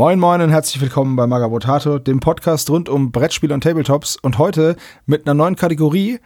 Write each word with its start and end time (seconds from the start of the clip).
Moin 0.00 0.18
Moin 0.18 0.40
und 0.40 0.48
herzlich 0.48 0.80
willkommen 0.80 1.14
bei 1.14 1.26
Magabotato, 1.26 1.98
dem 1.98 2.20
Podcast 2.20 2.70
rund 2.70 2.88
um 2.88 3.12
Brettspiele 3.12 3.52
und 3.52 3.62
Tabletops 3.62 4.16
und 4.16 4.38
heute 4.38 4.76
mit 5.04 5.26
einer 5.26 5.34
neuen 5.34 5.56
Kategorie 5.56 6.20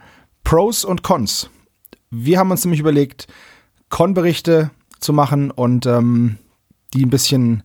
Pros 0.45 0.85
und 0.85 1.03
Cons. 1.03 1.49
Wir 2.09 2.39
haben 2.39 2.51
uns 2.51 2.63
nämlich 2.63 2.79
überlegt, 2.79 3.27
Con-Berichte 3.89 4.71
zu 5.01 5.11
machen 5.11 5.51
und 5.51 5.87
ähm, 5.87 6.37
die 6.93 7.03
ein 7.03 7.09
bisschen, 7.09 7.63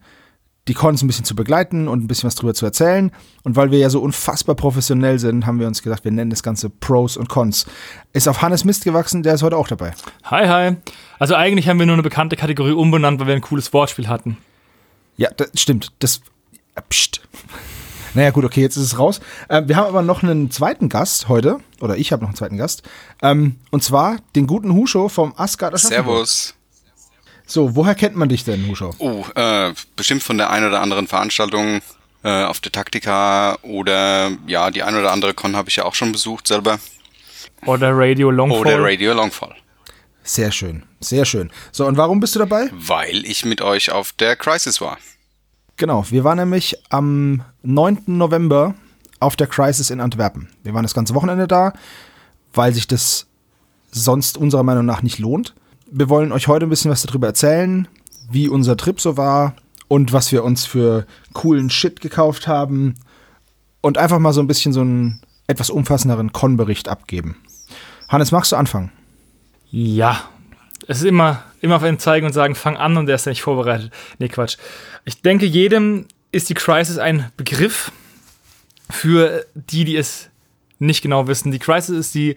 die 0.67 0.75
Cons 0.75 1.01
ein 1.01 1.07
bisschen 1.07 1.25
zu 1.25 1.37
begleiten 1.37 1.87
und 1.87 2.03
ein 2.03 2.09
bisschen 2.09 2.27
was 2.27 2.34
drüber 2.34 2.55
zu 2.55 2.67
erzählen. 2.67 3.12
Und 3.45 3.55
weil 3.55 3.70
wir 3.70 3.79
ja 3.79 3.89
so 3.89 4.01
unfassbar 4.01 4.56
professionell 4.56 5.20
sind, 5.20 5.47
haben 5.47 5.61
wir 5.61 5.69
uns 5.69 5.81
gesagt, 5.81 6.03
wir 6.03 6.11
nennen 6.11 6.31
das 6.31 6.42
Ganze 6.42 6.70
Pros 6.70 7.17
und 7.17 7.29
Cons. 7.29 7.67
Ist 8.12 8.27
auf 8.27 8.42
Hannes 8.42 8.65
Mist 8.65 8.83
gewachsen, 8.83 9.23
der 9.23 9.34
ist 9.34 9.45
heute 9.45 9.56
auch 9.56 9.69
dabei. 9.69 9.92
Hi, 10.25 10.48
hi. 10.48 10.77
Also 11.20 11.37
eigentlich 11.37 11.69
haben 11.69 11.79
wir 11.79 11.87
nur 11.87 11.95
eine 11.95 12.03
bekannte 12.03 12.34
Kategorie 12.34 12.73
umbenannt, 12.73 13.20
weil 13.20 13.29
wir 13.29 13.34
ein 13.34 13.42
cooles 13.42 13.73
Wortspiel 13.73 14.09
hatten. 14.09 14.39
Ja, 15.20 15.29
das 15.37 15.51
stimmt. 15.55 15.92
Das. 15.98 16.23
Pst. 16.88 17.20
Naja, 18.15 18.30
gut, 18.30 18.45
okay, 18.47 18.62
jetzt 18.62 18.77
ist 18.77 18.84
es 18.84 18.98
raus. 18.98 19.20
Ähm, 19.51 19.69
wir 19.69 19.77
haben 19.77 19.87
aber 19.87 20.01
noch 20.01 20.23
einen 20.23 20.51
zweiten 20.51 20.88
Gast 20.88 21.28
heute, 21.28 21.61
oder 21.78 21.98
ich 21.98 22.11
habe 22.11 22.23
noch 22.23 22.30
einen 22.30 22.37
zweiten 22.37 22.56
Gast. 22.56 22.83
Ähm, 23.20 23.56
und 23.70 23.84
zwar 23.84 24.16
den 24.34 24.47
guten 24.47 24.73
Husho 24.73 25.11
vom 25.11 25.34
Asgard 25.37 25.78
Servus. 25.78 26.55
So, 27.45 27.77
woher 27.77 27.95
kennt 27.95 28.16
man 28.16 28.30
dich 28.30 28.45
denn, 28.45 28.66
Husho? 28.66 28.95
Oh, 28.98 29.27
äh, 29.34 29.75
bestimmt 29.95 30.23
von 30.23 30.38
der 30.38 30.48
einen 30.48 30.69
oder 30.69 30.80
anderen 30.80 31.06
Veranstaltung 31.06 31.83
äh, 32.25 32.45
auf 32.45 32.61
der 32.61 32.73
Taktika 32.73 33.58
oder 33.61 34.30
ja, 34.47 34.70
die 34.70 34.83
ein 34.83 34.97
oder 34.97 35.12
andere 35.12 35.34
Con 35.34 35.55
habe 35.55 35.69
ich 35.69 35.77
ja 35.77 35.84
auch 35.84 35.95
schon 35.95 36.12
besucht 36.12 36.47
selber. 36.47 36.78
Oder 37.67 37.91
Radio 37.92 38.30
Longfall. 38.30 38.61
Oder 38.61 38.83
Radio 38.83 39.12
Longfall. 39.12 39.55
Sehr 40.23 40.50
schön, 40.50 40.84
sehr 41.01 41.25
schön. 41.25 41.51
So, 41.73 41.87
und 41.87 41.97
warum 41.97 42.20
bist 42.20 42.34
du 42.34 42.39
dabei? 42.39 42.70
Weil 42.73 43.25
ich 43.25 43.45
mit 43.45 43.62
euch 43.62 43.91
auf 43.91 44.12
der 44.12 44.37
Crisis 44.37 44.81
war. 44.81 44.98
Genau, 45.77 46.05
wir 46.11 46.25
waren 46.25 46.37
nämlich 46.37 46.77
am 46.91 47.42
9. 47.62 48.03
November 48.07 48.75
auf 49.19 49.34
der 49.37 49.47
Crisis 49.47 49.91
in 49.91 50.01
Antwerpen. 50.01 50.51
Wir 50.62 50.75
waren 50.75 50.83
das 50.83 50.95
ganze 50.95 51.15
Wochenende 51.15 51.48
da, 51.48 51.73
weil 52.53 52.75
sich 52.75 52.87
das 52.87 53.27
sonst 53.91 54.37
unserer 54.37 54.62
Meinung 54.62 54.84
nach 54.84 55.03
nicht 55.03 55.19
lohnt. 55.19 55.55
Wir 55.91 56.09
wollen 56.09 56.33
euch 56.33 56.48
heute 56.48 56.67
ein 56.67 56.70
bisschen 56.70 56.91
was 56.91 57.03
darüber 57.03 57.29
erzählen, 57.29 57.89
wie 58.31 58.48
unser 58.48 58.77
Trip 58.77 59.01
so 59.01 59.17
war 59.17 59.55
und 59.89 60.12
was 60.12 60.31
wir 60.33 60.45
uns 60.45 60.67
für 60.67 61.07
coolen 61.33 61.70
Shit 61.70 62.01
gekauft 62.01 62.47
haben 62.47 62.95
und 63.81 63.98
einfach 63.98 64.19
mal 64.19 64.33
so 64.33 64.41
ein 64.41 64.47
bisschen 64.47 64.73
so 64.73 64.83
einen 64.83 65.20
etwas 65.47 65.70
umfassenderen 65.70 66.33
Con-Bericht 66.33 66.89
abgeben. 66.89 67.37
Hannes, 68.09 68.33
magst 68.33 68.53
du 68.53 68.57
anfangen? 68.57 68.92
Ja, 69.70 70.29
es 70.91 70.98
ist 70.98 71.05
immer, 71.05 71.44
immer 71.60 71.77
auf 71.77 71.84
einen 71.84 72.00
zeigen 72.00 72.27
und 72.27 72.33
sagen, 72.33 72.56
fang 72.56 72.77
an 72.77 72.96
und 72.96 73.06
der 73.06 73.14
ist 73.14 73.24
ja 73.24 73.30
nicht 73.30 73.42
vorbereitet. 73.42 73.92
Nee, 74.19 74.27
Quatsch. 74.27 74.56
Ich 75.05 75.22
denke, 75.22 75.46
jedem 75.46 76.06
ist 76.33 76.50
die 76.50 76.55
Crisis 76.55 76.98
ein 76.98 77.30
Begriff 77.36 77.92
für 78.91 79.46
die, 79.55 79.84
die 79.84 79.94
es 79.94 80.30
nicht 80.80 81.00
genau 81.00 81.28
wissen. 81.28 81.52
Die 81.52 81.61
Crisis 81.61 81.96
ist 81.96 82.14
die 82.16 82.34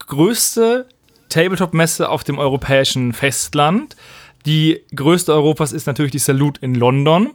größte 0.00 0.88
Tabletop-Messe 1.28 2.08
auf 2.08 2.24
dem 2.24 2.40
europäischen 2.40 3.12
Festland. 3.12 3.94
Die 4.46 4.82
größte 4.92 5.32
Europas 5.32 5.70
ist 5.70 5.86
natürlich 5.86 6.10
die 6.10 6.18
Salute 6.18 6.60
in 6.62 6.74
London. 6.74 7.34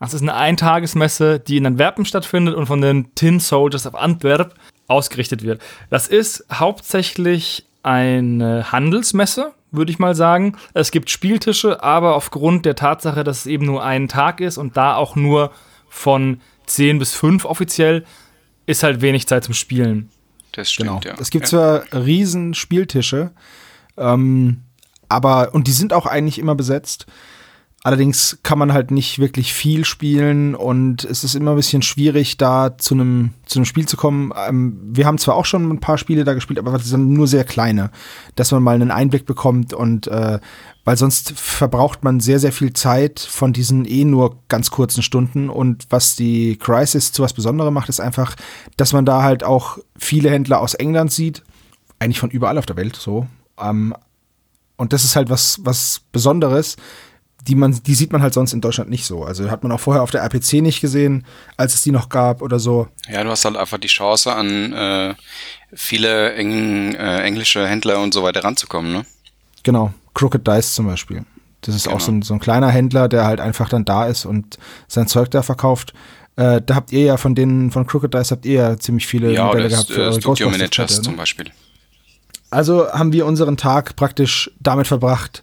Das 0.00 0.14
ist 0.14 0.22
eine 0.22 0.34
Eintagesmesse, 0.34 1.38
die 1.38 1.58
in 1.58 1.66
Antwerpen 1.66 2.06
stattfindet 2.06 2.54
und 2.54 2.64
von 2.64 2.80
den 2.80 3.14
Tin 3.14 3.40
Soldiers 3.40 3.86
of 3.86 3.94
Antwerp 3.94 4.54
ausgerichtet 4.86 5.42
wird. 5.42 5.60
Das 5.90 6.08
ist 6.08 6.46
hauptsächlich 6.50 7.66
eine 7.82 8.72
Handelsmesse, 8.72 9.52
würde 9.72 9.90
ich 9.90 9.98
mal 9.98 10.14
sagen. 10.14 10.56
Es 10.74 10.90
gibt 10.90 11.10
Spieltische, 11.10 11.82
aber 11.82 12.14
aufgrund 12.14 12.64
der 12.66 12.76
Tatsache, 12.76 13.24
dass 13.24 13.40
es 13.40 13.46
eben 13.46 13.66
nur 13.66 13.82
einen 13.82 14.08
Tag 14.08 14.40
ist 14.40 14.58
und 14.58 14.76
da 14.76 14.94
auch 14.96 15.16
nur 15.16 15.50
von 15.88 16.40
10 16.66 16.98
bis 16.98 17.14
5 17.14 17.44
offiziell, 17.44 18.04
ist 18.66 18.82
halt 18.82 19.00
wenig 19.00 19.26
Zeit 19.26 19.44
zum 19.44 19.54
Spielen. 19.54 20.10
Das 20.52 20.70
stimmt, 20.70 21.02
genau. 21.02 21.14
ja. 21.14 21.20
Es 21.20 21.30
gibt 21.30 21.46
ja. 21.46 21.82
zwar 21.82 22.04
riesen 22.04 22.54
Spieltische, 22.54 23.32
ähm, 23.96 24.62
aber, 25.08 25.54
und 25.54 25.66
die 25.66 25.72
sind 25.72 25.92
auch 25.92 26.06
eigentlich 26.06 26.38
immer 26.38 26.54
besetzt. 26.54 27.06
Allerdings 27.84 28.38
kann 28.44 28.60
man 28.60 28.72
halt 28.72 28.92
nicht 28.92 29.18
wirklich 29.18 29.52
viel 29.52 29.84
spielen 29.84 30.54
und 30.54 31.02
es 31.02 31.24
ist 31.24 31.34
immer 31.34 31.50
ein 31.50 31.56
bisschen 31.56 31.82
schwierig, 31.82 32.36
da 32.36 32.78
zu 32.78 32.94
einem, 32.94 33.30
zu 33.44 33.58
einem 33.58 33.64
Spiel 33.64 33.88
zu 33.88 33.96
kommen. 33.96 34.32
Ähm, 34.48 34.78
wir 34.84 35.04
haben 35.04 35.18
zwar 35.18 35.34
auch 35.34 35.46
schon 35.46 35.68
ein 35.68 35.80
paar 35.80 35.98
Spiele 35.98 36.22
da 36.22 36.34
gespielt, 36.34 36.60
aber 36.60 36.70
das 36.70 36.84
sind 36.84 37.10
nur 37.10 37.26
sehr 37.26 37.42
kleine, 37.42 37.90
dass 38.36 38.52
man 38.52 38.62
mal 38.62 38.76
einen 38.76 38.92
Einblick 38.92 39.26
bekommt 39.26 39.74
und 39.74 40.06
äh, 40.06 40.38
weil 40.84 40.96
sonst 40.96 41.32
verbraucht 41.32 42.04
man 42.04 42.20
sehr, 42.20 42.38
sehr 42.38 42.52
viel 42.52 42.72
Zeit 42.72 43.18
von 43.18 43.52
diesen 43.52 43.84
eh 43.84 44.04
nur 44.04 44.36
ganz 44.46 44.70
kurzen 44.70 45.02
Stunden 45.02 45.50
und 45.50 45.86
was 45.90 46.14
die 46.14 46.58
Crisis 46.58 47.10
zu 47.10 47.24
was 47.24 47.32
Besonderem 47.32 47.74
macht, 47.74 47.88
ist 47.88 48.00
einfach, 48.00 48.36
dass 48.76 48.92
man 48.92 49.04
da 49.04 49.24
halt 49.24 49.42
auch 49.42 49.78
viele 49.96 50.30
Händler 50.30 50.60
aus 50.60 50.74
England 50.74 51.10
sieht, 51.10 51.42
eigentlich 51.98 52.20
von 52.20 52.30
überall 52.30 52.58
auf 52.58 52.66
der 52.66 52.76
Welt 52.76 52.94
so. 52.94 53.26
Ähm, 53.60 53.92
und 54.76 54.92
das 54.92 55.04
ist 55.04 55.16
halt 55.16 55.30
was, 55.30 55.60
was 55.64 56.02
Besonderes 56.12 56.76
die 57.48 57.54
man, 57.54 57.78
die 57.82 57.94
sieht 57.94 58.12
man 58.12 58.22
halt 58.22 58.34
sonst 58.34 58.52
in 58.52 58.60
Deutschland 58.60 58.88
nicht 58.88 59.04
so. 59.04 59.24
Also 59.24 59.50
hat 59.50 59.62
man 59.62 59.72
auch 59.72 59.80
vorher 59.80 60.02
auf 60.02 60.10
der 60.10 60.22
RPC 60.22 60.62
nicht 60.62 60.80
gesehen, 60.80 61.24
als 61.56 61.74
es 61.74 61.82
die 61.82 61.90
noch 61.90 62.08
gab 62.08 62.40
oder 62.40 62.58
so. 62.58 62.88
Ja, 63.08 63.24
du 63.24 63.30
hast 63.30 63.44
halt 63.44 63.56
einfach 63.56 63.78
die 63.78 63.88
Chance, 63.88 64.32
an 64.32 64.72
äh, 64.72 65.14
viele 65.72 66.34
eng, 66.34 66.94
äh, 66.94 67.22
englische 67.22 67.66
Händler 67.66 68.00
und 68.00 68.14
so 68.14 68.22
weiter 68.22 68.44
ranzukommen, 68.44 68.92
ne? 68.92 69.04
Genau, 69.64 69.92
Crooked 70.14 70.46
Dice 70.46 70.74
zum 70.74 70.86
Beispiel. 70.86 71.24
Das 71.62 71.74
ist 71.74 71.84
genau. 71.84 71.96
auch 71.96 72.00
so 72.00 72.12
ein, 72.12 72.22
so 72.22 72.34
ein 72.34 72.40
kleiner 72.40 72.68
Händler, 72.68 73.08
der 73.08 73.24
halt 73.24 73.40
einfach 73.40 73.68
dann 73.68 73.84
da 73.84 74.06
ist 74.06 74.24
und 74.24 74.58
sein 74.88 75.08
Zeug 75.08 75.30
da 75.30 75.42
verkauft. 75.42 75.94
Äh, 76.36 76.60
da 76.64 76.76
habt 76.76 76.92
ihr 76.92 77.04
ja 77.04 77.16
von 77.16 77.34
denen, 77.34 77.70
von 77.70 77.86
Crooked 77.86 78.14
Dice 78.14 78.30
habt 78.30 78.46
ihr 78.46 78.54
ja 78.54 78.78
ziemlich 78.78 79.06
viele 79.06 79.32
ja, 79.32 79.46
Modelle 79.46 79.68
gehabt 79.68 79.88
für 79.88 80.08
äh, 80.08 80.20
Studio 80.20 80.48
Managers 80.48 80.98
ne? 80.98 81.02
zum 81.02 81.16
Beispiel. 81.16 81.46
Also 82.50 82.90
haben 82.92 83.12
wir 83.12 83.26
unseren 83.26 83.56
Tag 83.56 83.96
praktisch 83.96 84.50
damit 84.60 84.86
verbracht, 84.86 85.42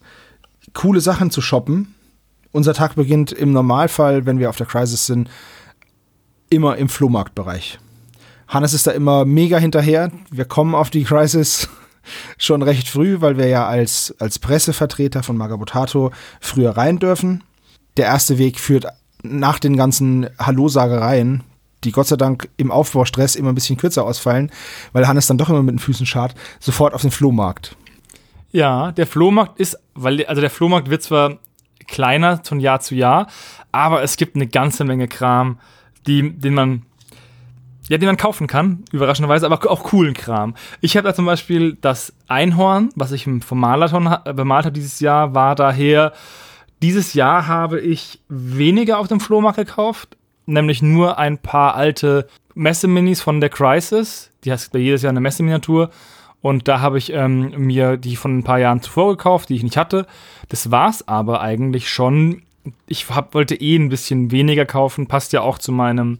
coole 0.73 1.01
Sachen 1.01 1.31
zu 1.31 1.41
shoppen. 1.41 1.95
Unser 2.51 2.73
Tag 2.73 2.95
beginnt 2.95 3.31
im 3.31 3.51
Normalfall, 3.51 4.25
wenn 4.25 4.39
wir 4.39 4.49
auf 4.49 4.57
der 4.57 4.65
Crisis 4.65 5.05
sind, 5.05 5.29
immer 6.49 6.77
im 6.77 6.89
Flohmarktbereich. 6.89 7.79
Hannes 8.47 8.73
ist 8.73 8.87
da 8.87 8.91
immer 8.91 9.25
mega 9.25 9.59
hinterher. 9.59 10.11
Wir 10.31 10.45
kommen 10.45 10.73
auf 10.73 10.89
die 10.89 11.03
Crisis 11.03 11.69
schon 12.37 12.63
recht 12.63 12.87
früh, 12.87 13.21
weil 13.21 13.37
wir 13.37 13.47
ja 13.47 13.67
als, 13.67 14.15
als 14.19 14.39
Pressevertreter 14.39 15.21
von 15.21 15.37
Magabotato 15.37 16.11
früher 16.41 16.71
rein 16.71 16.97
dürfen. 16.97 17.43
Der 17.97 18.05
erste 18.05 18.39
Weg 18.39 18.59
führt 18.59 18.87
nach 19.21 19.59
den 19.59 19.77
ganzen 19.77 20.29
Hallo-Sagereien, 20.39 21.43
die 21.83 21.91
Gott 21.91 22.07
sei 22.07 22.15
Dank 22.15 22.49
im 22.57 22.71
Aufbaustress 22.71 23.35
immer 23.35 23.49
ein 23.49 23.55
bisschen 23.55 23.77
kürzer 23.77 24.03
ausfallen, 24.03 24.51
weil 24.93 25.07
Hannes 25.07 25.27
dann 25.27 25.37
doch 25.37 25.49
immer 25.49 25.63
mit 25.63 25.75
den 25.75 25.79
Füßen 25.79 26.05
schart, 26.05 26.33
sofort 26.59 26.93
auf 26.93 27.01
den 27.01 27.11
Flohmarkt. 27.11 27.75
Ja, 28.51 28.91
der 28.91 29.07
Flohmarkt 29.07 29.59
ist, 29.59 29.77
weil, 29.93 30.25
also 30.25 30.41
der 30.41 30.49
Flohmarkt 30.49 30.89
wird 30.89 31.03
zwar 31.03 31.37
kleiner 31.87 32.41
von 32.43 32.59
Jahr 32.59 32.79
zu 32.79 32.95
Jahr, 32.95 33.27
aber 33.71 34.03
es 34.03 34.17
gibt 34.17 34.35
eine 34.35 34.47
ganze 34.47 34.83
Menge 34.83 35.07
Kram, 35.07 35.59
die, 36.07 36.31
den 36.31 36.53
man 36.53 36.85
ja, 37.89 37.97
den 37.97 38.05
man 38.05 38.17
kaufen 38.17 38.45
kann, 38.45 38.83
überraschenderweise, 38.91 39.47
aber 39.47 39.69
auch 39.69 39.83
coolen 39.83 40.13
Kram. 40.13 40.53
Ich 40.79 40.95
habe 40.95 41.07
da 41.07 41.15
zum 41.15 41.25
Beispiel 41.25 41.75
das 41.81 42.13
Einhorn, 42.27 42.91
was 42.95 43.11
ich 43.11 43.23
vom 43.23 43.59
Malathon 43.59 44.15
bemalt 44.35 44.65
habe 44.65 44.73
dieses 44.73 44.99
Jahr, 44.99 45.33
war 45.33 45.55
daher, 45.55 46.13
dieses 46.83 47.15
Jahr 47.15 47.47
habe 47.47 47.79
ich 47.79 48.21
weniger 48.29 48.99
auf 48.99 49.07
dem 49.07 49.19
Flohmarkt 49.19 49.57
gekauft, 49.57 50.17
nämlich 50.45 50.83
nur 50.83 51.17
ein 51.17 51.39
paar 51.39 51.73
alte 51.75 52.27
Messeminis 52.53 53.21
von 53.21 53.41
der 53.41 53.49
Crisis. 53.49 54.29
Die 54.43 54.51
hast 54.51 54.73
jedes 54.75 55.01
Jahr 55.01 55.09
eine 55.09 55.19
Messeminiatur. 55.19 55.89
Und 56.41 56.67
da 56.67 56.79
habe 56.79 56.97
ich 56.97 57.11
ähm, 57.11 57.51
mir 57.57 57.97
die 57.97 58.15
von 58.15 58.37
ein 58.37 58.43
paar 58.43 58.59
Jahren 58.59 58.81
zuvor 58.81 59.15
gekauft, 59.17 59.49
die 59.49 59.55
ich 59.55 59.63
nicht 59.63 59.77
hatte. 59.77 60.05
Das 60.47 60.71
war's 60.71 61.07
aber 61.07 61.41
eigentlich 61.41 61.89
schon. 61.89 62.43
Ich 62.87 63.09
hab, 63.09 63.33
wollte 63.33 63.55
eh 63.55 63.75
ein 63.75 63.89
bisschen 63.89 64.31
weniger 64.31 64.65
kaufen, 64.65 65.07
passt 65.07 65.33
ja 65.33 65.41
auch 65.41 65.57
zu 65.57 65.71
meinem, 65.71 66.19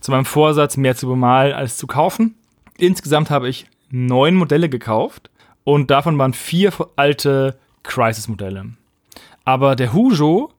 zu 0.00 0.10
meinem 0.10 0.24
Vorsatz, 0.24 0.76
mehr 0.76 0.96
zu 0.96 1.06
bemalen 1.06 1.54
als 1.54 1.76
zu 1.76 1.86
kaufen. 1.86 2.34
Insgesamt 2.76 3.30
habe 3.30 3.48
ich 3.48 3.66
neun 3.90 4.34
Modelle 4.34 4.68
gekauft 4.68 5.30
und 5.64 5.90
davon 5.90 6.18
waren 6.18 6.34
vier 6.34 6.72
alte 6.96 7.58
Crisis-Modelle. 7.82 8.66
Aber 9.44 9.76
der 9.76 9.92
Hujo 9.92 10.50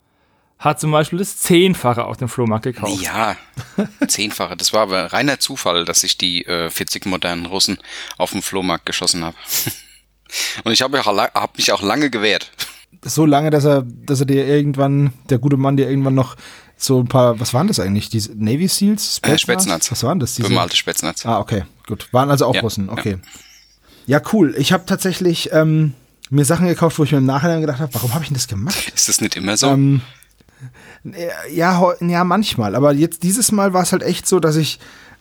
hat 0.59 0.79
zum 0.79 0.91
Beispiel 0.91 1.19
das 1.19 1.37
Zehnfache 1.37 2.05
auf 2.05 2.17
dem 2.17 2.29
Flohmarkt 2.29 2.63
gekauft. 2.63 3.01
Ja, 3.01 3.35
Zehnfache. 4.07 4.57
Das 4.57 4.73
war 4.73 4.81
aber 4.81 5.13
reiner 5.13 5.39
Zufall, 5.39 5.85
dass 5.85 6.03
ich 6.03 6.17
die 6.17 6.45
äh, 6.45 6.69
40 6.69 7.05
modernen 7.05 7.45
Russen 7.45 7.77
auf 8.17 8.31
dem 8.31 8.41
Flohmarkt 8.41 8.85
geschossen 8.85 9.23
habe. 9.23 9.37
Und 10.63 10.71
ich 10.71 10.81
habe 10.81 10.99
hab 10.99 11.57
mich 11.57 11.71
auch 11.71 11.81
lange 11.81 12.09
gewehrt. 12.09 12.51
So 13.03 13.25
lange, 13.25 13.51
dass 13.51 13.65
er, 13.65 13.83
dass 13.85 14.19
er 14.19 14.25
dir 14.25 14.47
irgendwann, 14.47 15.13
der 15.29 15.37
gute 15.37 15.57
Mann 15.57 15.77
dir 15.77 15.89
irgendwann 15.89 16.15
noch 16.15 16.35
so 16.75 16.99
ein 16.99 17.07
paar, 17.07 17.39
was 17.39 17.53
waren 17.53 17.67
das 17.67 17.79
eigentlich? 17.79 18.09
Die 18.09 18.23
Navy 18.35 18.67
Seals? 18.67 19.17
Spätznaz? 19.17 19.33
Äh, 19.33 19.39
Spätznaz. 19.39 19.91
Was 19.91 20.03
waren 20.03 20.19
das? 20.19 20.35
Diese? 20.35 20.49
Bemalte 20.49 20.75
Spätznaz. 20.75 21.25
Ah, 21.25 21.39
okay, 21.39 21.63
gut. 21.85 22.07
Waren 22.11 22.29
also 22.29 22.45
auch 22.45 22.55
Ja, 22.55 22.61
Russen, 22.61 22.89
okay. 22.89 23.17
Ja, 24.05 24.21
cool. 24.33 24.55
Ich 24.57 24.73
habe 24.73 24.85
tatsächlich 24.85 25.51
ähm, 25.53 25.93
mir 26.29 26.45
Sachen 26.45 26.67
gekauft, 26.67 26.97
wo 26.99 27.03
ich 27.03 27.11
mir 27.11 27.17
im 27.19 27.25
Nachhinein 27.25 27.61
gedacht 27.61 27.79
habe, 27.79 27.93
warum 27.93 28.13
habe 28.13 28.23
ich 28.23 28.29
denn 28.29 28.35
das 28.35 28.47
gemacht? 28.47 28.91
Ist 28.93 29.09
das 29.09 29.21
nicht 29.21 29.35
immer 29.35 29.57
so? 29.57 29.67
Ähm, 29.67 30.01
Ja, 31.53 31.93
ja, 31.99 32.23
manchmal. 32.23 32.75
Aber 32.75 32.93
jetzt 32.93 33.23
dieses 33.23 33.51
Mal 33.51 33.73
war 33.73 33.83
es 33.83 33.91
halt 33.91 34.03
echt 34.03 34.27
so, 34.27 34.39
dass 34.39 34.55
ich 34.55 34.79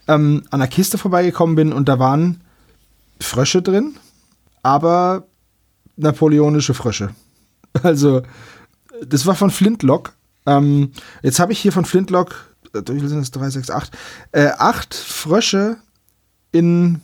ähm, 0.08 0.44
an 0.50 0.60
der 0.60 0.68
Kiste 0.68 0.98
vorbeigekommen 0.98 1.56
bin 1.56 1.72
und 1.72 1.88
da 1.88 1.98
waren 1.98 2.40
Frösche 3.20 3.62
drin, 3.62 3.96
aber 4.62 5.26
napoleonische 5.96 6.74
Frösche. 6.74 7.10
Also, 7.82 8.22
das 9.06 9.26
war 9.26 9.34
von 9.34 9.50
Flintlock. 9.50 10.14
Ähm, 10.46 10.92
jetzt 11.22 11.38
habe 11.38 11.52
ich 11.52 11.58
hier 11.58 11.72
von 11.72 11.84
Flintlock, 11.84 12.56
wie 12.72 13.00
viel 13.00 13.08
sind 13.08 13.20
das? 13.20 13.30
3, 13.32 13.50
6, 13.50 13.70
8, 13.70 13.90
äh, 14.32 14.48
acht 14.56 14.94
Frösche 14.94 15.76
in 16.52 17.02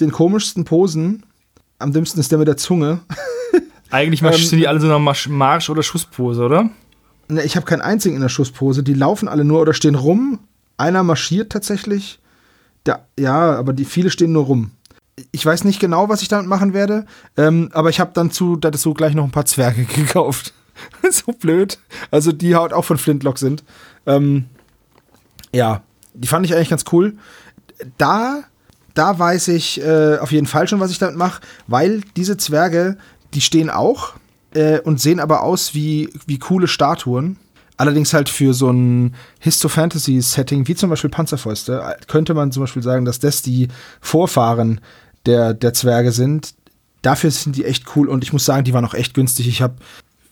den 0.00 0.12
komischsten 0.12 0.64
Posen. 0.64 1.26
Am 1.78 1.92
dümmsten 1.92 2.18
ist 2.18 2.30
der 2.30 2.38
mit 2.38 2.48
der 2.48 2.56
Zunge. 2.56 3.00
Eigentlich 3.90 4.22
Ähm, 4.22 4.48
sind 4.48 4.58
die 4.58 4.68
alle 4.68 4.80
so 4.80 4.86
einer 4.86 4.98
Marsch, 4.98 5.28
Marsch- 5.28 5.68
oder 5.68 5.82
Schusspose, 5.82 6.42
oder? 6.42 6.70
Ne, 7.28 7.42
ich 7.42 7.56
habe 7.56 7.66
keinen 7.66 7.80
einzigen 7.80 8.16
in 8.16 8.22
der 8.22 8.28
Schusspose. 8.28 8.82
Die 8.82 8.94
laufen 8.94 9.28
alle 9.28 9.44
nur 9.44 9.60
oder 9.60 9.74
stehen 9.74 9.94
rum. 9.94 10.40
Einer 10.76 11.02
marschiert 11.02 11.50
tatsächlich. 11.50 12.20
Der, 12.84 13.06
ja, 13.18 13.56
aber 13.56 13.72
die 13.72 13.84
viele 13.84 14.10
stehen 14.10 14.32
nur 14.32 14.44
rum. 14.44 14.70
Ich 15.32 15.44
weiß 15.44 15.64
nicht 15.64 15.80
genau, 15.80 16.08
was 16.08 16.22
ich 16.22 16.28
damit 16.28 16.46
machen 16.46 16.74
werde, 16.74 17.06
ähm, 17.38 17.70
aber 17.72 17.88
ich 17.88 18.00
habe 18.00 18.10
dann 18.12 18.30
zu 18.30 18.56
dazu 18.56 18.92
gleich 18.92 19.14
noch 19.14 19.24
ein 19.24 19.30
paar 19.30 19.46
Zwerge 19.46 19.84
gekauft. 19.96 20.52
so 21.10 21.32
blöd. 21.32 21.78
Also 22.10 22.32
die 22.32 22.54
halt 22.54 22.72
auch 22.72 22.84
von 22.84 22.98
Flintlock 22.98 23.38
sind. 23.38 23.64
Ähm, 24.04 24.44
ja, 25.52 25.82
die 26.14 26.28
fand 26.28 26.44
ich 26.44 26.54
eigentlich 26.54 26.68
ganz 26.68 26.84
cool. 26.92 27.16
Da, 27.96 28.44
da 28.94 29.18
weiß 29.18 29.48
ich 29.48 29.82
äh, 29.82 30.18
auf 30.18 30.32
jeden 30.32 30.46
Fall 30.46 30.68
schon, 30.68 30.80
was 30.80 30.90
ich 30.90 30.98
damit 30.98 31.16
mache, 31.16 31.40
weil 31.66 32.02
diese 32.16 32.36
Zwerge, 32.36 32.98
die 33.34 33.40
stehen 33.40 33.70
auch 33.70 34.14
äh, 34.56 34.80
und 34.80 35.00
sehen 35.00 35.20
aber 35.20 35.42
aus 35.42 35.74
wie, 35.74 36.10
wie 36.26 36.38
coole 36.38 36.66
Statuen. 36.66 37.36
Allerdings 37.76 38.14
halt 38.14 38.30
für 38.30 38.54
so 38.54 38.70
ein 38.70 39.14
Histo-Fantasy-Setting, 39.40 40.66
wie 40.66 40.74
zum 40.74 40.88
Beispiel 40.88 41.10
Panzerfäuste, 41.10 41.96
könnte 42.06 42.32
man 42.32 42.50
zum 42.50 42.62
Beispiel 42.62 42.82
sagen, 42.82 43.04
dass 43.04 43.18
das 43.18 43.42
die 43.42 43.68
Vorfahren 44.00 44.80
der, 45.26 45.52
der 45.52 45.74
Zwerge 45.74 46.10
sind. 46.10 46.54
Dafür 47.02 47.30
sind 47.30 47.54
die 47.54 47.66
echt 47.66 47.84
cool 47.94 48.08
und 48.08 48.24
ich 48.24 48.32
muss 48.32 48.46
sagen, 48.46 48.64
die 48.64 48.72
waren 48.72 48.86
auch 48.86 48.94
echt 48.94 49.12
günstig. 49.12 49.46
Ich 49.46 49.60
habe 49.60 49.74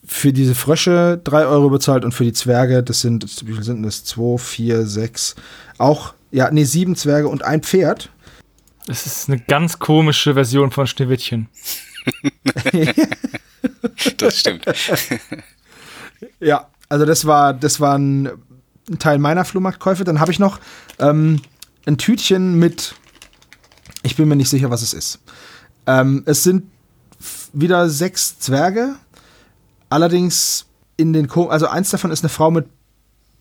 für 0.06 0.32
diese 0.32 0.54
Frösche 0.54 1.20
3 1.22 1.44
Euro 1.44 1.68
bezahlt 1.68 2.04
und 2.06 2.12
für 2.12 2.24
die 2.24 2.32
Zwerge, 2.32 2.82
das 2.82 3.02
sind, 3.02 3.26
wie 3.46 3.52
viel 3.52 3.62
sind 3.62 3.82
das? 3.82 4.04
2, 4.04 4.38
4, 4.38 4.86
6, 4.86 5.34
auch, 5.76 6.14
ja, 6.30 6.50
nee, 6.50 6.64
sieben 6.64 6.96
Zwerge 6.96 7.28
und 7.28 7.44
ein 7.44 7.62
Pferd. 7.62 8.10
Es 8.86 9.06
ist 9.06 9.28
eine 9.28 9.38
ganz 9.38 9.78
komische 9.78 10.34
Version 10.34 10.70
von 10.70 10.86
Schneewittchen. 10.86 11.48
Das 14.16 14.38
stimmt. 14.38 14.64
Ja, 16.40 16.68
also 16.88 17.04
das 17.04 17.26
war, 17.26 17.52
das 17.52 17.80
war 17.80 17.98
ein, 17.98 18.30
Teil 18.98 19.18
meiner 19.18 19.44
Flohmarktkäufe. 19.44 20.04
Dann 20.04 20.20
habe 20.20 20.32
ich 20.32 20.38
noch 20.38 20.60
ähm, 20.98 21.40
ein 21.86 21.98
Tütchen 21.98 22.58
mit, 22.58 22.94
ich 24.02 24.16
bin 24.16 24.28
mir 24.28 24.36
nicht 24.36 24.50
sicher, 24.50 24.70
was 24.70 24.82
es 24.82 24.92
ist. 24.92 25.20
Ähm, 25.86 26.22
es 26.26 26.42
sind 26.42 26.64
wieder 27.52 27.88
sechs 27.88 28.38
Zwerge, 28.38 28.96
allerdings 29.88 30.66
in 30.96 31.12
den, 31.12 31.28
Ko 31.28 31.48
also 31.48 31.66
eins 31.66 31.90
davon 31.90 32.10
ist 32.10 32.22
eine 32.22 32.28
Frau 32.28 32.50
mit 32.50 32.66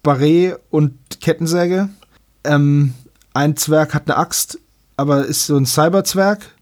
Barret 0.02 0.60
und 0.70 0.94
Kettensäge. 1.22 1.90
Ähm, 2.44 2.94
ein 3.34 3.56
Zwerg 3.58 3.94
hat 3.94 4.10
eine 4.10 4.18
Axt, 4.18 4.60
aber 4.98 5.26
ist 5.26 5.46
so 5.46 5.58
ein 5.58 5.66
Cyberzwerg. 5.66 6.53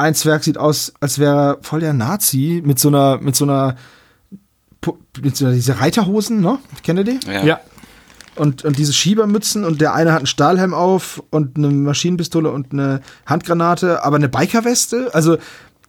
Ein 0.00 0.14
Zwerg 0.14 0.42
sieht 0.44 0.56
aus, 0.56 0.94
als 1.00 1.18
wäre 1.18 1.36
er 1.36 1.58
voll 1.60 1.80
der 1.80 1.92
Nazi 1.92 2.62
mit 2.64 2.78
so 2.78 2.88
einer, 2.88 3.18
mit 3.20 3.36
so 3.36 3.44
einer 3.44 3.76
mit 5.20 5.36
so 5.36 5.50
diese 5.52 5.78
Reiterhosen, 5.78 6.40
ne? 6.40 6.58
Kennt 6.82 7.00
ihr 7.00 7.04
die? 7.04 7.20
Ja. 7.26 7.44
Ja. 7.44 7.60
Und, 8.34 8.64
und 8.64 8.78
diese 8.78 8.94
Schiebermützen 8.94 9.62
und 9.62 9.82
der 9.82 9.92
eine 9.92 10.12
hat 10.12 10.20
einen 10.20 10.26
Stahlhelm 10.26 10.72
auf 10.72 11.22
und 11.28 11.58
eine 11.58 11.68
Maschinenpistole 11.68 12.50
und 12.50 12.72
eine 12.72 13.02
Handgranate, 13.26 14.02
aber 14.02 14.16
eine 14.16 14.30
Bikerweste. 14.30 15.10
Also 15.12 15.36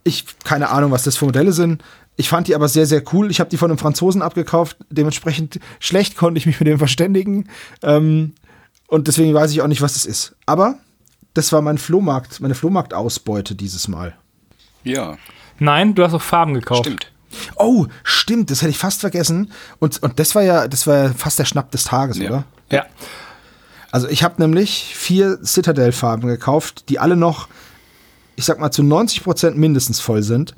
ich, 0.03 0.25
keine 0.43 0.69
Ahnung, 0.71 0.91
was 0.91 1.03
das 1.03 1.15
für 1.15 1.23
Modelle 1.23 1.53
sind. 1.53 1.81
Ich 2.17 2.27
fand 2.27 2.49
die 2.49 2.55
aber 2.55 2.67
sehr, 2.67 2.85
sehr 2.85 3.03
cool. 3.13 3.31
Ich 3.31 3.39
habe 3.39 3.49
die 3.49 3.55
von 3.55 3.71
einem 3.71 3.77
Franzosen 3.77 4.21
abgekauft. 4.21 4.75
Dementsprechend 4.89 5.61
schlecht 5.79 6.17
konnte 6.17 6.37
ich 6.37 6.45
mich 6.45 6.59
mit 6.59 6.67
dem 6.67 6.79
verständigen. 6.79 7.47
Ähm, 7.81 8.33
und 8.87 9.07
deswegen 9.07 9.33
weiß 9.33 9.51
ich 9.51 9.61
auch 9.61 9.67
nicht, 9.67 9.81
was 9.81 9.93
das 9.93 10.05
ist. 10.05 10.35
Aber 10.45 10.75
das 11.33 11.51
war 11.51 11.61
mein 11.61 11.77
Flohmarkt, 11.77 12.39
meine 12.41 12.55
Flohmarktausbeute 12.55 13.55
dieses 13.55 13.87
Mal. 13.87 14.15
Ja, 14.83 15.17
Nein, 15.59 15.93
du 15.93 16.03
hast 16.03 16.13
auch 16.13 16.21
Farben 16.21 16.55
gekauft. 16.55 16.85
stimmt. 16.85 17.11
Oh, 17.55 17.85
stimmt, 18.03 18.49
das 18.51 18.61
hätte 18.61 18.71
ich 18.71 18.77
fast 18.79 18.99
vergessen. 19.01 19.51
Und, 19.79 20.01
und 20.03 20.19
das 20.19 20.33
war 20.35 20.41
ja, 20.41 20.67
das 20.67 20.87
war 20.87 20.97
ja 20.97 21.13
fast 21.13 21.37
der 21.39 21.45
Schnapp 21.45 21.71
des 21.71 21.83
Tages, 21.85 22.17
Ja. 22.17 22.29
oder? 22.29 22.43
Ja. 22.71 22.85
Also 23.91 24.07
ich 24.07 24.23
habe 24.23 24.41
nämlich 24.41 24.93
vier 24.95 25.37
Citadel-Farben 25.43 26.27
gekauft, 26.27 26.89
die 26.89 26.97
alle 26.99 27.15
noch, 27.15 27.47
ich 28.35 28.45
sag 28.45 28.59
mal, 28.59 28.71
zu 28.71 28.81
90% 28.81 29.51
mindestens 29.51 29.99
voll 29.99 30.23
sind. 30.23 30.55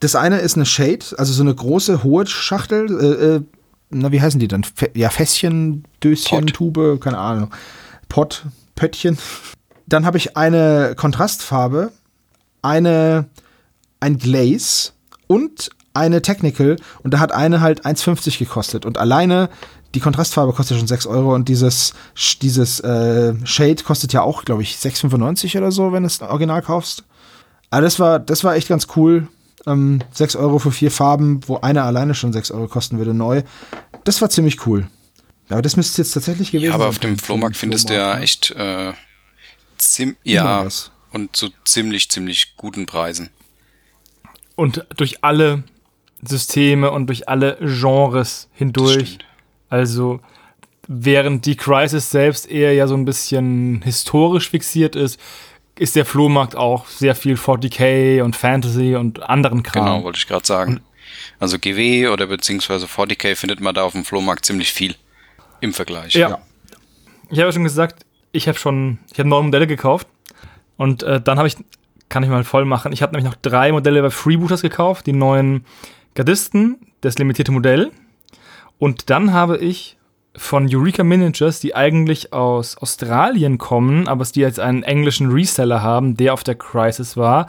Das 0.00 0.14
eine 0.14 0.38
ist 0.38 0.54
eine 0.54 0.66
Shade, 0.66 1.04
also 1.18 1.32
so 1.32 1.42
eine 1.42 1.54
große, 1.54 2.04
hohe 2.04 2.26
Schachtel. 2.26 2.86
Äh, 3.00 3.24
äh, 3.36 3.40
na, 3.90 4.12
wie 4.12 4.20
heißen 4.22 4.38
die 4.38 4.48
dann? 4.48 4.62
Fe 4.64 4.90
ja, 4.94 5.10
Fässchen, 5.10 5.84
Döschen, 6.02 6.46
Pott. 6.46 6.54
Tube, 6.54 7.00
keine 7.00 7.18
Ahnung. 7.18 7.50
Pott, 8.08 8.44
Pöttchen. 8.76 9.18
Dann 9.88 10.04
habe 10.04 10.18
ich 10.18 10.36
eine 10.36 10.94
Kontrastfarbe, 10.96 11.92
eine, 12.62 13.26
ein 14.00 14.18
Glaze 14.18 14.92
und 15.26 15.70
eine 15.94 16.22
Technical. 16.22 16.76
Und 17.02 17.14
da 17.14 17.18
hat 17.20 17.32
eine 17.32 17.60
halt 17.60 17.84
1,50 17.86 18.38
gekostet. 18.38 18.84
Und 18.84 18.98
alleine 18.98 19.48
die 19.94 20.00
Kontrastfarbe 20.00 20.52
kostet 20.52 20.78
schon 20.78 20.86
6 20.86 21.06
Euro 21.06 21.34
und 21.34 21.48
dieses, 21.48 21.94
dieses 22.42 22.80
äh, 22.80 23.34
Shade 23.44 23.82
kostet 23.82 24.12
ja 24.12 24.20
auch, 24.22 24.44
glaube 24.44 24.62
ich, 24.62 24.74
6,95 24.76 25.56
oder 25.56 25.72
so, 25.72 25.92
wenn 25.92 26.02
du 26.02 26.06
es 26.08 26.20
original 26.20 26.60
kaufst. 26.60 27.04
Aber 27.70 27.82
das 27.82 27.98
war, 27.98 28.18
das 28.18 28.44
war 28.44 28.54
echt 28.54 28.68
ganz 28.68 28.88
cool. 28.96 29.28
Ähm, 29.66 30.00
6 30.12 30.36
Euro 30.36 30.58
für 30.58 30.72
vier 30.72 30.90
Farben, 30.90 31.40
wo 31.46 31.56
eine 31.56 31.82
alleine 31.82 32.14
schon 32.14 32.32
6 32.32 32.50
Euro 32.50 32.68
kosten 32.68 32.98
würde, 32.98 33.14
neu. 33.14 33.42
Das 34.04 34.20
war 34.20 34.28
ziemlich 34.28 34.66
cool. 34.66 34.86
Aber 35.48 35.62
das 35.62 35.76
müsste 35.76 36.02
jetzt 36.02 36.12
tatsächlich 36.12 36.50
gewesen 36.50 36.68
Ja, 36.68 36.74
aber 36.74 36.84
sein. 36.84 36.90
auf 36.90 36.98
dem 36.98 37.18
Flohmarkt 37.18 37.56
findest 37.56 37.88
du 37.88 37.94
ja 37.94 38.16
ne? 38.16 38.22
echt 38.22 38.50
äh, 38.50 38.92
zim 39.78 40.16
ja 40.24 40.64
was. 40.64 40.90
und 41.12 41.34
zu 41.36 41.50
ziemlich, 41.64 42.10
ziemlich 42.10 42.56
guten 42.56 42.86
Preisen. 42.86 43.30
Und 44.56 44.86
durch 44.96 45.22
alle 45.22 45.62
Systeme 46.22 46.90
und 46.90 47.06
durch 47.06 47.28
alle 47.28 47.56
Genres 47.60 48.48
hindurch. 48.52 49.18
Also, 49.68 50.20
während 50.86 51.46
die 51.46 51.56
Crisis 51.56 52.10
selbst 52.10 52.50
eher 52.50 52.72
ja 52.72 52.86
so 52.86 52.94
ein 52.94 53.04
bisschen 53.04 53.82
historisch 53.82 54.50
fixiert 54.50 54.96
ist, 54.96 55.20
ist 55.78 55.94
der 55.94 56.04
Flohmarkt 56.04 56.56
auch 56.56 56.86
sehr 56.86 57.14
viel 57.14 57.36
40k 57.36 58.22
und 58.22 58.34
Fantasy 58.34 58.96
und 58.96 59.22
anderen 59.22 59.62
Kram. 59.62 59.84
Genau, 59.84 60.02
wollte 60.04 60.18
ich 60.18 60.26
gerade 60.26 60.44
sagen. 60.46 60.80
Also 61.38 61.58
GW 61.58 62.08
oder 62.08 62.26
beziehungsweise 62.26 62.86
40k 62.86 63.36
findet 63.36 63.60
man 63.60 63.74
da 63.74 63.84
auf 63.84 63.92
dem 63.92 64.04
Flohmarkt 64.04 64.44
ziemlich 64.44 64.72
viel 64.72 64.96
im 65.60 65.72
Vergleich. 65.72 66.14
Ja. 66.14 66.30
Ja. 66.30 66.38
Ich 67.30 67.38
habe 67.38 67.48
ja 67.48 67.52
schon 67.52 67.64
gesagt, 67.64 68.04
ich 68.32 68.48
habe 68.48 68.58
schon, 68.58 68.98
ich 69.12 69.18
habe 69.18 69.28
neun 69.28 69.46
Modelle 69.46 69.66
gekauft 69.66 70.08
und 70.76 71.02
äh, 71.02 71.20
dann 71.20 71.38
habe 71.38 71.48
ich, 71.48 71.56
kann 72.08 72.22
ich 72.22 72.28
mal 72.28 72.44
voll 72.44 72.64
machen, 72.64 72.92
ich 72.92 73.02
habe 73.02 73.14
nämlich 73.14 73.30
noch 73.30 73.40
drei 73.40 73.72
Modelle 73.72 74.02
bei 74.02 74.10
Freebooters 74.10 74.62
gekauft, 74.62 75.06
die 75.06 75.12
neuen 75.12 75.64
Gardisten, 76.14 76.76
das 77.00 77.18
limitierte 77.18 77.52
Modell 77.52 77.90
und 78.78 79.10
dann 79.10 79.32
habe 79.32 79.58
ich 79.58 79.96
von 80.36 80.68
Eureka 80.72 81.02
Miniatures, 81.02 81.60
die 81.60 81.74
eigentlich 81.74 82.32
aus 82.32 82.78
Australien 82.78 83.58
kommen, 83.58 84.06
aber 84.08 84.24
die 84.24 84.40
jetzt 84.40 84.60
einen 84.60 84.82
englischen 84.82 85.30
Reseller 85.30 85.82
haben, 85.82 86.16
der 86.16 86.32
auf 86.32 86.44
der 86.44 86.54
Crisis 86.54 87.16
war, 87.16 87.48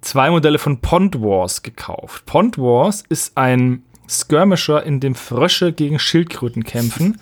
zwei 0.00 0.30
Modelle 0.30 0.58
von 0.58 0.80
Pond 0.80 1.20
Wars 1.20 1.62
gekauft. 1.62 2.26
Pond 2.26 2.58
Wars 2.58 3.02
ist 3.08 3.36
ein 3.36 3.82
Skirmisher, 4.08 4.82
in 4.84 5.00
dem 5.00 5.14
Frösche 5.14 5.72
gegen 5.72 5.98
Schildkröten 5.98 6.64
kämpfen. 6.64 7.20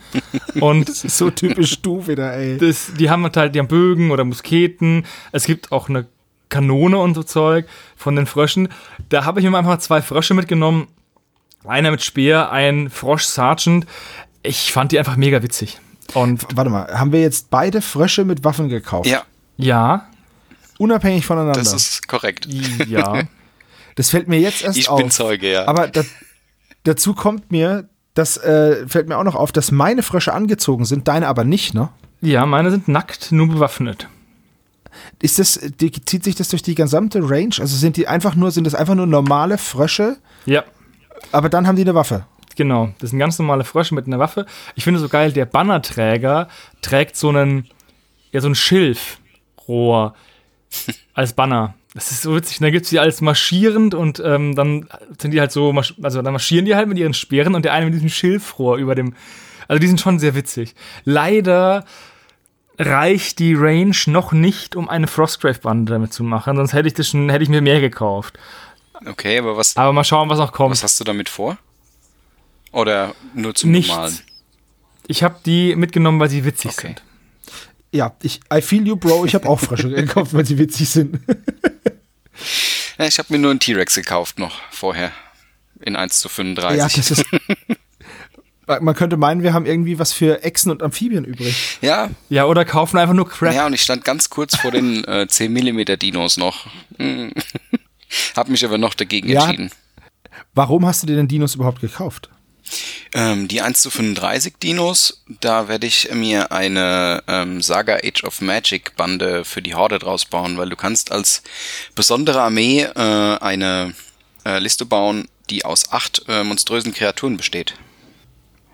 Und 0.61 0.89
Das 0.89 1.05
ist 1.05 1.19
so 1.19 1.31
typisch 1.31 1.81
du 1.83 2.07
wieder, 2.07 2.33
ey. 2.35 2.59
das, 2.59 2.93
die 2.99 3.11
haben 3.11 3.25
halt, 3.35 3.55
die 3.55 3.59
haben 3.59 3.69
Bögen 3.69 4.11
oder 4.11 4.25
Musketen. 4.25 5.05
Es 5.33 5.45
gibt 5.45 5.73
auch 5.73 5.89
eine 5.89 6.07
Kanone 6.49 6.99
und 6.99 7.15
so 7.15 7.23
Zeug 7.23 7.67
von 7.97 8.15
den 8.17 8.27
Fröschen. 8.27 8.69
Da 9.09 9.25
habe 9.25 9.41
ich 9.41 9.51
mir 9.51 9.59
einfach 9.59 9.79
zwei 9.79 10.01
Frösche 10.03 10.35
mitgenommen. 10.35 10.87
Einer 11.65 11.91
mit 11.91 12.03
Speer, 12.05 12.53
ein 12.53 12.91
Frosch 12.91 13.25
Sergeant. 13.25 13.87
Ich 14.45 14.73
fand 14.73 14.93
die 14.93 14.99
einfach 15.01 15.17
mega 15.17 15.43
witzig. 15.43 15.79
Und 16.15 16.47
Warte 16.55 16.71
mal, 16.71 16.87
haben 16.97 17.11
wir 17.13 17.21
jetzt 17.21 17.51
beide 17.51 17.83
Frösche 17.83 18.25
mit 18.25 18.45
Waffen 18.45 18.69
gekauft? 18.69 19.09
Ja, 19.09 19.25
ja, 19.57 20.07
Unabhängig 20.79 21.25
voneinander. 21.27 21.59
das 21.59 21.73
ist 21.73 22.07
korrekt. 22.07 22.47
ja. 22.87 23.23
Das 23.97 24.11
fällt 24.11 24.29
mir 24.29 24.39
jetzt 24.39 24.63
erst 24.63 24.77
Ich 24.77 24.91
auf. 24.91 24.99
bin 25.01 25.11
Zeuge, 25.11 25.51
ja. 25.51 25.67
Aber 25.67 25.89
da, 25.89 26.03
dazu 26.87 27.15
kommt 27.15 27.51
mir, 27.51 27.89
das 28.15 28.37
äh, 28.39 28.87
fällt 28.89 29.09
mir 29.09 29.19
auch 29.19 29.25
noch 29.25 29.35
auf, 29.35 29.53
dass 29.53 29.71
meine 29.71 30.03
Frösche 30.03 30.33
angezogen 30.33 30.85
sind, 30.85 31.09
deine 31.09 31.29
aber 31.29 31.45
nicht, 31.45 31.75
ne? 31.75 31.91
Ja, 32.21 32.47
meine 32.47 32.71
sind 32.71 32.89
nackt, 32.89 33.31
nur 33.33 33.49
bewaffnet. 33.49 34.09
Ist 35.21 35.39
das, 35.39 35.61
die, 35.81 35.93
zieht 35.93 36.25
sich 36.25 36.35
das 36.35 36.49
durch 36.49 36.63
die 36.63 36.75
gesamte 36.75 37.21
Range? 37.23 37.55
Also 37.59 37.77
sind 37.77 37.99
die 37.99 38.09
einfach 38.09 38.35
nur, 38.35 38.51
sind 38.51 38.65
das 38.65 38.75
einfach 38.75 38.95
nur 38.95 39.07
normale 39.07 39.59
Frösche, 39.59 40.17
Ja, 40.47 40.65
aber 41.33 41.49
dann 41.49 41.67
haben 41.67 41.77
die 41.77 41.83
eine 41.83 41.95
Waffe. 41.95 42.25
Genau, 42.57 42.95
das 43.01 43.11
sind 43.11 43.19
ganz 43.19 43.39
normale 43.39 43.65
Frösche 43.65 43.95
mit 43.95 44.07
einer 44.07 44.19
Waffe. 44.19 44.47
Ich 44.75 44.85
finde 44.85 44.99
so 45.01 45.09
geil, 45.09 45.33
der 45.33 45.45
Bannerträger 45.45 46.49
trägt 46.81 47.17
so 47.17 47.29
einen, 47.29 47.67
ja, 48.33 48.41
so 48.41 48.49
ein 48.49 48.55
Schilfrohr 48.55 50.15
als 51.13 51.35
Banner. 51.35 51.75
Das 51.97 52.11
ist 52.11 52.21
so 52.21 52.37
witzig. 52.37 52.59
Und 52.61 52.65
dann 52.65 52.73
gibt's 52.73 52.91
die 52.91 52.99
alles 52.99 53.23
marschierend 53.23 53.95
und 53.95 54.21
ähm, 54.23 54.55
dann 54.55 54.87
sind 55.19 55.31
die 55.31 55.41
halt 55.41 55.51
so, 55.51 55.73
also 56.03 56.21
dann 56.21 56.33
marschieren 56.33 56.67
die 56.67 56.77
halt 56.77 56.89
mit 56.89 56.99
ihren 56.99 57.15
Speeren 57.15 57.55
und 57.55 57.65
der 57.65 57.73
eine 57.73 57.87
mit 57.87 57.95
diesem 57.95 58.11
Schilfrohr 58.11 58.77
über 58.77 58.95
dem. 58.95 59.15
Also 59.67 59.81
die 59.81 59.87
sind 59.87 59.99
schon 60.01 60.19
sehr 60.19 60.35
witzig. 60.35 60.75
Leider 61.05 61.87
reicht 62.79 63.39
die 63.39 63.55
Range 63.55 63.97
noch 64.09 64.33
nicht, 64.33 64.77
um 64.77 64.91
eine 64.91 65.07
Frostgrave-Bande 65.07 65.91
damit 65.95 66.13
zu 66.13 66.23
machen, 66.23 66.57
sonst 66.59 66.75
hätte 66.75 66.89
ich 66.89 66.93
das 66.95 67.09
schon, 67.09 67.31
hätte 67.31 67.43
ich 67.43 67.49
mir 67.49 67.63
mehr 67.63 67.81
gekauft. 67.81 68.39
Okay, 69.07 69.39
aber 69.39 69.57
was, 69.57 69.75
Aber 69.79 69.95
mal 69.95 70.05
schauen, 70.05 70.29
was 70.29 70.39
noch 70.39 70.53
kommt. 70.53 70.73
was 70.73 70.83
hast 70.83 71.01
du 71.01 71.05
damit 71.05 71.31
vor? 71.31 71.57
Oder 72.73 73.15
nur 73.35 73.55
zum 73.55 73.71
Nichts. 73.71 73.89
normalen? 73.89 74.19
Ich 75.07 75.23
habe 75.23 75.37
die 75.47 75.75
mitgenommen, 75.77 76.21
weil 76.21 76.29
sie 76.29 76.45
witzig 76.45 76.73
Okay. 76.73 76.89
sind. 76.89 77.03
Ja, 77.93 78.15
ich, 78.21 78.41
I 78.53 78.61
feel 78.61 78.87
you, 78.87 78.97
Bro. 78.97 79.25
Ich 79.25 79.35
habe 79.35 79.49
auch 79.49 79.59
Frösche 79.61 79.89
gekauft, 79.89 80.35
weil 80.35 80.45
sie 80.45 80.59
witzig 80.59 80.91
sind. 80.91 81.21
Ja, 82.99 83.05
ich 83.07 83.19
habe 83.19 83.33
mir 83.33 83.39
nur 83.39 83.51
einen 83.51 83.61
T-Rex 83.61 83.95
gekauft 83.95 84.39
noch 84.39 84.61
vorher. 84.71 85.13
In 85.81 85.97
1 85.97 86.21
zu 86.21 86.29
35. 86.29 86.79
Ja, 86.79 86.89
das 86.89 87.11
ist. 87.11 87.25
Man 88.81 88.97
könnte 88.97 89.17
meinen, 89.17 89.45
wir 89.45 89.53
haben 89.53 89.65
irgendwie 89.65 89.99
was 90.01 90.13
für 90.13 90.43
Echsen 90.43 90.73
und 90.73 90.83
Amphibien 90.83 91.25
übrig. 91.25 91.79
ja, 91.83 92.11
Ja, 92.31 92.47
oder 92.47 92.65
kaufen 92.65 92.99
einfach 92.99 93.15
nur 93.15 93.29
Crap. 93.29 93.55
ja, 93.55 93.67
und 93.67 93.73
ich 93.75 93.83
stand 93.83 94.05
ganz 94.05 94.29
kurz 94.29 94.57
vor 94.57 94.73
den 94.73 95.05
äh, 95.09 95.29
10 95.29 95.53
mm 95.53 95.85
Dinos 96.01 96.37
noch. 96.37 96.67
Hm. 96.99 97.33
hab 98.37 98.49
mich 98.49 98.65
aber 98.65 98.77
noch 98.79 98.95
dagegen 98.95 99.29
Ja. 99.29 99.43
entschieden. 99.45 99.71
Warum 100.55 100.85
hast 100.85 101.03
du 101.03 101.07
dir 101.07 101.15
denn 101.17 101.29
Dinos 101.29 101.55
überhaupt 101.55 101.81
gekauft? 101.81 102.29
Ähm, 103.15 103.49
die 103.49 103.61
1 103.61 103.81
zu 103.81 103.91
35 103.91 104.55
Dinos, 104.63 105.23
da 105.41 105.69
werde 105.69 105.87
ich 105.87 106.11
mir 106.13 106.53
eine 106.53 107.23
ähm, 107.27 107.63
Saga 107.63 107.97
Age 108.03 108.25
of 108.25 108.41
Magic 108.41 108.97
Bande 108.97 109.45
für 109.45 109.63
die 109.63 109.75
Horde 109.75 109.99
draus 109.99 110.25
bauen, 110.25 110.59
weil 110.59 110.69
du 110.69 110.77
kannst 110.77 111.13
als 111.13 111.43
besondere 111.95 112.43
Armee 112.43 112.83
äh, 112.83 113.39
eine 113.39 113.95
äh, 114.45 114.59
Liste 114.59 114.85
bauen, 114.85 115.29
die 115.51 115.65
aus 115.65 115.93
acht 115.93 116.23
äh, 116.29 116.43
monströsen 116.45 116.93
Kreaturen 116.93 117.37
besteht. 117.37 117.75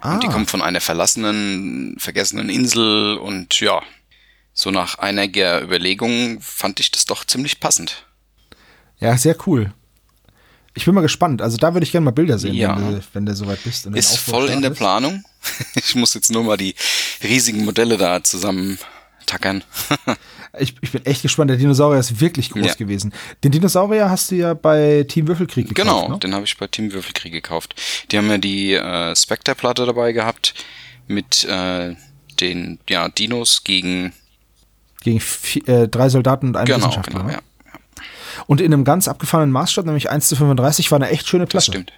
Ah, 0.01 0.15
Und 0.15 0.25
die 0.25 0.29
kommt 0.29 0.51
von 0.51 0.63
einer 0.63 0.81
verlassenen, 0.81 1.97
vergessenen 1.99 2.49
Insel 2.49 3.17
und 3.19 3.61
ja, 3.61 3.83
so 4.53 4.71
nach 4.71 4.99
einiger 4.99 5.63
Überlegung 5.63 6.41
fand 6.41 6.81
ich 6.81 6.91
das 6.91 7.05
doch 7.05 7.25
ziemlich 7.25 7.61
passend. 7.61 8.05
ja, 8.99 9.17
sehr 9.17 9.37
cool. 9.47 9.73
Ich 10.75 10.85
bin 10.87 10.95
mal 10.95 11.01
gespannt. 11.03 11.43
Also 11.43 11.57
da 11.59 11.75
würde 11.75 11.85
ich 11.85 11.93
gerne 11.93 12.05
mal 12.07 12.11
Bilder 12.13 12.39
sehen, 12.39 12.55
Ja. 12.55 12.77
wenn, 12.77 12.93
du, 12.95 13.01
wenn 13.13 13.27
du 13.27 13.35
soweit 13.35 13.63
bist. 13.65 13.87
Ist 13.87 14.17
voll 14.19 14.49
in 14.49 14.63
der. 14.63 14.71
Planung. 14.71 15.23
Ich 15.75 15.95
muss 15.97 16.15
jetzt 16.15 16.31
nur 16.31 16.45
mal 16.45 16.57
die 16.57 16.75
riesigen 17.23 17.65
Modelle 17.65 17.97
da 17.99 18.23
zusammen 18.23 18.79
tackern. 19.27 19.65
Ich, 20.59 20.75
ich 20.83 20.93
bin 20.93 21.07
echt 21.07 21.23
gespannt. 21.23 21.49
Der 21.49 21.57
Dinosaurier 21.57 21.99
ist 21.99 22.21
wirklich 22.21 22.51
groß 22.51 22.67
Ja. 22.67 22.75
gewesen. 22.75 23.15
Den 23.43 23.53
Dinosaurier 23.53 24.11
hast 24.11 24.31
du 24.31 24.35
ja 24.35 24.53
bei 24.53 25.03
Team 25.09 25.27
Würfelkrieg 25.27 25.67
gekauft, 25.67 25.89
Genau, 25.89 26.09
ne? 26.11 26.19
den 26.19 26.35
habe 26.35 26.45
ich 26.45 26.59
bei 26.59 26.67
Team 26.67 26.93
Würfelkrieg 26.93 27.33
gekauft. 27.33 27.75
Die 28.11 28.19
haben 28.19 28.29
ja 28.29 28.37
die 28.37 28.75
äh, 28.75 29.17
Spectre-Platte 29.17 29.87
dabei 29.87 30.13
gehabt 30.13 30.53
mit 31.09 31.45
äh, 31.47 31.97
den 32.39 32.79
ja, 32.87 33.09
Dinos 33.09 33.65
gegen 33.65 34.13
Gegen 35.01 35.21
vi- 35.21 35.67
äh, 35.67 35.89
drei 35.89 36.11
Soldaten 36.11 36.49
und 36.49 36.57
einen 36.59 36.67
genau, 36.67 36.79
Wissenschaftler. 36.81 37.21
genau, 37.21 37.25
ne? 37.31 37.33
ja, 37.33 37.41
Und 38.47 38.61
in 38.61 38.73
einem 38.73 38.85
ganz 38.85 39.09
abgefahrenen 39.09 39.53
Maßstab, 39.53 39.87
nämlich 39.87 40.11
1 40.11 40.29
zu 40.29 40.37
35, 40.37 40.91
war 40.91 40.97
eine 40.97 41.11
echt 41.11 41.29
schöne 41.29 41.45
das 41.45 41.51
Platte. 41.51 41.65
stimmt. 41.67 41.93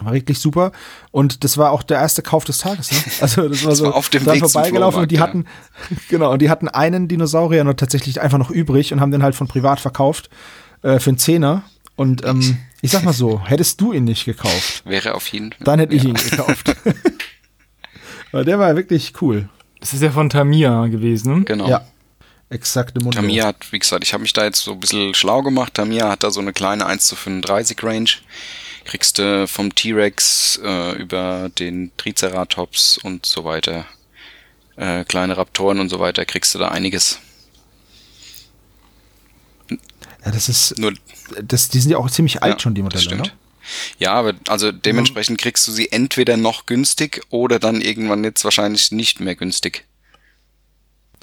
War 0.00 0.12
wirklich 0.14 0.38
super. 0.40 0.72
Und 1.12 1.44
das 1.44 1.58
war 1.58 1.70
auch 1.70 1.82
der 1.84 1.98
erste 1.98 2.22
Kauf 2.22 2.44
des 2.44 2.58
Tages. 2.58 2.90
Ne? 2.90 2.98
Also 3.20 3.48
das 3.48 3.62
war 3.62 3.70
Das 3.70 3.78
so 3.78 3.84
war 3.86 3.94
auf 3.94 4.08
dem 4.08 4.26
Weg 4.26 4.40
zum 4.40 4.48
vorbeigelaufen 4.48 5.02
und 5.02 5.10
die 5.10 5.16
Flohmarkt, 5.16 5.46
hatten 5.46 5.96
genau 6.08 6.32
und 6.32 6.42
die 6.42 6.50
hatten 6.50 6.68
einen 6.68 7.06
Dinosaurier 7.08 7.62
noch 7.64 7.74
tatsächlich 7.74 8.20
einfach 8.20 8.38
noch 8.38 8.50
übrig 8.50 8.92
und 8.92 9.00
haben 9.00 9.12
den 9.12 9.22
halt 9.22 9.34
von 9.34 9.46
privat 9.46 9.78
verkauft 9.80 10.28
äh, 10.82 10.98
für 10.98 11.10
einen 11.10 11.18
Zehner. 11.18 11.62
Und 11.94 12.24
ähm, 12.24 12.58
ich 12.80 12.90
sag 12.90 13.04
mal 13.04 13.12
so, 13.12 13.44
hättest 13.44 13.80
du 13.80 13.92
ihn 13.92 14.04
nicht 14.04 14.24
gekauft, 14.24 14.82
Wäre 14.86 15.14
auf 15.14 15.28
jeden 15.28 15.52
Fall. 15.52 15.64
dann 15.64 15.78
hätte 15.78 15.94
ich 15.94 16.02
ja. 16.02 16.08
ihn 16.08 16.14
gekauft. 16.14 16.74
Weil 18.32 18.44
der 18.44 18.58
war 18.58 18.74
wirklich 18.74 19.12
cool. 19.20 19.48
Das 19.78 19.92
ist 19.92 20.02
ja 20.02 20.10
von 20.10 20.30
Tamia 20.30 20.86
gewesen. 20.86 21.38
ne? 21.38 21.44
Genau. 21.44 21.68
Ja. 21.68 21.82
Exakte 22.52 23.00
Mundo. 23.00 23.16
Tamia 23.16 23.46
hat, 23.46 23.72
wie 23.72 23.78
gesagt, 23.78 24.04
ich 24.04 24.12
habe 24.12 24.22
mich 24.22 24.32
da 24.32 24.44
jetzt 24.44 24.62
so 24.62 24.72
ein 24.72 24.80
bisschen 24.80 25.14
schlau 25.14 25.42
gemacht. 25.42 25.74
Tamia 25.74 26.10
hat 26.10 26.22
da 26.22 26.30
so 26.30 26.40
eine 26.40 26.52
kleine 26.52 26.86
1 26.86 27.06
zu 27.06 27.16
35 27.16 27.82
Range. 27.82 28.10
Kriegst 28.84 29.18
du 29.18 29.46
vom 29.48 29.74
T-Rex 29.74 30.60
äh, 30.62 30.92
über 30.96 31.50
den 31.58 31.92
Triceratops 31.96 32.98
und 32.98 33.24
so 33.26 33.44
weiter, 33.44 33.86
äh, 34.76 35.04
kleine 35.04 35.36
Raptoren 35.36 35.78
und 35.80 35.88
so 35.88 35.98
weiter, 36.00 36.24
kriegst 36.24 36.54
du 36.54 36.58
da 36.58 36.68
einiges. 36.68 37.18
Ja, 40.24 40.30
das 40.30 40.48
ist, 40.48 40.78
Nur, 40.78 40.92
das, 41.42 41.68
die 41.68 41.80
sind 41.80 41.90
ja 41.90 41.98
auch 41.98 42.10
ziemlich 42.10 42.42
alt 42.42 42.54
ja, 42.54 42.60
schon, 42.60 42.74
die 42.74 42.82
das 42.82 43.04
Modelle, 43.04 43.16
ne? 43.16 43.24
stimmt. 43.24 43.36
Ja, 43.98 44.12
aber 44.14 44.34
also 44.48 44.72
dementsprechend 44.72 45.38
kriegst 45.40 45.66
du 45.68 45.72
sie 45.72 45.90
entweder 45.92 46.36
noch 46.36 46.66
günstig 46.66 47.22
oder 47.30 47.58
dann 47.60 47.80
irgendwann 47.80 48.24
jetzt 48.24 48.44
wahrscheinlich 48.44 48.90
nicht 48.90 49.20
mehr 49.20 49.36
günstig. 49.36 49.84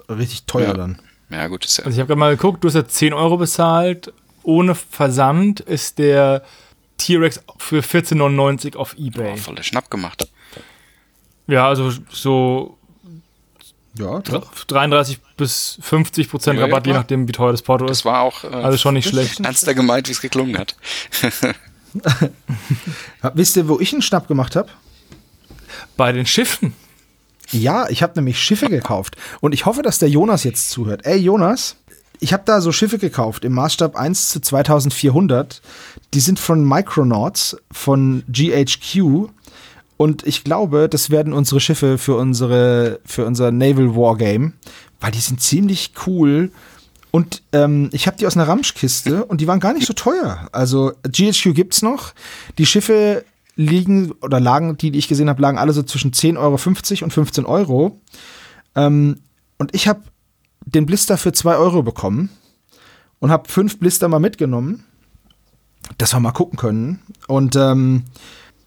Richtig 0.09 0.43
teuer 0.45 0.69
Ja. 0.69 0.73
dann. 0.73 1.01
Ja, 1.29 1.47
gut, 1.47 1.65
ist 1.65 1.77
ja. 1.77 1.85
Also 1.85 1.95
ich 1.95 1.99
habe 1.99 2.07
gerade 2.07 2.19
mal 2.19 2.35
geguckt, 2.35 2.63
du 2.63 2.67
hast 2.67 2.75
jetzt 2.75 2.95
10 2.95 3.13
Euro 3.13 3.37
bezahlt. 3.37 4.11
Ohne 4.43 4.73
Versand 4.75 5.59
ist 5.59 5.99
der 5.99 6.43
T-Rex 6.97 7.41
für 7.57 7.81
14,99 7.81 8.75
auf 8.75 8.95
Ebay. 8.97 9.33
Oh, 9.33 9.37
voll 9.37 9.55
der 9.55 9.63
Schnapp 9.63 9.89
gemacht. 9.91 10.27
Ja, 11.47 11.67
also 11.67 11.91
so 12.11 12.77
Ja, 13.97 14.19
doch. 14.19 14.53
33 14.65 15.19
bis 15.37 15.77
50 15.81 16.29
Prozent 16.29 16.57
Ja, 16.59 16.65
ja, 16.65 16.71
Rabatt, 16.73 16.87
je 16.87 16.93
nachdem, 16.93 17.27
wie 17.27 17.31
teuer 17.31 17.51
das 17.51 17.61
Porto 17.61 17.85
Das 17.85 17.99
ist. 17.99 18.05
war 18.05 18.21
auch 18.21 18.43
äh, 18.43 18.47
Also 18.47 18.77
schon 18.77 18.93
nicht 18.95 19.09
schlecht. 19.09 19.39
ernster 19.43 19.73
gemeint, 19.73 20.07
wie 20.07 20.11
es 20.13 20.21
geklungen 20.21 20.57
hat. 20.57 20.75
Wisst 23.33 23.55
ihr, 23.57 23.67
wo 23.67 23.79
ich 23.79 23.93
einen 23.93 24.01
Schnapp 24.01 24.27
gemacht 24.27 24.55
habe? 24.55 24.69
Bei 25.97 26.11
den 26.11 26.25
Schiffen. 26.25 26.73
Ja, 27.51 27.89
ich 27.89 28.03
habe 28.03 28.13
nämlich 28.15 28.39
Schiffe 28.39 28.69
gekauft. 28.69 29.15
Und 29.41 29.53
ich 29.53 29.65
hoffe, 29.65 29.81
dass 29.81 29.99
der 29.99 30.09
Jonas 30.09 30.43
jetzt 30.43 30.69
zuhört. 30.69 31.05
Ey, 31.05 31.17
Jonas, 31.17 31.75
ich 32.19 32.33
habe 32.33 32.43
da 32.45 32.61
so 32.61 32.71
Schiffe 32.71 32.97
gekauft 32.97 33.45
im 33.45 33.53
Maßstab 33.53 33.95
1 33.95 34.29
zu 34.29 34.41
2400. 34.41 35.61
Die 36.13 36.19
sind 36.19 36.39
von 36.39 36.67
Micronauts, 36.67 37.57
von 37.71 38.23
GHQ. 38.27 39.29
Und 39.97 40.25
ich 40.25 40.43
glaube, 40.43 40.89
das 40.89 41.09
werden 41.09 41.33
unsere 41.33 41.59
Schiffe 41.59 41.97
für, 41.97 42.15
unsere, 42.15 42.99
für 43.05 43.25
unser 43.25 43.51
Naval 43.51 43.95
Wargame, 43.95 44.53
weil 44.99 45.11
die 45.11 45.19
sind 45.19 45.41
ziemlich 45.41 45.93
cool. 46.07 46.51
Und 47.11 47.41
ähm, 47.53 47.89
ich 47.91 48.05
habe 48.05 48.17
die 48.17 48.27
aus 48.27 48.37
einer 48.37 48.47
Ramschkiste 48.47 49.25
und 49.25 49.41
die 49.41 49.47
waren 49.47 49.59
gar 49.59 49.73
nicht 49.73 49.87
so 49.87 49.93
teuer. 49.93 50.47
Also 50.51 50.93
GHQ 51.03 51.53
gibt's 51.53 51.81
noch. 51.81 52.13
Die 52.57 52.65
Schiffe 52.65 53.25
liegen 53.59 54.13
oder 54.21 54.39
lagen, 54.39 54.77
die, 54.77 54.89
die 54.89 54.99
ich 54.99 55.09
gesehen 55.09 55.27
habe, 55.27 55.41
lagen 55.41 55.57
alle 55.57 55.73
so 55.73 55.83
zwischen 55.83 56.11
10,50 56.11 56.37
Euro 56.37 57.03
und 57.03 57.11
15 57.11 57.45
Euro. 57.45 57.99
Ähm, 58.73 59.19
und 59.57 59.75
ich 59.75 59.89
habe 59.89 60.03
den 60.65 60.85
Blister 60.85 61.17
für 61.17 61.33
2 61.33 61.57
Euro 61.57 61.83
bekommen 61.83 62.29
und 63.19 63.31
habe 63.31 63.49
fünf 63.49 63.77
Blister 63.77 64.07
mal 64.07 64.19
mitgenommen, 64.19 64.85
dass 65.97 66.13
wir 66.13 66.21
mal 66.21 66.31
gucken 66.31 66.57
können. 66.57 67.01
Und 67.27 67.57
ähm, 67.57 68.05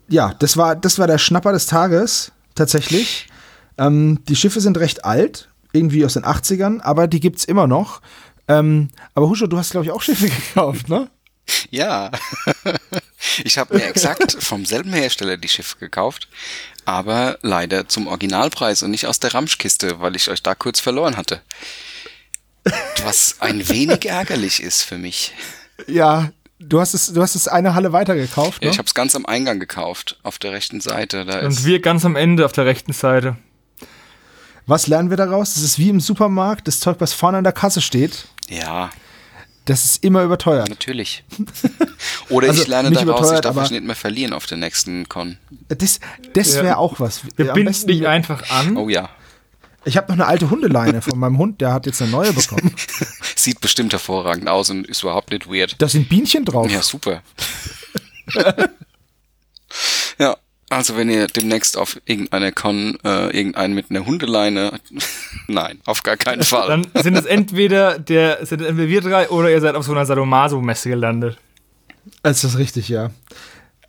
ja, 0.08 0.34
das 0.34 0.58
war, 0.58 0.76
das 0.76 0.98
war 0.98 1.06
der 1.06 1.18
Schnapper 1.18 1.52
des 1.52 1.64
Tages, 1.64 2.32
tatsächlich. 2.54 3.28
Ähm, 3.78 4.18
die 4.28 4.36
Schiffe 4.36 4.60
sind 4.60 4.76
recht 4.76 5.06
alt, 5.06 5.48
irgendwie 5.72 6.04
aus 6.04 6.14
den 6.14 6.24
80ern, 6.24 6.82
aber 6.82 7.06
die 7.06 7.20
gibt's 7.20 7.46
immer 7.46 7.66
noch. 7.66 8.02
Ähm, 8.46 8.90
aber 9.14 9.30
Huscho, 9.30 9.46
du 9.46 9.56
hast, 9.56 9.70
glaube 9.70 9.86
ich, 9.86 9.92
auch 9.92 10.02
Schiffe 10.02 10.26
gekauft, 10.54 10.90
ne? 10.90 11.08
Ja. 11.70 12.10
ich 13.44 13.58
habe 13.58 13.76
mir 13.76 13.84
exakt 13.84 14.36
vom 14.40 14.64
selben 14.64 14.92
Hersteller 14.92 15.36
die 15.36 15.48
Schiffe 15.48 15.76
gekauft, 15.78 16.28
aber 16.84 17.38
leider 17.42 17.88
zum 17.88 18.06
Originalpreis 18.06 18.82
und 18.82 18.90
nicht 18.90 19.06
aus 19.06 19.20
der 19.20 19.34
Ramschkiste, 19.34 20.00
weil 20.00 20.16
ich 20.16 20.30
euch 20.30 20.42
da 20.42 20.54
kurz 20.54 20.80
verloren 20.80 21.16
hatte. 21.16 21.42
Was 23.02 23.36
ein 23.40 23.68
wenig 23.68 24.06
ärgerlich 24.06 24.62
ist 24.62 24.82
für 24.82 24.98
mich. 24.98 25.32
Ja, 25.88 26.30
du 26.60 26.80
hast 26.80 26.94
es, 26.94 27.12
du 27.12 27.20
hast 27.22 27.34
es 27.34 27.48
eine 27.48 27.74
Halle 27.74 27.92
weiter 27.92 28.14
gekauft, 28.14 28.62
ne? 28.62 28.66
Ja, 28.66 28.72
ich 28.72 28.78
habe 28.78 28.86
es 28.86 28.94
ganz 28.94 29.16
am 29.16 29.26
Eingang 29.26 29.58
gekauft, 29.58 30.18
auf 30.22 30.38
der 30.38 30.52
rechten 30.52 30.80
Seite. 30.80 31.24
Da 31.24 31.40
Und 31.40 31.52
ist 31.52 31.64
wir 31.64 31.80
ganz 31.80 32.04
am 32.04 32.14
Ende 32.14 32.44
auf 32.44 32.52
der 32.52 32.66
rechten 32.66 32.92
Seite. 32.92 33.36
Was 34.66 34.86
lernen 34.86 35.10
wir 35.10 35.16
daraus? 35.16 35.54
Das 35.54 35.62
ist 35.64 35.78
wie 35.78 35.88
im 35.88 35.98
Supermarkt, 35.98 36.68
das 36.68 36.78
Zeug, 36.78 36.96
was 37.00 37.12
vorne 37.12 37.38
an 37.38 37.44
der 37.44 37.52
Kasse 37.52 37.82
steht, 37.82 38.26
ja, 38.48 38.90
das 39.66 39.84
ist 39.84 40.04
immer 40.04 40.22
überteuert. 40.24 40.68
natürlich. 40.68 41.24
Oder 42.28 42.48
Also, 42.48 42.62
ich 42.62 42.68
lerne 42.68 42.90
nicht 42.90 43.06
daraus, 43.06 43.30
ich 43.32 43.40
darf 43.40 43.52
aber- 43.52 43.62
mich 43.62 43.70
nicht 43.70 43.84
mehr 43.84 43.94
verlieren 43.96 44.32
auf 44.32 44.46
der 44.46 44.58
nächsten 44.58 45.08
Con. 45.08 45.38
Das, 45.68 46.00
das 46.34 46.54
Ja. 46.56 46.62
wäre 46.64 46.76
auch 46.78 46.98
was. 47.00 47.22
Wir 47.36 47.50
Am 47.50 47.54
binden 47.54 47.86
dich 47.86 48.06
einfach 48.06 48.48
an. 48.50 48.76
Oh 48.76 48.88
ja, 48.88 49.08
Ich 49.84 49.96
habe 49.96 50.06
noch 50.08 50.14
eine 50.14 50.26
alte 50.26 50.48
Hundeleine 50.50 51.02
von 51.02 51.18
meinem 51.18 51.38
Hund, 51.38 51.60
der 51.60 51.72
hat 51.72 51.86
jetzt 51.86 52.00
eine 52.02 52.10
neue 52.10 52.32
bekommen. 52.32 52.74
sieht 53.36 53.60
bestimmt 53.60 53.92
hervorragend 53.92 54.48
aus 54.48 54.70
und 54.70 54.86
ist 54.86 55.02
überhaupt 55.02 55.30
nicht 55.32 55.48
weird. 55.48 55.74
Da 55.78 55.88
sind 55.88 56.08
Bienchen 56.08 56.44
drauf. 56.44 56.70
Ja, 56.70 56.82
super. 56.82 57.22
Also 60.72 60.96
wenn 60.96 61.10
ihr 61.10 61.26
demnächst 61.26 61.76
auf 61.76 62.00
irgendeiner 62.06 62.50
Con, 62.50 62.96
äh, 63.04 63.36
irgendeinen 63.36 63.74
mit 63.74 63.90
einer 63.90 64.06
Hundeleine, 64.06 64.80
nein, 65.46 65.78
auf 65.84 66.02
gar 66.02 66.16
keinen 66.16 66.42
Fall. 66.42 66.68
Dann 66.68 67.02
sind 67.02 67.14
es 67.14 67.26
entweder 67.26 67.98
der, 67.98 68.44
sind 68.46 68.62
es 68.62 68.68
entweder 68.68 68.88
wir 68.88 69.00
drei 69.02 69.28
oder 69.28 69.50
ihr 69.50 69.60
seid 69.60 69.74
auf 69.74 69.84
so 69.84 69.92
einer 69.92 70.06
Sadomaso-Messe 70.06 70.88
gelandet. 70.88 71.36
Das 72.22 72.42
ist 72.42 72.56
richtig, 72.56 72.88
ja. 72.88 73.10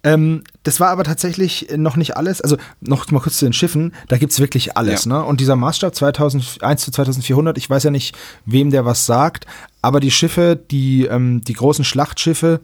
Ähm, 0.03 0.43
das 0.63 0.81
war 0.81 0.89
aber 0.89 1.05
tatsächlich 1.05 1.69
noch 1.77 1.95
nicht 1.95 2.17
alles. 2.17 2.41
Also 2.41 2.57
noch 2.81 3.09
mal 3.11 3.21
kurz 3.21 3.37
zu 3.37 3.45
den 3.45 3.53
Schiffen. 3.53 3.93
Da 4.09 4.17
gibt's 4.17 4.41
wirklich 4.41 4.75
alles. 4.75 5.05
Ja. 5.05 5.13
Ne? 5.13 5.23
Und 5.23 5.39
dieser 5.39 5.55
Maßstab 5.55 5.95
2001 5.95 6.83
zu 6.83 6.91
2400, 6.91 7.57
ich 7.57 7.69
weiß 7.69 7.83
ja 7.83 7.91
nicht, 7.91 8.13
wem 8.45 8.69
der 8.69 8.83
was 8.83 9.05
sagt, 9.05 9.45
aber 9.81 10.01
die 10.01 10.11
Schiffe, 10.11 10.59
die, 10.69 11.05
ähm, 11.05 11.41
die 11.45 11.53
großen 11.53 11.85
Schlachtschiffe, 11.85 12.59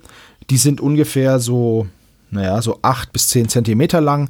die 0.50 0.58
sind 0.58 0.82
ungefähr 0.82 1.40
so, 1.40 1.88
naja, 2.32 2.62
so 2.62 2.80
acht 2.82 3.12
bis 3.14 3.28
zehn 3.30 3.50
Zentimeter 3.50 4.02
lang. 4.02 4.30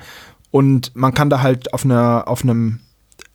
Und 0.52 0.96
man 0.96 1.14
kann 1.14 1.30
da 1.30 1.42
halt 1.42 1.74
auf, 1.74 1.86
einer, 1.86 2.24
auf 2.28 2.44
einem 2.44 2.80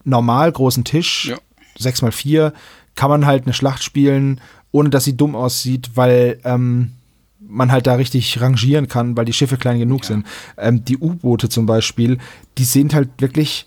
normal 0.05 0.51
großen 0.51 0.85
Tisch, 0.85 1.27
Ja. 1.27 1.37
sechs 1.79 2.03
mal 2.03 2.13
vier, 2.13 2.53
kann 2.95 3.11
man 3.11 3.27
halt 3.27 3.45
eine 3.45 3.53
Schlacht 3.55 3.83
spielen, 3.83 4.41
ohne 4.73 4.91
dass 4.91 5.05
sie 5.05 5.17
dumm 5.17 5.37
aussieht, 5.37 5.91
weil 5.95 6.41
ähm, 6.45 6.93
man 7.41 7.71
halt 7.71 7.87
da 7.87 7.95
richtig 7.95 8.41
rangieren 8.41 8.89
kann, 8.89 9.17
weil 9.17 9.25
die 9.25 9.33
Schiffe 9.33 9.57
klein 9.57 9.79
genug 9.79 10.05
sind. 10.05 10.27
Ähm, 10.57 10.85
die 10.85 10.99
U-Boote 10.99 11.49
zum 11.49 11.67
Beispiel, 11.67 12.19
die 12.59 12.65
sind 12.65 12.95
halt 12.95 13.11
wirklich. 13.19 13.67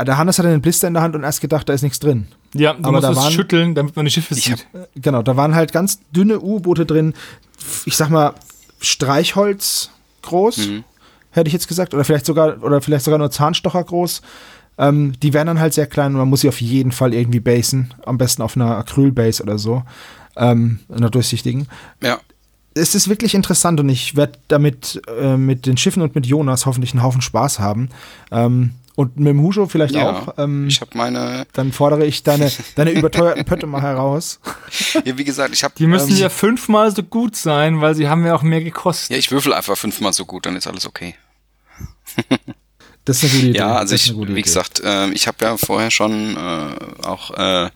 Der 0.00 0.16
Hannes 0.16 0.38
hatte 0.38 0.48
einen 0.48 0.62
Blister 0.62 0.86
in 0.86 0.94
der 0.94 1.02
Hand 1.02 1.16
und 1.16 1.24
erst 1.24 1.40
gedacht, 1.40 1.68
da 1.68 1.72
ist 1.72 1.82
nichts 1.82 1.98
drin. 1.98 2.28
Ja, 2.54 2.72
du 2.74 2.80
Aber 2.84 2.92
musst 2.92 3.04
da 3.04 3.10
es 3.10 3.16
waren- 3.16 3.32
schütteln, 3.32 3.74
damit 3.74 3.96
man 3.96 4.04
die 4.04 4.10
Schiffe 4.12 4.34
sieht. 4.34 4.66
Genau, 4.94 5.22
da 5.22 5.36
waren 5.36 5.54
halt 5.56 5.72
ganz 5.72 5.98
dünne 6.12 6.40
U-Boote 6.40 6.86
drin. 6.86 7.14
Ich 7.84 7.96
sag 7.96 8.08
mal, 8.10 8.34
Streichholz 8.80 9.90
groß, 10.28 10.68
Mhm. 10.68 10.84
hätte 11.30 11.48
ich 11.48 11.52
jetzt 11.52 11.68
gesagt. 11.68 11.94
Oder 11.94 12.04
vielleicht 12.04 12.26
sogar, 12.26 12.62
oder 12.62 12.80
vielleicht 12.80 13.04
sogar 13.04 13.18
nur 13.18 13.30
Zahnstocher 13.30 13.82
groß. 13.84 14.22
Ähm, 14.78 15.12
die 15.20 15.32
werden 15.32 15.48
dann 15.48 15.60
halt 15.60 15.74
sehr 15.74 15.86
klein 15.86 16.12
und 16.12 16.18
man 16.18 16.28
muss 16.28 16.42
sie 16.42 16.48
auf 16.48 16.60
jeden 16.60 16.92
Fall 16.92 17.12
irgendwie 17.12 17.40
basen. 17.40 17.92
Am 18.06 18.16
besten 18.18 18.42
auf 18.42 18.56
einer 18.56 18.76
Acrylbase 18.78 19.42
oder 19.42 19.58
so. 19.58 19.82
Ähm, 20.36 20.78
einer 20.88 21.10
durchsichtigen. 21.10 21.66
Ja, 22.02 22.20
es 22.74 22.94
ist 22.94 23.08
wirklich 23.08 23.34
interessant 23.34 23.80
und 23.80 23.88
ich 23.88 24.14
werde 24.14 24.38
damit 24.46 25.02
äh, 25.20 25.36
mit 25.36 25.66
den 25.66 25.76
Schiffen 25.76 26.00
und 26.02 26.14
mit 26.14 26.26
Jonas 26.26 26.64
hoffentlich 26.64 26.92
einen 26.92 27.02
Haufen 27.02 27.22
Spaß 27.22 27.58
haben. 27.58 27.88
Ähm, 28.30 28.70
und 28.98 29.16
mit 29.16 29.28
dem 29.28 29.40
Hujo 29.42 29.68
vielleicht 29.68 29.94
ja. 29.94 30.10
auch. 30.10 30.34
Ähm, 30.38 30.66
ich 30.66 30.80
habe 30.80 30.90
meine, 30.98 31.46
dann 31.52 31.70
fordere 31.70 32.04
ich 32.04 32.24
deine, 32.24 32.50
deine 32.74 32.90
überteuerten 32.90 33.44
Pötte 33.44 33.68
mal 33.68 33.80
heraus. 33.80 34.40
ja, 35.04 35.16
wie 35.16 35.22
gesagt, 35.22 35.54
ich 35.54 35.62
habe, 35.62 35.72
Die 35.78 35.86
müssen 35.86 36.10
Ähm, 36.10 36.16
ja 36.16 36.28
fünfmal 36.28 36.92
so 36.92 37.04
gut 37.04 37.36
sein, 37.36 37.80
weil 37.80 37.94
sie 37.94 38.08
haben 38.08 38.26
ja 38.26 38.34
auch 38.34 38.42
mehr 38.42 38.60
gekostet. 38.60 39.10
ja, 39.10 39.16
ich 39.16 39.30
würfel 39.30 39.52
einfach 39.52 39.78
fünfmal 39.78 40.12
so 40.12 40.24
gut, 40.24 40.46
dann 40.46 40.56
ist 40.56 40.66
alles 40.66 40.84
okay. 40.84 41.14
Das 43.04 43.22
ist 43.22 43.30
eine 43.30 43.32
gute 43.34 43.46
Idee. 43.50 43.58
Ja, 43.58 43.76
also 43.76 43.94
ich, 43.94 44.14
wie 44.18 44.22
Idee. 44.22 44.42
gesagt, 44.42 44.82
ähm, 44.84 45.12
ich 45.14 45.28
habe 45.28 45.44
ja 45.44 45.56
vorher 45.56 45.92
schon 45.92 46.36
äh, 46.36 47.04
auch 47.06 47.30
äh, 47.38 47.70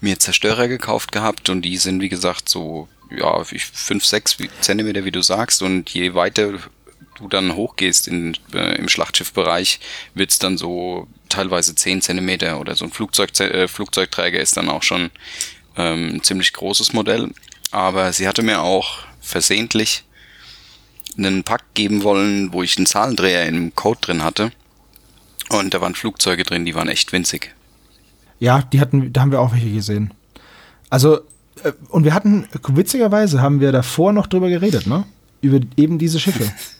mir 0.00 0.18
Zerstörer 0.18 0.66
gekauft 0.66 1.12
gehabt 1.12 1.48
und 1.48 1.62
die 1.62 1.76
sind, 1.76 2.02
wie 2.02 2.08
gesagt, 2.08 2.48
so, 2.48 2.88
ja, 3.08 3.48
wie 3.52 3.60
fünf, 3.60 4.04
sechs 4.04 4.36
Zentimeter, 4.60 5.04
wie 5.04 5.12
du 5.12 5.22
sagst, 5.22 5.62
und 5.62 5.88
je 5.90 6.14
weiter 6.14 6.54
du 7.16 7.28
dann 7.28 7.54
hochgehst 7.54 8.08
in, 8.08 8.36
äh, 8.54 8.76
im 8.76 8.88
Schlachtschiffbereich, 8.88 9.80
wird's 10.14 10.38
dann 10.38 10.58
so 10.58 11.06
teilweise 11.28 11.74
zehn 11.74 12.02
Zentimeter 12.02 12.60
oder 12.60 12.74
so 12.74 12.84
ein 12.84 12.90
Flugzeug, 12.90 13.38
äh, 13.40 13.68
Flugzeugträger 13.68 14.40
ist 14.40 14.56
dann 14.56 14.68
auch 14.68 14.82
schon 14.82 15.10
ähm, 15.76 16.16
ein 16.16 16.22
ziemlich 16.22 16.52
großes 16.52 16.92
Modell. 16.92 17.30
Aber 17.70 18.12
sie 18.12 18.26
hatte 18.26 18.42
mir 18.42 18.60
auch 18.60 18.98
versehentlich 19.20 20.04
einen 21.16 21.44
Pack 21.44 21.62
geben 21.74 22.02
wollen, 22.02 22.52
wo 22.52 22.62
ich 22.62 22.76
einen 22.76 22.86
Zahlendreher 22.86 23.46
im 23.46 23.74
Code 23.74 24.00
drin 24.00 24.24
hatte. 24.24 24.52
Und 25.48 25.74
da 25.74 25.80
waren 25.80 25.94
Flugzeuge 25.94 26.44
drin, 26.44 26.64
die 26.64 26.74
waren 26.74 26.88
echt 26.88 27.12
winzig. 27.12 27.54
Ja, 28.38 28.62
die 28.62 28.80
hatten, 28.80 29.12
da 29.12 29.20
haben 29.20 29.32
wir 29.32 29.40
auch 29.40 29.52
welche 29.52 29.70
gesehen. 29.70 30.14
Also, 30.88 31.20
äh, 31.62 31.72
und 31.88 32.04
wir 32.04 32.14
hatten, 32.14 32.48
witzigerweise 32.68 33.42
haben 33.42 33.60
wir 33.60 33.72
davor 33.72 34.12
noch 34.12 34.26
drüber 34.26 34.48
geredet, 34.48 34.86
ne? 34.86 35.04
Über 35.42 35.60
eben 35.76 35.98
diese 35.98 36.20
Schiffe. 36.20 36.50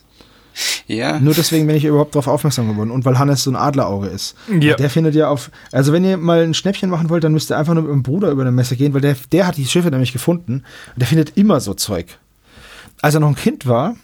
Ja, 0.86 1.20
Nur 1.20 1.34
deswegen 1.34 1.66
bin 1.66 1.76
ich 1.76 1.84
überhaupt 1.84 2.14
darauf 2.14 2.26
aufmerksam 2.26 2.68
geworden. 2.68 2.90
Und 2.90 3.04
weil 3.04 3.18
Hannes 3.18 3.44
so 3.44 3.50
ein 3.50 3.56
Adlerauge 3.56 4.08
ist. 4.08 4.36
Ja. 4.60 4.76
Der 4.76 4.90
findet 4.90 5.14
ja 5.14 5.28
auf. 5.28 5.50
Also, 5.70 5.92
wenn 5.92 6.04
ihr 6.04 6.16
mal 6.16 6.42
ein 6.42 6.54
Schnäppchen 6.54 6.90
machen 6.90 7.10
wollt, 7.10 7.22
dann 7.24 7.32
müsst 7.32 7.50
ihr 7.50 7.58
einfach 7.58 7.74
nur 7.74 7.84
mit 7.84 7.92
dem 7.92 8.02
Bruder 8.02 8.30
über 8.30 8.42
eine 8.42 8.52
Messe 8.52 8.76
gehen, 8.76 8.92
weil 8.92 9.00
der, 9.00 9.16
der 9.32 9.46
hat 9.46 9.56
die 9.56 9.66
Schiffe 9.66 9.90
nämlich 9.90 10.12
gefunden. 10.12 10.64
Und 10.94 10.98
der 10.98 11.06
findet 11.06 11.36
immer 11.36 11.60
so 11.60 11.74
Zeug. 11.74 12.18
Als 13.02 13.14
er 13.14 13.20
noch 13.20 13.28
ein 13.28 13.36
Kind 13.36 13.66
war, 13.66 13.94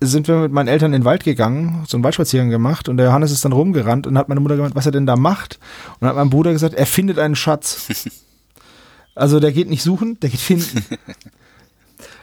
sind 0.00 0.28
wir 0.28 0.36
mit 0.36 0.52
meinen 0.52 0.68
Eltern 0.68 0.92
in 0.92 1.02
den 1.02 1.04
Wald 1.04 1.24
gegangen, 1.24 1.84
so 1.86 1.96
einen 1.96 2.04
Waldspaziergang 2.04 2.50
gemacht 2.50 2.88
und 2.88 2.96
der 2.96 3.06
Johannes 3.06 3.32
ist 3.32 3.44
dann 3.44 3.52
rumgerannt 3.52 4.06
und 4.06 4.18
hat 4.18 4.28
meine 4.28 4.40
Mutter 4.40 4.56
gemeint, 4.56 4.74
was 4.74 4.86
er 4.86 4.92
denn 4.92 5.06
da 5.06 5.16
macht. 5.16 5.58
Und 6.00 6.08
hat 6.08 6.16
mein 6.16 6.30
Bruder 6.30 6.52
gesagt, 6.52 6.74
er 6.74 6.86
findet 6.86 7.18
einen 7.18 7.36
Schatz. 7.36 8.08
also 9.14 9.40
der 9.40 9.52
geht 9.52 9.68
nicht 9.68 9.82
suchen, 9.82 10.18
der 10.20 10.30
geht 10.30 10.40
finden. 10.40 10.84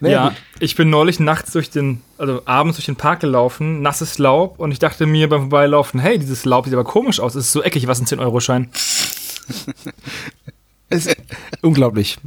Naja, 0.01 0.23
ja, 0.23 0.29
gut. 0.29 0.37
ich 0.59 0.75
bin 0.75 0.89
neulich 0.89 1.19
nachts 1.19 1.51
durch 1.51 1.69
den, 1.69 2.01
also 2.17 2.41
abends 2.45 2.77
durch 2.77 2.87
den 2.87 2.95
Park 2.95 3.19
gelaufen, 3.19 3.81
nasses 3.81 4.17
Laub 4.17 4.59
und 4.59 4.71
ich 4.71 4.79
dachte 4.79 5.05
mir 5.05 5.29
beim 5.29 5.41
Vorbeilaufen, 5.41 5.99
hey, 5.99 6.17
dieses 6.17 6.43
Laub 6.43 6.65
sieht 6.65 6.73
aber 6.73 6.83
komisch 6.83 7.19
aus, 7.19 7.35
es 7.35 7.45
ist 7.45 7.51
so 7.51 7.61
eckig, 7.61 7.87
was 7.87 8.01
ein 8.01 8.07
10-Euro-Schein. 8.07 8.69
Es 10.93 11.05
ist 11.05 11.15
unglaublich. 11.61 12.17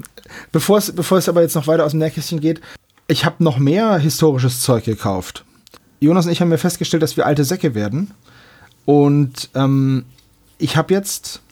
Bevor 0.50 0.78
es, 0.78 0.90
bevor 0.90 1.18
es 1.18 1.28
aber 1.28 1.42
jetzt 1.42 1.54
noch 1.54 1.66
weiter 1.66 1.84
aus 1.84 1.90
dem 1.90 2.00
Nähkästchen 2.00 2.40
geht, 2.40 2.62
ich 3.08 3.26
habe 3.26 3.44
noch 3.44 3.58
mehr 3.58 3.98
historisches 3.98 4.60
Zeug 4.60 4.84
gekauft. 4.84 5.44
Jonas 6.00 6.24
und 6.24 6.32
ich 6.32 6.40
haben 6.40 6.48
mir 6.48 6.56
festgestellt, 6.56 7.02
dass 7.02 7.18
wir 7.18 7.26
alte 7.26 7.44
Säcke 7.44 7.74
werden. 7.74 8.12
Und 8.86 9.50
ähm, 9.54 10.06
ich 10.56 10.78
habe 10.78 10.94
jetzt, 10.94 11.42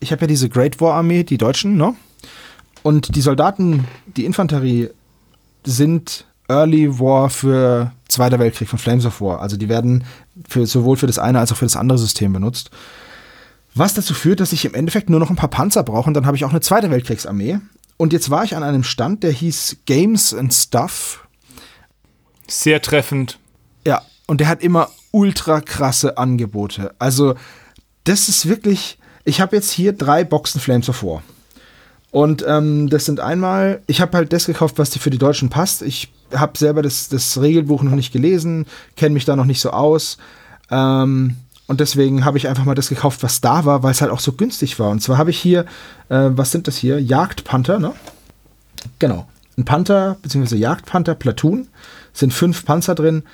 ich 0.00 0.10
habe 0.10 0.22
ja 0.22 0.26
diese 0.26 0.48
Great 0.48 0.80
War 0.80 0.94
Armee, 0.94 1.22
die 1.22 1.36
Deutschen, 1.36 1.76
ne? 1.76 1.94
Und 2.82 3.14
die 3.14 3.20
Soldaten, 3.20 3.86
die 4.06 4.24
Infanterie, 4.24 4.90
sind 5.66 6.24
Early 6.48 6.98
War 6.98 7.28
für 7.28 7.92
Zweiter 8.08 8.38
Weltkrieg 8.38 8.68
von 8.68 8.78
Flames 8.78 9.04
of 9.04 9.20
War. 9.20 9.40
Also 9.40 9.56
die 9.56 9.68
werden 9.68 10.04
für, 10.48 10.66
sowohl 10.66 10.96
für 10.96 11.06
das 11.06 11.18
eine 11.18 11.40
als 11.40 11.52
auch 11.52 11.56
für 11.56 11.64
das 11.66 11.76
andere 11.76 11.98
System 11.98 12.32
benutzt. 12.32 12.70
Was 13.74 13.94
dazu 13.94 14.14
führt, 14.14 14.40
dass 14.40 14.52
ich 14.52 14.64
im 14.64 14.74
Endeffekt 14.74 15.10
nur 15.10 15.20
noch 15.20 15.28
ein 15.28 15.36
paar 15.36 15.50
Panzer 15.50 15.82
brauche 15.82 16.08
und 16.08 16.14
dann 16.14 16.24
habe 16.24 16.36
ich 16.36 16.44
auch 16.44 16.50
eine 16.50 16.60
Zweite 16.60 16.90
Weltkriegsarmee. 16.90 17.58
Und 17.98 18.12
jetzt 18.12 18.30
war 18.30 18.44
ich 18.44 18.56
an 18.56 18.62
einem 18.62 18.84
Stand, 18.84 19.22
der 19.22 19.32
hieß 19.32 19.78
Games 19.86 20.32
and 20.32 20.54
Stuff. 20.54 21.26
Sehr 22.48 22.80
treffend. 22.80 23.38
Ja, 23.86 24.02
und 24.26 24.40
der 24.40 24.48
hat 24.48 24.62
immer 24.62 24.88
ultra 25.10 25.60
krasse 25.60 26.16
Angebote. 26.16 26.94
Also, 26.98 27.34
das 28.04 28.28
ist 28.28 28.48
wirklich. 28.48 28.98
Ich 29.24 29.40
habe 29.40 29.56
jetzt 29.56 29.72
hier 29.72 29.92
drei 29.92 30.22
Boxen 30.22 30.60
Flames 30.60 30.88
of 30.88 31.02
War. 31.02 31.22
Und 32.16 32.42
ähm, 32.48 32.88
das 32.88 33.04
sind 33.04 33.20
einmal, 33.20 33.82
ich 33.86 34.00
habe 34.00 34.16
halt 34.16 34.32
das 34.32 34.46
gekauft, 34.46 34.78
was 34.78 34.88
dir 34.88 35.00
für 35.00 35.10
die 35.10 35.18
Deutschen 35.18 35.50
passt. 35.50 35.82
Ich 35.82 36.10
habe 36.34 36.56
selber 36.56 36.80
das, 36.80 37.10
das 37.10 37.38
Regelbuch 37.42 37.82
noch 37.82 37.94
nicht 37.94 38.10
gelesen, 38.10 38.64
kenne 38.96 39.12
mich 39.12 39.26
da 39.26 39.36
noch 39.36 39.44
nicht 39.44 39.60
so 39.60 39.68
aus. 39.68 40.16
Ähm, 40.70 41.36
und 41.66 41.78
deswegen 41.78 42.24
habe 42.24 42.38
ich 42.38 42.48
einfach 42.48 42.64
mal 42.64 42.74
das 42.74 42.88
gekauft, 42.88 43.22
was 43.22 43.42
da 43.42 43.66
war, 43.66 43.82
weil 43.82 43.90
es 43.90 44.00
halt 44.00 44.10
auch 44.10 44.20
so 44.20 44.32
günstig 44.32 44.78
war. 44.78 44.88
Und 44.88 45.02
zwar 45.02 45.18
habe 45.18 45.28
ich 45.28 45.38
hier, 45.38 45.66
äh, 46.08 46.30
was 46.30 46.52
sind 46.52 46.66
das 46.68 46.78
hier? 46.78 47.02
Jagdpanther, 47.02 47.78
ne? 47.78 47.92
Genau. 48.98 49.28
Ein 49.58 49.66
Panther, 49.66 50.16
beziehungsweise 50.22 50.56
Jagdpanther 50.56 51.16
Platoon, 51.16 51.68
sind 52.14 52.32
fünf 52.32 52.64
Panzer 52.64 52.94
drin 52.94 53.24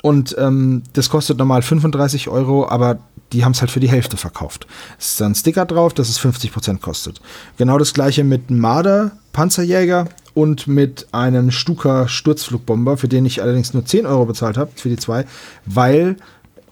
und 0.00 0.36
ähm, 0.38 0.84
das 0.92 1.10
kostet 1.10 1.38
normal 1.38 1.62
35 1.62 2.28
Euro, 2.28 2.68
aber 2.68 3.00
die 3.32 3.44
haben 3.44 3.52
es 3.52 3.60
halt 3.60 3.70
für 3.70 3.80
die 3.80 3.90
Hälfte 3.90 4.16
verkauft. 4.16 4.66
Es 4.98 5.10
ist 5.10 5.20
da 5.20 5.26
ein 5.26 5.34
Sticker 5.34 5.66
drauf, 5.66 5.94
dass 5.94 6.08
es 6.08 6.20
50% 6.20 6.78
kostet. 6.80 7.20
Genau 7.56 7.78
das 7.78 7.94
gleiche 7.94 8.24
mit 8.24 8.48
einem 8.48 8.60
Marder 8.60 9.12
Panzerjäger 9.32 10.08
und 10.34 10.66
mit 10.66 11.08
einem 11.12 11.50
Stuka 11.50 12.08
Sturzflugbomber, 12.08 12.96
für 12.96 13.08
den 13.08 13.26
ich 13.26 13.42
allerdings 13.42 13.74
nur 13.74 13.84
10 13.84 14.06
Euro 14.06 14.26
bezahlt 14.26 14.56
habe, 14.56 14.70
für 14.74 14.88
die 14.88 14.96
zwei, 14.96 15.24
weil 15.66 16.16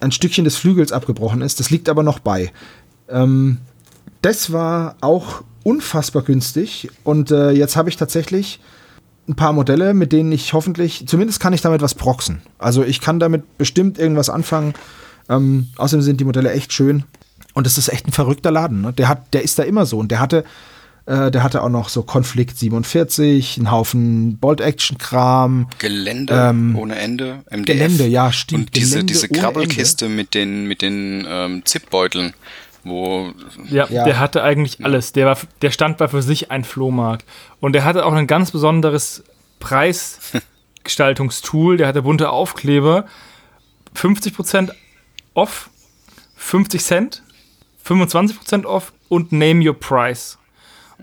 ein 0.00 0.12
Stückchen 0.12 0.44
des 0.44 0.56
Flügels 0.56 0.92
abgebrochen 0.92 1.42
ist. 1.42 1.60
Das 1.60 1.70
liegt 1.70 1.88
aber 1.88 2.02
noch 2.02 2.18
bei. 2.18 2.52
Ähm, 3.08 3.58
das 4.22 4.52
war 4.52 4.96
auch 5.00 5.42
unfassbar 5.62 6.22
günstig 6.22 6.88
und 7.04 7.30
äh, 7.30 7.50
jetzt 7.50 7.76
habe 7.76 7.88
ich 7.88 7.96
tatsächlich 7.96 8.60
ein 9.28 9.34
paar 9.34 9.52
Modelle, 9.52 9.94
mit 9.94 10.12
denen 10.12 10.30
ich 10.32 10.52
hoffentlich, 10.52 11.06
zumindest 11.08 11.40
kann 11.40 11.52
ich 11.52 11.60
damit 11.60 11.82
was 11.82 11.94
proxen. 11.94 12.42
Also 12.58 12.84
ich 12.84 13.00
kann 13.00 13.18
damit 13.18 13.58
bestimmt 13.58 13.98
irgendwas 13.98 14.30
anfangen. 14.30 14.74
Ähm, 15.28 15.68
außerdem 15.76 16.02
sind 16.02 16.20
die 16.20 16.24
Modelle 16.24 16.52
echt 16.52 16.72
schön. 16.72 17.04
Und 17.54 17.66
das 17.66 17.78
ist 17.78 17.88
echt 17.88 18.06
ein 18.06 18.12
verrückter 18.12 18.50
Laden. 18.50 18.82
Ne? 18.82 18.92
Der, 18.92 19.08
hat, 19.08 19.32
der 19.34 19.42
ist 19.42 19.58
da 19.58 19.62
immer 19.62 19.86
so. 19.86 19.98
Und 19.98 20.10
der 20.10 20.20
hatte, 20.20 20.44
äh, 21.06 21.30
der 21.30 21.42
hatte 21.42 21.62
auch 21.62 21.68
noch 21.70 21.88
so 21.88 22.02
Konflikt 22.02 22.58
47, 22.58 23.56
einen 23.56 23.70
Haufen 23.70 24.36
Bolt-Action-Kram. 24.38 25.68
Gelände 25.78 26.34
Ähm, 26.50 26.76
ohne 26.76 26.96
Ende, 26.96 27.42
MDF. 27.50 27.64
Gelände, 27.64 28.06
ja, 28.06 28.30
stimmt. 28.32 28.66
Und 28.66 28.76
diese, 28.76 28.96
Gelände 28.96 29.12
diese 29.12 29.28
Krabbelkiste 29.28 30.08
mit 30.08 30.34
den, 30.34 30.66
mit 30.66 30.82
den 30.82 31.26
ähm, 31.28 31.62
Zipbeuteln, 31.64 32.34
wo 32.84 33.32
Ja, 33.70 33.86
Ja. 33.88 34.04
der 34.04 34.20
hatte 34.20 34.42
eigentlich 34.42 34.84
alles. 34.84 35.12
Der, 35.12 35.24
war, 35.26 35.38
der 35.62 35.70
Stand 35.70 35.98
war 35.98 36.08
für 36.10 36.20
sich 36.22 36.50
ein 36.50 36.62
Flohmarkt. 36.62 37.24
Und 37.58 37.72
der 37.72 37.84
hatte 37.84 38.04
auch 38.04 38.12
ein 38.12 38.26
ganz 38.26 38.50
besonderes 38.50 39.24
Preisgestaltungstool. 39.60 41.78
Der 41.78 41.88
hatte 41.88 42.02
bunte 42.02 42.28
Aufkleber. 42.30 43.06
50% 43.96 44.72
off, 45.36 45.70
50 46.36 46.82
Cent, 46.82 47.22
25% 47.86 48.64
off 48.64 48.92
und 49.08 49.32
Name 49.32 49.64
Your 49.66 49.78
Price. 49.78 50.38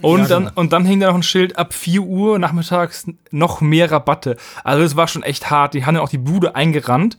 Und, 0.02 0.22
Ja, 0.22 0.28
dann, 0.28 0.43
genau. 0.46 0.60
und 0.60 0.74
dann 0.74 0.86
hing 0.86 1.00
da 1.00 1.08
noch 1.08 1.15
ein 1.15 1.24
Schild 1.24 1.58
ab 1.58 1.74
4 1.74 2.02
Uhr 2.02 2.39
nachmittags 2.39 3.06
noch 3.32 3.62
mehr 3.62 3.91
Rabatte. 3.91 4.38
Also 4.63 4.84
es 4.84 4.96
war 4.96 5.08
schon 5.08 5.22
echt 5.24 5.52
hart. 5.52 5.76
Die 5.76 5.86
haben 5.86 5.96
ja 5.96 6.02
auch 6.02 6.10
die 6.10 6.17
Bude 6.17 6.56
eingerannt. 6.56 7.17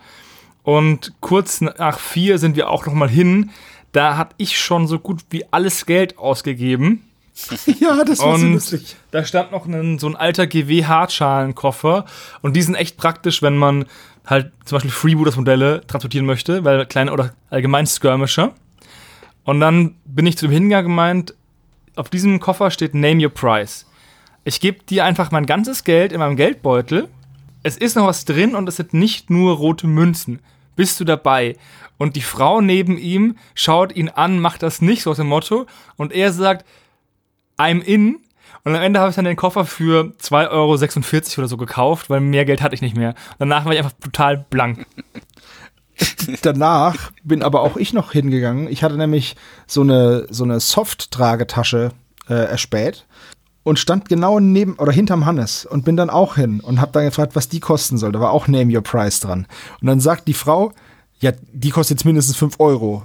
Und 0.64 1.12
kurz 1.20 1.60
nach 1.60 1.98
4 2.00 2.38
sind 2.38 2.56
wir 2.56 2.68
auch 2.70 2.84
noch 2.86 2.94
mal 2.94 3.08
hin. 3.08 3.50
Da 3.92 4.16
hatte 4.16 4.34
ich 4.38 4.58
schon 4.58 4.88
so 4.88 4.98
gut 4.98 5.20
wie 5.30 5.44
alles 5.52 5.86
Geld 5.86 6.18
ausgegeben. 6.18 7.04
Ja, 7.80 8.04
das 8.04 8.20
war 8.20 8.38
so 8.38 8.44
Und 8.46 8.52
lustig. 8.54 8.96
da 9.10 9.24
stand 9.24 9.50
noch 9.52 9.66
ein, 9.66 9.98
so 9.98 10.06
ein 10.08 10.14
alter 10.16 10.46
GW-Hartschalenkoffer. 10.46 12.04
Und 12.42 12.54
die 12.56 12.62
sind 12.62 12.74
echt 12.76 12.96
praktisch, 12.96 13.42
wenn 13.42 13.56
man 13.56 13.86
halt 14.26 14.52
zum 14.64 14.76
Beispiel 14.76 14.90
Freebooters-Modelle 14.90 15.86
transportieren 15.86 16.26
möchte, 16.26 16.64
weil 16.64 16.86
kleine 16.86 17.12
oder 17.12 17.34
allgemein 17.50 17.86
Skirmisher. 17.86 18.54
Und 19.44 19.60
dann 19.60 19.96
bin 20.04 20.26
ich 20.26 20.38
zu 20.38 20.46
dem 20.46 20.52
hingegangen 20.52 20.86
und 20.86 20.92
gemeint, 20.92 21.34
auf 21.96 22.10
diesem 22.10 22.40
Koffer 22.40 22.70
steht 22.70 22.94
Name 22.94 23.22
Your 23.22 23.30
Price. 23.30 23.86
Ich 24.44 24.60
gebe 24.60 24.82
dir 24.84 25.04
einfach 25.04 25.30
mein 25.30 25.46
ganzes 25.46 25.84
Geld 25.84 26.12
in 26.12 26.18
meinem 26.18 26.36
Geldbeutel. 26.36 27.08
Es 27.62 27.76
ist 27.76 27.96
noch 27.96 28.06
was 28.06 28.24
drin 28.24 28.54
und 28.54 28.68
es 28.68 28.76
sind 28.76 28.94
nicht 28.94 29.30
nur 29.30 29.56
rote 29.56 29.86
Münzen. 29.86 30.40
Bist 30.76 30.98
du 31.00 31.04
dabei? 31.04 31.56
Und 31.98 32.16
die 32.16 32.22
Frau 32.22 32.60
neben 32.60 32.98
ihm 32.98 33.36
schaut 33.54 33.94
ihn 33.94 34.08
an, 34.08 34.40
macht 34.40 34.62
das 34.62 34.82
nicht, 34.82 35.02
so 35.02 35.10
aus 35.10 35.18
dem 35.18 35.28
Motto. 35.28 35.66
Und 35.96 36.12
er 36.12 36.32
sagt, 36.32 36.66
I'm 37.56 37.80
in. 37.80 38.18
Und 38.64 38.74
am 38.74 38.82
Ende 38.82 38.98
habe 38.98 39.10
ich 39.10 39.16
dann 39.16 39.26
den 39.26 39.36
Koffer 39.36 39.66
für 39.66 40.14
2,46 40.22 40.50
Euro 40.50 40.72
oder 41.38 41.48
so 41.48 41.56
gekauft, 41.58 42.08
weil 42.08 42.20
mehr 42.20 42.46
Geld 42.46 42.62
hatte 42.62 42.74
ich 42.74 42.80
nicht 42.80 42.96
mehr. 42.96 43.14
Danach 43.38 43.66
war 43.66 43.72
ich 43.72 43.78
einfach 43.78 43.92
total 44.02 44.38
blank. 44.48 44.86
Danach 46.42 47.12
bin 47.22 47.42
aber 47.42 47.60
auch 47.60 47.76
ich 47.76 47.92
noch 47.92 48.12
hingegangen. 48.12 48.68
Ich 48.68 48.82
hatte 48.82 48.96
nämlich 48.96 49.36
so 49.66 49.82
eine, 49.82 50.26
so 50.30 50.44
eine 50.44 50.60
Soft-Tragetasche 50.60 51.92
äh, 52.28 52.34
erspäht 52.34 53.06
und 53.64 53.78
stand 53.78 54.08
genau 54.08 54.40
neben 54.40 54.74
oder 54.74 54.92
hinterm 54.92 55.26
Hannes 55.26 55.66
und 55.66 55.84
bin 55.84 55.96
dann 55.96 56.10
auch 56.10 56.36
hin 56.36 56.60
und 56.60 56.80
habe 56.80 56.92
dann 56.92 57.04
gefragt, 57.04 57.36
was 57.36 57.48
die 57.48 57.60
kosten 57.60 57.98
soll. 57.98 58.12
Da 58.12 58.20
war 58.20 58.32
auch 58.32 58.48
Name 58.48 58.74
Your 58.74 58.82
Price 58.82 59.20
dran. 59.20 59.46
Und 59.80 59.86
dann 59.86 60.00
sagt 60.00 60.26
die 60.26 60.34
Frau, 60.34 60.72
ja, 61.18 61.32
die 61.52 61.70
kostet 61.70 61.98
jetzt 61.98 62.04
mindestens 62.04 62.36
5 62.36 62.60
Euro. 62.60 63.02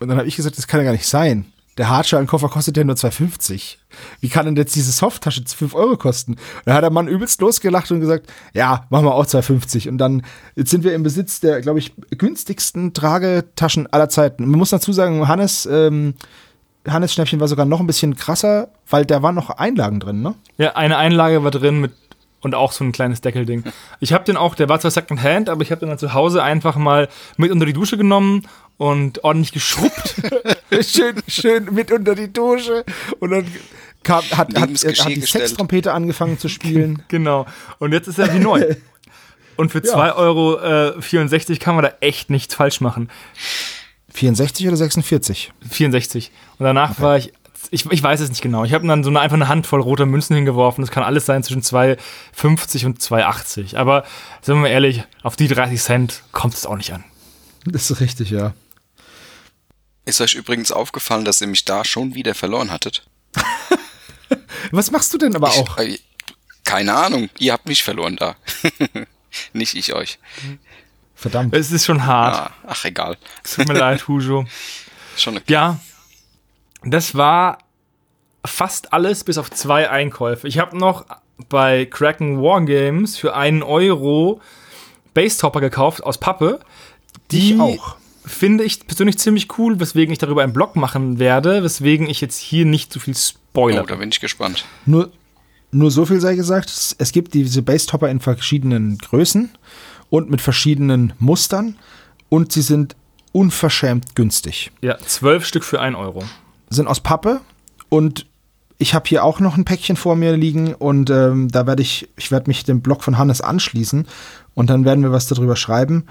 Und 0.00 0.08
dann 0.08 0.18
habe 0.18 0.28
ich 0.28 0.36
gesagt, 0.36 0.58
das 0.58 0.66
kann 0.66 0.80
ja 0.80 0.84
gar 0.84 0.92
nicht 0.92 1.06
sein. 1.06 1.46
Der 1.78 1.90
Hartschalenkoffer 1.90 2.48
kostet 2.48 2.76
ja 2.76 2.84
nur 2.84 2.96
2,50. 2.96 3.76
Wie 4.20 4.28
kann 4.28 4.46
denn 4.46 4.56
jetzt 4.56 4.74
diese 4.74 4.92
Softtasche 4.92 5.42
5 5.46 5.74
Euro 5.74 5.96
kosten? 5.96 6.36
Da 6.64 6.74
hat 6.74 6.82
der 6.82 6.90
Mann 6.90 7.06
übelst 7.06 7.40
losgelacht 7.40 7.90
und 7.90 8.00
gesagt, 8.00 8.32
ja, 8.54 8.86
machen 8.88 9.04
wir 9.04 9.14
auch 9.14 9.26
2,50. 9.26 9.88
Und 9.88 9.98
dann, 9.98 10.22
jetzt 10.54 10.70
sind 10.70 10.84
wir 10.84 10.94
im 10.94 11.02
Besitz 11.02 11.40
der, 11.40 11.60
glaube 11.60 11.78
ich, 11.78 11.92
günstigsten 12.16 12.94
Tragetaschen 12.94 13.86
aller 13.92 14.08
Zeiten. 14.08 14.48
Man 14.48 14.58
muss 14.58 14.70
dazu 14.70 14.92
sagen, 14.92 15.28
Hannes, 15.28 15.66
ähm, 15.70 16.14
Hannes 16.88 17.12
Schnäppchen 17.12 17.40
war 17.40 17.48
sogar 17.48 17.66
noch 17.66 17.80
ein 17.80 17.86
bisschen 17.86 18.16
krasser, 18.16 18.68
weil 18.88 19.04
da 19.04 19.22
waren 19.22 19.34
noch 19.34 19.50
Einlagen 19.50 20.00
drin, 20.00 20.22
ne? 20.22 20.34
Ja, 20.56 20.76
eine 20.76 20.96
Einlage 20.96 21.44
war 21.44 21.50
drin 21.50 21.80
mit 21.80 21.92
und 22.40 22.54
auch 22.54 22.72
so 22.72 22.84
ein 22.84 22.92
kleines 22.92 23.20
Deckelding. 23.20 23.64
Ich 23.98 24.12
habe 24.12 24.24
den 24.24 24.36
auch, 24.36 24.54
der 24.54 24.68
war 24.68 24.78
zwar 24.78 24.92
Second 24.92 25.22
Hand, 25.22 25.48
aber 25.48 25.62
ich 25.62 25.70
habe 25.72 25.80
den 25.80 25.88
dann 25.88 25.98
zu 25.98 26.14
Hause 26.14 26.42
einfach 26.42 26.76
mal 26.76 27.08
mit 27.36 27.50
unter 27.50 27.66
die 27.66 27.72
Dusche 27.72 27.96
genommen 27.96 28.46
und 28.78 29.24
ordentlich 29.24 29.52
geschrubbt. 29.52 30.14
schön, 30.82 31.22
schön 31.28 31.72
mit 31.72 31.92
unter 31.92 32.14
die 32.14 32.32
Dusche. 32.32 32.84
Und 33.20 33.30
dann 33.30 33.46
kam, 34.02 34.22
hat, 34.32 34.54
hat, 34.54 34.70
hat, 34.70 35.08
die. 35.08 35.20
Sextrompete 35.20 35.92
angefangen 35.92 36.38
zu 36.38 36.48
spielen. 36.48 37.02
genau. 37.08 37.46
Und 37.78 37.92
jetzt 37.92 38.08
ist 38.08 38.18
er 38.18 38.32
wie 38.34 38.38
neu. 38.38 38.76
Und 39.56 39.72
für 39.72 39.84
Ja. 39.84 39.94
2,64 39.94 40.16
Euro 40.16 40.60
äh, 40.60 41.02
64 41.02 41.60
kann 41.60 41.74
man 41.74 41.84
da 41.84 41.92
echt 42.00 42.30
nichts 42.30 42.54
falsch 42.54 42.80
machen. 42.80 43.08
64 44.12 44.68
oder 44.68 44.76
46? 44.76 45.52
64. 45.70 46.30
Und 46.58 46.64
danach 46.64 47.00
war 47.00 47.16
ich, 47.18 47.32
ich, 47.70 47.90
ich 47.90 48.02
weiß 48.02 48.20
es 48.20 48.28
nicht 48.28 48.42
genau. 48.42 48.64
Ich 48.64 48.72
habe 48.72 48.86
dann 48.86 49.02
so 49.02 49.10
eine, 49.10 49.20
einfach 49.20 49.36
eine 49.36 49.48
Handvoll 49.48 49.80
roter 49.80 50.06
Münzen 50.06 50.36
hingeworfen. 50.36 50.82
Das 50.82 50.90
kann 50.90 51.02
alles 51.02 51.26
sein 51.26 51.42
zwischen 51.42 51.62
2,50 51.62 52.86
und 52.86 53.00
2,80. 53.00 53.76
Aber 53.76 54.04
sind 54.42 54.56
wir 54.56 54.62
mal 54.62 54.68
ehrlich, 54.68 55.04
auf 55.22 55.36
die 55.36 55.48
30 55.48 55.80
Cent 55.80 56.22
kommt 56.32 56.54
es 56.54 56.66
auch 56.66 56.76
nicht 56.76 56.92
an. 56.92 57.04
Das 57.64 57.90
ist 57.90 58.00
richtig, 58.00 58.30
ja. 58.30 58.52
Ist 60.06 60.20
euch 60.20 60.34
übrigens 60.34 60.70
aufgefallen, 60.70 61.24
dass 61.24 61.40
ihr 61.40 61.48
mich 61.48 61.64
da 61.64 61.84
schon 61.84 62.14
wieder 62.14 62.34
verloren 62.34 62.70
hattet? 62.70 63.04
Was 64.70 64.92
machst 64.92 65.12
du 65.12 65.18
denn 65.18 65.34
aber 65.34 65.48
auch? 65.48 65.78
Ich, 65.78 65.96
äh, 65.96 65.98
keine 66.64 66.94
Ahnung, 66.94 67.28
ihr 67.38 67.52
habt 67.52 67.66
mich 67.66 67.82
verloren 67.82 68.16
da. 68.16 68.36
Nicht 69.52 69.74
ich 69.74 69.92
euch. 69.94 70.18
Verdammt. 71.16 71.54
Es 71.54 71.72
ist 71.72 71.86
schon 71.86 72.06
hart. 72.06 72.36
Ah, 72.36 72.54
ach, 72.68 72.84
egal. 72.84 73.18
Tut 73.42 73.66
mir 73.66 73.74
leid, 73.74 74.06
Hujo. 74.08 74.46
Schon 75.16 75.36
okay. 75.38 75.52
Ja, 75.52 75.80
das 76.84 77.16
war 77.16 77.58
fast 78.44 78.92
alles 78.92 79.24
bis 79.24 79.38
auf 79.38 79.50
zwei 79.50 79.90
Einkäufe. 79.90 80.46
Ich 80.46 80.58
habe 80.58 80.78
noch 80.78 81.04
bei 81.48 81.84
Kraken 81.84 82.40
Wargames 82.40 83.16
für 83.16 83.34
einen 83.34 83.64
Euro 83.64 84.40
Basetopper 85.14 85.60
gekauft 85.60 86.04
aus 86.04 86.18
Pappe. 86.18 86.60
Die 87.32 87.54
Ich 87.54 87.60
auch. 87.60 87.96
Finde 88.26 88.64
ich 88.64 88.86
persönlich 88.86 89.18
ziemlich 89.18 89.58
cool, 89.58 89.78
weswegen 89.80 90.12
ich 90.12 90.18
darüber 90.18 90.42
einen 90.42 90.52
Blog 90.52 90.76
machen 90.76 91.18
werde, 91.18 91.62
weswegen 91.62 92.08
ich 92.08 92.20
jetzt 92.20 92.38
hier 92.38 92.64
nicht 92.66 92.92
zu 92.92 92.98
viel 93.00 93.14
spoilere. 93.16 93.84
Oh, 93.84 93.86
da 93.86 93.94
bin 93.96 94.08
ich 94.08 94.20
gespannt. 94.20 94.64
Nur, 94.84 95.10
nur 95.70 95.90
so 95.90 96.04
viel 96.06 96.20
sei 96.20 96.34
gesagt, 96.34 96.68
es- 96.98 97.12
gibt 97.12 97.34
diese 97.34 97.62
Basetopper 97.62 98.08
in 98.10 98.20
verschiedenen 98.20 98.98
Größen 98.98 99.50
und 100.10 100.30
mit 100.30 100.40
verschiedenen 100.40 101.12
Mustern 101.18 101.76
und 102.28 102.52
sie 102.52 102.62
sind 102.62 102.96
unverschämt 103.32 104.14
günstig. 104.14 104.70
ja, 104.80 104.98
zwölf 104.98 105.44
Stück 105.46 105.62
für 105.64 105.80
einen 105.80 105.94
Euro. 105.94 106.22
Sind 106.70 106.86
aus 106.88 107.00
Pappe 107.00 107.40
und 107.88 108.26
ich 108.78 108.92
habe 108.94 109.08
hier 109.08 109.24
auch 109.24 109.40
noch 109.40 109.56
ein 109.56 109.64
Päckchen 109.64 109.96
vor 109.96 110.16
mir 110.16 110.36
liegen 110.36 110.74
und 110.74 111.08
ähm, 111.10 111.48
da 111.48 111.66
werde 111.66 111.82
ich, 111.82 112.08
ich 112.16 112.30
werde 112.30 112.48
mich 112.50 112.64
dem 112.64 112.80
Blog 112.82 113.02
von 113.04 113.16
Hannes 113.18 113.40
anschließen 113.40 114.06
und 114.54 114.68
dann 114.70 114.84
werden 114.84 115.02
wir 115.02 115.12
was 115.12 115.26
darüber 115.28 115.56
schreiben. 115.56 116.06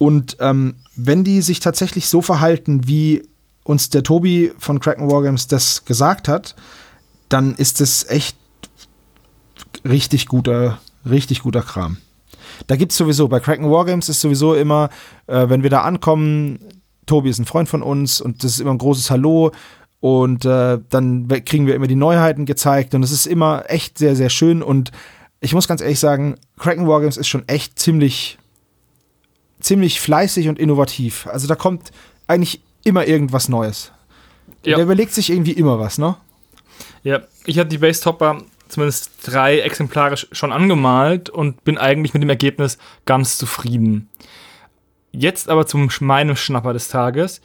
Und 0.00 0.38
ähm, 0.40 0.76
wenn 0.96 1.24
die 1.24 1.42
sich 1.42 1.60
tatsächlich 1.60 2.08
so 2.08 2.22
verhalten, 2.22 2.88
wie 2.88 3.22
uns 3.64 3.90
der 3.90 4.02
Tobi 4.02 4.50
von 4.56 4.80
Kraken 4.80 5.10
Wargames 5.10 5.46
das 5.46 5.84
gesagt 5.84 6.26
hat, 6.26 6.56
dann 7.28 7.54
ist 7.54 7.82
es 7.82 8.08
echt 8.08 8.34
richtig 9.84 10.26
guter, 10.26 10.80
richtig 11.04 11.42
guter 11.42 11.60
Kram. 11.60 11.98
Da 12.66 12.76
gibt 12.76 12.92
es 12.92 12.98
sowieso, 12.98 13.28
bei 13.28 13.40
Kraken 13.40 13.70
Wargames 13.70 14.08
ist 14.08 14.22
sowieso 14.22 14.54
immer, 14.54 14.88
äh, 15.26 15.50
wenn 15.50 15.62
wir 15.62 15.68
da 15.68 15.82
ankommen, 15.82 16.60
Tobi 17.04 17.28
ist 17.28 17.38
ein 17.38 17.44
Freund 17.44 17.68
von 17.68 17.82
uns 17.82 18.22
und 18.22 18.42
das 18.42 18.52
ist 18.52 18.60
immer 18.60 18.72
ein 18.72 18.78
großes 18.78 19.10
Hallo 19.10 19.52
und 20.00 20.46
äh, 20.46 20.78
dann 20.88 21.28
kriegen 21.44 21.66
wir 21.66 21.74
immer 21.74 21.88
die 21.88 21.94
Neuheiten 21.94 22.46
gezeigt 22.46 22.94
und 22.94 23.02
es 23.02 23.12
ist 23.12 23.26
immer 23.26 23.64
echt 23.68 23.98
sehr, 23.98 24.16
sehr 24.16 24.30
schön 24.30 24.62
und 24.62 24.92
ich 25.40 25.52
muss 25.52 25.68
ganz 25.68 25.82
ehrlich 25.82 26.00
sagen, 26.00 26.36
Kraken 26.58 26.88
Wargames 26.88 27.18
ist 27.18 27.28
schon 27.28 27.46
echt 27.48 27.78
ziemlich, 27.78 28.38
ziemlich 29.60 30.00
fleißig 30.00 30.48
und 30.48 30.58
innovativ. 30.58 31.26
Also 31.26 31.46
da 31.46 31.54
kommt 31.54 31.92
eigentlich 32.26 32.60
immer 32.84 33.06
irgendwas 33.06 33.48
Neues. 33.48 33.92
Ja. 34.64 34.76
Der 34.76 34.84
überlegt 34.84 35.12
sich 35.12 35.30
irgendwie 35.30 35.52
immer 35.52 35.78
was, 35.78 35.98
ne? 35.98 36.16
Ja, 37.02 37.20
ich 37.46 37.58
hatte 37.58 37.68
die 37.68 37.78
Basetopper 37.78 38.42
zumindest 38.68 39.10
drei 39.22 39.60
exemplarisch 39.60 40.28
schon 40.32 40.52
angemalt 40.52 41.28
und 41.28 41.64
bin 41.64 41.78
eigentlich 41.78 42.14
mit 42.14 42.22
dem 42.22 42.30
Ergebnis 42.30 42.78
ganz 43.04 43.36
zufrieden. 43.36 44.08
Jetzt 45.12 45.48
aber 45.48 45.66
zum 45.66 45.88
meinem 46.00 46.36
Schnapper 46.36 46.72
des 46.72 46.88
Tages. 46.88 47.40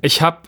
Ich 0.00 0.22
habe 0.22 0.42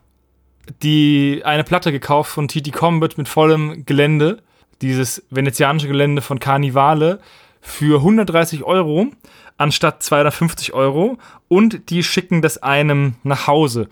die 0.82 1.42
eine 1.44 1.64
Platte 1.64 1.92
gekauft 1.92 2.30
von 2.30 2.48
TT 2.48 2.72
Combat 2.72 3.18
mit 3.18 3.28
vollem 3.28 3.84
Gelände, 3.84 4.42
dieses 4.80 5.24
venezianische 5.30 5.88
Gelände 5.88 6.22
von 6.22 6.38
Carnivale 6.38 7.20
für 7.60 7.98
130 7.98 8.62
Euro 8.62 9.08
anstatt 9.56 10.02
250 10.02 10.72
Euro 10.72 11.18
und 11.48 11.90
die 11.90 12.02
schicken 12.02 12.42
das 12.42 12.62
einem 12.62 13.14
nach 13.22 13.46
Hause. 13.46 13.88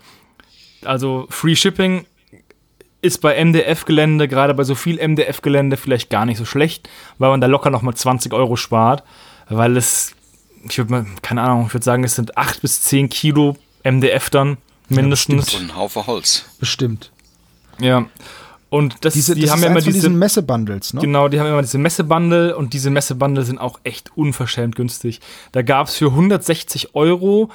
Also 0.83 1.27
Free 1.29 1.55
Shipping 1.55 2.05
ist 3.01 3.19
bei 3.21 3.43
MDF-Gelände, 3.43 4.27
gerade 4.27 4.53
bei 4.53 4.63
so 4.63 4.75
viel 4.75 4.97
MDF-Gelände, 4.97 5.77
vielleicht 5.77 6.09
gar 6.09 6.25
nicht 6.25 6.37
so 6.37 6.45
schlecht, 6.45 6.89
weil 7.17 7.29
man 7.29 7.41
da 7.41 7.47
locker 7.47 7.69
nochmal 7.69 7.93
20 7.93 8.33
Euro 8.33 8.55
spart, 8.55 9.03
weil 9.49 9.75
es, 9.75 10.15
ich 10.67 10.77
würde 10.77 10.91
mal, 10.91 11.05
keine 11.21 11.41
Ahnung, 11.41 11.65
ich 11.67 11.73
würde 11.73 11.83
sagen, 11.83 12.03
es 12.03 12.15
sind 12.15 12.37
8 12.37 12.61
bis 12.61 12.81
10 12.83 13.09
Kilo 13.09 13.57
MDF 13.83 14.29
dann 14.29 14.57
mindestens. 14.87 15.51
So 15.51 15.57
ein 15.57 15.75
Haufen 15.75 16.07
Holz. 16.07 16.45
Bestimmt. 16.59 17.11
Ja. 17.79 18.05
Und 18.73 19.05
das, 19.05 19.13
Diese, 19.13 19.35
die 19.35 19.41
das 19.41 19.51
haben 19.51 19.59
ist 19.59 19.63
ja 19.65 19.69
immer 19.69 19.81
diese, 19.81 19.91
diesen 19.91 20.17
Messebundles, 20.17 20.95
ne? 20.95 21.01
Genau, 21.01 21.27
die 21.27 21.39
haben 21.39 21.45
immer 21.45 21.61
diese 21.61 21.77
Messebundle 21.77 22.57
und 22.57 22.73
diese 22.73 22.89
Messebundle 22.89 23.43
sind 23.43 23.59
auch 23.59 23.79
echt 23.83 24.17
unverschämt 24.17 24.75
günstig. 24.75 25.21
Da 25.51 25.61
gab 25.61 25.89
es 25.89 25.95
für 25.95 26.07
160 26.07 26.95
Euro 26.95 27.51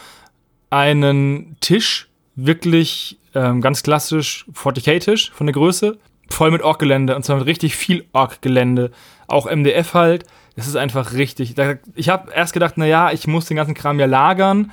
einen 0.70 1.56
Tisch, 1.58 2.08
wirklich 2.36 3.18
ähm, 3.34 3.60
ganz 3.60 3.82
klassisch 3.82 4.46
40k-Tisch 4.54 5.32
von 5.32 5.48
der 5.48 5.54
Größe, 5.54 5.98
voll 6.30 6.52
mit 6.52 6.62
Ork-Gelände 6.62 7.16
und 7.16 7.24
zwar 7.24 7.38
mit 7.38 7.46
richtig 7.46 7.74
viel 7.74 8.04
Ork-Gelände. 8.12 8.92
Auch 9.26 9.50
MDF 9.50 9.94
halt. 9.94 10.24
Das 10.54 10.68
ist 10.68 10.76
einfach 10.76 11.14
richtig. 11.14 11.56
Ich 11.96 12.08
habe 12.10 12.30
erst 12.32 12.52
gedacht, 12.52 12.78
naja, 12.78 13.10
ich 13.10 13.26
muss 13.26 13.46
den 13.46 13.56
ganzen 13.56 13.74
Kram 13.74 13.98
ja 13.98 14.06
lagern 14.06 14.70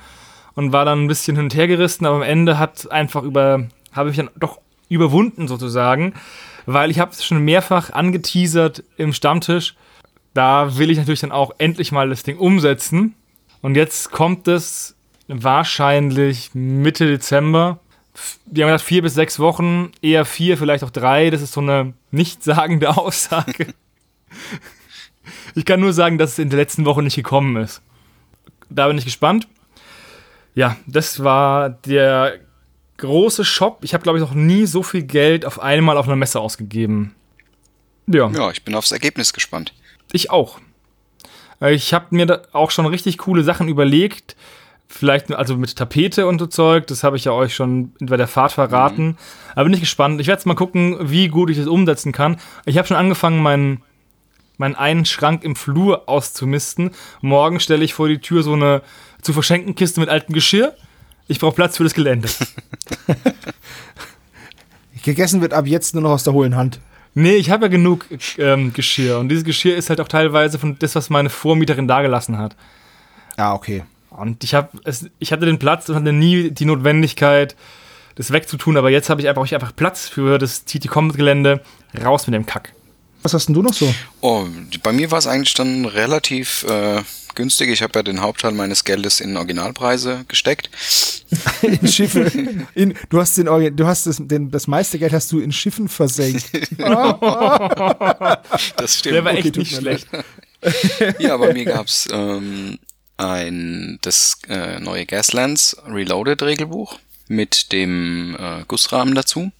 und 0.54 0.72
war 0.72 0.84
dann 0.84 1.02
ein 1.02 1.08
bisschen 1.08 1.34
hin 1.34 1.46
und 1.46 1.56
her 1.56 1.66
gerissen, 1.66 2.06
aber 2.06 2.14
am 2.14 2.22
Ende 2.22 2.56
hat 2.60 2.88
einfach 2.92 3.24
über, 3.24 3.66
habe 3.90 4.10
ich 4.10 4.16
dann 4.16 4.30
doch 4.36 4.60
überwunden 4.88 5.48
sozusagen, 5.48 6.14
weil 6.66 6.90
ich 6.90 6.98
habe 6.98 7.12
es 7.12 7.24
schon 7.24 7.44
mehrfach 7.44 7.90
angeteasert 7.90 8.82
im 8.96 9.12
Stammtisch. 9.12 9.74
Da 10.34 10.76
will 10.78 10.90
ich 10.90 10.98
natürlich 10.98 11.20
dann 11.20 11.32
auch 11.32 11.52
endlich 11.58 11.92
mal 11.92 12.08
das 12.08 12.22
Ding 12.22 12.38
umsetzen. 12.38 13.14
Und 13.62 13.74
jetzt 13.74 14.10
kommt 14.10 14.48
es 14.48 14.96
wahrscheinlich 15.28 16.50
Mitte 16.54 17.06
Dezember. 17.06 17.78
Die 18.46 18.62
haben 18.62 18.68
gesagt, 18.68 18.88
vier 18.88 19.02
bis 19.02 19.14
sechs 19.14 19.38
Wochen, 19.38 19.92
eher 20.02 20.24
vier, 20.24 20.56
vielleicht 20.56 20.84
auch 20.84 20.90
drei. 20.90 21.30
Das 21.30 21.42
ist 21.42 21.52
so 21.52 21.60
eine 21.60 21.94
nichtssagende 22.10 22.88
Aussage. 22.96 23.74
ich 25.54 25.64
kann 25.64 25.80
nur 25.80 25.92
sagen, 25.92 26.18
dass 26.18 26.32
es 26.32 26.38
in 26.38 26.50
der 26.50 26.58
letzten 26.58 26.84
Woche 26.84 27.02
nicht 27.02 27.16
gekommen 27.16 27.56
ist. 27.56 27.82
Da 28.68 28.88
bin 28.88 28.98
ich 28.98 29.04
gespannt. 29.04 29.48
Ja, 30.54 30.76
das 30.86 31.22
war 31.22 31.70
der 31.70 32.40
große 32.98 33.44
Shop. 33.44 33.78
Ich 33.82 33.94
habe, 33.94 34.02
glaube 34.02 34.18
ich, 34.18 34.24
noch 34.24 34.34
nie 34.34 34.66
so 34.66 34.82
viel 34.82 35.02
Geld 35.02 35.44
auf 35.44 35.60
einmal 35.60 35.96
auf 35.96 36.06
einer 36.06 36.16
Messe 36.16 36.40
ausgegeben. 36.40 37.14
Ja. 38.06 38.28
Ja, 38.30 38.50
ich 38.50 38.64
bin 38.64 38.74
aufs 38.74 38.92
Ergebnis 38.92 39.32
gespannt. 39.32 39.74
Ich 40.12 40.30
auch. 40.30 40.58
Ich 41.60 41.94
habe 41.94 42.06
mir 42.10 42.26
da 42.26 42.42
auch 42.52 42.70
schon 42.70 42.86
richtig 42.86 43.18
coole 43.18 43.42
Sachen 43.42 43.68
überlegt. 43.68 44.36
Vielleicht, 44.88 45.32
also 45.32 45.56
mit 45.56 45.74
Tapete 45.74 46.28
und 46.28 46.38
so 46.38 46.46
Zeug, 46.46 46.86
das 46.86 47.02
habe 47.02 47.16
ich 47.16 47.24
ja 47.24 47.32
euch 47.32 47.54
schon 47.54 47.92
bei 47.98 48.16
der 48.16 48.28
Fahrt 48.28 48.52
verraten. 48.52 49.06
Mhm. 49.06 49.16
Aber 49.52 49.64
bin 49.64 49.72
ich 49.72 49.80
gespannt. 49.80 50.20
Ich 50.20 50.28
werde 50.28 50.38
jetzt 50.38 50.46
mal 50.46 50.54
gucken, 50.54 50.96
wie 51.00 51.28
gut 51.28 51.50
ich 51.50 51.56
das 51.56 51.66
umsetzen 51.66 52.12
kann. 52.12 52.38
Ich 52.66 52.78
habe 52.78 52.86
schon 52.86 52.96
angefangen, 52.96 53.42
meinen 53.42 53.82
meinen 54.58 54.74
einen 54.74 55.04
Schrank 55.04 55.44
im 55.44 55.56
Flur 55.56 56.08
auszumisten. 56.08 56.92
Morgen 57.20 57.60
stelle 57.60 57.84
ich 57.84 57.94
vor 57.94 58.08
die 58.08 58.20
Tür 58.20 58.42
so 58.42 58.54
eine 58.54 58.82
zu 59.20 59.32
verschenken 59.32 59.74
Kiste 59.74 60.00
mit 60.00 60.08
altem 60.08 60.34
Geschirr. 60.34 60.74
Ich 61.28 61.40
brauche 61.40 61.54
Platz 61.54 61.76
für 61.76 61.84
das 61.84 61.94
Gelände. 61.94 62.28
Gegessen 65.04 65.40
wird 65.40 65.54
ab 65.54 65.66
jetzt 65.66 65.94
nur 65.94 66.02
noch 66.02 66.10
aus 66.10 66.24
der 66.24 66.32
hohlen 66.32 66.56
Hand. 66.56 66.80
Nee, 67.14 67.36
ich 67.36 67.50
habe 67.50 67.66
ja 67.66 67.68
genug 67.68 68.06
ähm, 68.38 68.72
Geschirr. 68.72 69.18
Und 69.18 69.28
dieses 69.28 69.44
Geschirr 69.44 69.76
ist 69.76 69.88
halt 69.88 70.00
auch 70.00 70.08
teilweise 70.08 70.58
von 70.58 70.78
das, 70.78 70.94
was 70.96 71.10
meine 71.10 71.30
Vormieterin 71.30 71.88
dagelassen 71.88 72.36
hat. 72.38 72.56
Ah, 73.36 73.54
okay. 73.54 73.84
Und 74.10 74.44
ich, 74.44 74.54
hab 74.54 74.72
es, 74.84 75.08
ich 75.18 75.32
hatte 75.32 75.46
den 75.46 75.58
Platz 75.58 75.88
und 75.88 75.94
hatte 75.94 76.12
nie 76.12 76.50
die 76.50 76.64
Notwendigkeit, 76.64 77.56
das 78.16 78.32
wegzutun. 78.32 78.76
Aber 78.76 78.90
jetzt 78.90 79.08
habe 79.08 79.20
ich 79.20 79.28
einfach, 79.28 79.44
ich 79.44 79.54
einfach 79.54 79.74
Platz 79.74 80.08
für 80.08 80.38
das 80.38 80.64
TT 80.64 80.88
Combat 80.88 81.16
Gelände. 81.16 81.62
Raus 82.02 82.26
mit 82.26 82.34
dem 82.34 82.44
Kack. 82.44 82.72
Was 83.22 83.32
hast 83.32 83.46
denn 83.46 83.54
du 83.54 83.62
noch 83.62 83.72
so? 83.72 83.92
Oh, 84.20 84.44
bei 84.82 84.92
mir 84.92 85.10
war 85.10 85.18
es 85.18 85.26
eigentlich 85.26 85.54
dann 85.54 85.84
relativ 85.84 86.64
äh, 86.68 87.02
günstig. 87.36 87.70
Ich 87.70 87.82
habe 87.82 87.98
ja 87.98 88.02
den 88.02 88.20
Hauptteil 88.20 88.52
meines 88.52 88.82
Geldes 88.84 89.20
in 89.20 89.36
Originalpreise 89.36 90.24
gesteckt. 90.26 90.70
in 91.62 91.86
Schiffe. 91.86 92.66
In, 92.74 92.94
du 93.08 93.20
hast, 93.20 93.38
den, 93.38 93.46
du 93.76 93.86
hast 93.86 94.06
das, 94.06 94.16
den, 94.20 94.50
das 94.50 94.66
meiste 94.66 94.98
Geld 94.98 95.12
hast 95.12 95.30
du 95.30 95.38
in 95.38 95.52
Schiffen 95.52 95.88
versenkt. 95.88 96.46
das 98.76 98.98
stimmt. 98.98 99.14
Der 99.14 99.24
war 99.24 99.32
echt 99.32 99.46
okay, 99.48 99.58
nicht 99.60 99.76
schlecht. 99.76 100.08
ja, 101.20 101.36
bei 101.36 101.52
mir 101.52 101.64
gab 101.66 101.86
es 101.86 102.08
ähm, 102.10 102.78
ein, 103.16 103.98
das 104.02 104.38
äh, 104.48 104.80
neue 104.80 105.06
Gaslands 105.06 105.76
Reloaded 105.86 106.42
Regelbuch 106.42 106.98
mit 107.28 107.72
dem 107.72 108.36
äh, 108.38 108.64
Gussrahmen 108.66 109.14
dazu, 109.14 109.52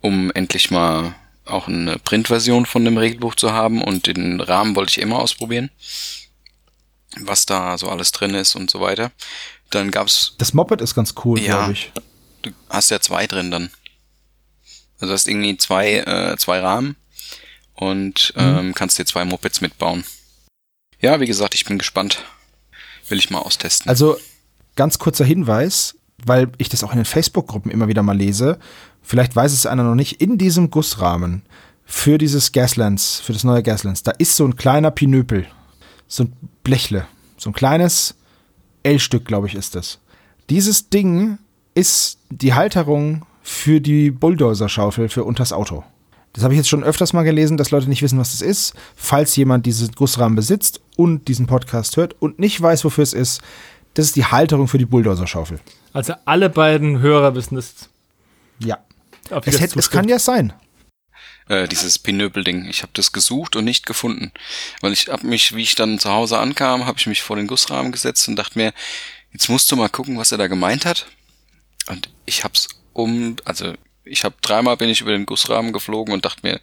um 0.00 0.30
endlich 0.32 0.70
mal 0.70 1.14
auch 1.44 1.68
eine 1.68 1.98
Printversion 1.98 2.66
von 2.66 2.84
dem 2.84 2.96
Regelbuch 2.96 3.34
zu 3.34 3.52
haben 3.52 3.82
und 3.82 4.06
den 4.06 4.40
Rahmen 4.40 4.76
wollte 4.76 4.90
ich 4.90 4.98
immer 4.98 5.18
ausprobieren, 5.18 5.70
was 7.20 7.46
da 7.46 7.78
so 7.78 7.88
alles 7.88 8.12
drin 8.12 8.34
ist 8.34 8.54
und 8.54 8.70
so 8.70 8.80
weiter. 8.80 9.12
Dann 9.70 9.90
gab's 9.90 10.34
das 10.38 10.54
Moped 10.54 10.80
ist 10.80 10.94
ganz 10.94 11.14
cool, 11.24 11.40
ja, 11.40 11.56
glaube 11.56 11.72
ich. 11.72 11.92
Du 12.42 12.50
hast 12.68 12.90
ja 12.90 13.00
zwei 13.00 13.26
drin 13.26 13.50
dann. 13.50 13.70
Also 15.00 15.12
hast 15.12 15.28
irgendwie 15.28 15.56
zwei 15.56 15.98
äh, 15.98 16.36
zwei 16.36 16.60
Rahmen 16.60 16.96
und 17.74 18.32
mhm. 18.36 18.42
ähm, 18.42 18.74
kannst 18.74 18.98
dir 18.98 19.06
zwei 19.06 19.24
Mopeds 19.24 19.60
mitbauen. 19.60 20.04
Ja, 21.00 21.20
wie 21.20 21.26
gesagt, 21.26 21.54
ich 21.54 21.64
bin 21.64 21.78
gespannt. 21.78 22.22
Will 23.08 23.18
ich 23.18 23.30
mal 23.30 23.40
austesten. 23.40 23.88
Also 23.90 24.16
ganz 24.76 24.98
kurzer 24.98 25.26
Hinweis, 25.26 25.96
weil 26.24 26.50
ich 26.56 26.70
das 26.70 26.82
auch 26.82 26.92
in 26.92 26.96
den 26.96 27.04
Facebook-Gruppen 27.04 27.70
immer 27.70 27.88
wieder 27.88 28.02
mal 28.02 28.16
lese 28.16 28.58
vielleicht 29.04 29.36
weiß 29.36 29.52
es 29.52 29.66
einer 29.66 29.84
noch 29.84 29.94
nicht, 29.94 30.20
in 30.20 30.38
diesem 30.38 30.70
Gussrahmen 30.70 31.42
für 31.84 32.18
dieses 32.18 32.50
Gaslands, 32.52 33.20
für 33.20 33.34
das 33.34 33.44
neue 33.44 33.62
Gaslands, 33.62 34.02
da 34.02 34.10
ist 34.12 34.34
so 34.34 34.44
ein 34.44 34.56
kleiner 34.56 34.90
Pinöpel, 34.90 35.46
so 36.06 36.24
ein 36.24 36.32
Blechle, 36.62 37.06
so 37.36 37.50
ein 37.50 37.54
kleines 37.54 38.14
L-Stück, 38.82 39.24
glaube 39.24 39.46
ich, 39.46 39.54
ist 39.54 39.74
das. 39.74 39.98
Dieses 40.50 40.90
Ding 40.90 41.38
ist 41.74 42.18
die 42.30 42.54
Halterung 42.54 43.26
für 43.42 43.80
die 43.80 44.10
Bulldozer-Schaufel 44.10 45.08
für 45.08 45.24
unters 45.24 45.52
Auto. 45.52 45.84
Das 46.32 46.42
habe 46.42 46.54
ich 46.54 46.58
jetzt 46.58 46.68
schon 46.68 46.82
öfters 46.82 47.12
mal 47.12 47.22
gelesen, 47.22 47.56
dass 47.56 47.70
Leute 47.70 47.88
nicht 47.88 48.02
wissen, 48.02 48.18
was 48.18 48.32
das 48.32 48.42
ist. 48.42 48.74
Falls 48.96 49.36
jemand 49.36 49.66
diesen 49.66 49.92
Gussrahmen 49.92 50.34
besitzt 50.34 50.80
und 50.96 51.28
diesen 51.28 51.46
Podcast 51.46 51.96
hört 51.96 52.20
und 52.20 52.38
nicht 52.38 52.60
weiß, 52.60 52.84
wofür 52.84 53.02
es 53.04 53.12
ist, 53.12 53.40
das 53.94 54.06
ist 54.06 54.16
die 54.16 54.24
Halterung 54.24 54.66
für 54.66 54.78
die 54.78 54.84
Bulldozer-Schaufel. 54.84 55.60
Also 55.92 56.14
alle 56.24 56.50
beiden 56.50 56.98
Hörer 56.98 57.34
wissen 57.36 57.56
es. 57.56 57.88
Ja. 58.58 58.78
Es, 59.44 59.60
hätte, 59.60 59.78
es 59.78 59.90
kann 59.90 60.08
ja 60.08 60.18
sein. 60.18 60.52
Äh, 61.48 61.68
dieses 61.68 61.98
Pinöbel-Ding. 61.98 62.66
Ich 62.66 62.82
habe 62.82 62.92
das 62.94 63.12
gesucht 63.12 63.54
und 63.56 63.64
nicht 63.64 63.84
gefunden. 63.84 64.32
Weil 64.80 64.92
ich 64.92 65.08
habe 65.08 65.26
mich, 65.26 65.54
wie 65.54 65.62
ich 65.62 65.74
dann 65.74 65.98
zu 65.98 66.10
Hause 66.10 66.38
ankam, 66.38 66.86
habe 66.86 66.98
ich 66.98 67.06
mich 67.06 67.22
vor 67.22 67.36
den 67.36 67.46
Gussrahmen 67.46 67.92
gesetzt 67.92 68.26
und 68.28 68.36
dachte 68.36 68.58
mir, 68.58 68.72
jetzt 69.32 69.50
musst 69.50 69.70
du 69.70 69.76
mal 69.76 69.90
gucken, 69.90 70.16
was 70.16 70.32
er 70.32 70.38
da 70.38 70.46
gemeint 70.46 70.86
hat. 70.86 71.06
Und 71.88 72.08
ich 72.24 72.44
hab's 72.44 72.68
um, 72.94 73.36
also 73.44 73.74
ich 74.04 74.24
habe 74.24 74.36
dreimal 74.40 74.76
bin 74.76 74.88
ich 74.88 75.00
über 75.00 75.12
den 75.12 75.26
Gussrahmen 75.26 75.72
geflogen 75.72 76.14
und 76.14 76.24
dachte 76.24 76.40
mir, 76.42 76.60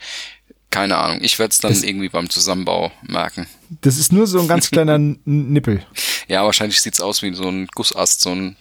keine 0.72 0.98
Ahnung, 0.98 1.20
ich 1.22 1.38
werde 1.38 1.52
es 1.52 1.60
dann 1.60 1.74
das, 1.74 1.84
irgendwie 1.84 2.10
beim 2.10 2.30
Zusammenbau 2.30 2.92
merken. 3.04 3.46
Das 3.82 3.98
ist 3.98 4.12
nur 4.14 4.26
so 4.26 4.40
ein 4.40 4.48
ganz 4.48 4.72
kleiner 4.72 4.98
Nippel. 5.26 5.86
Ja, 6.28 6.46
wahrscheinlich 6.46 6.82
sieht's 6.82 7.02
aus 7.02 7.22
wie 7.22 7.34
so 7.34 7.48
ein 7.50 7.68
Gussast, 7.68 8.22
so 8.22 8.32
ein 8.32 8.56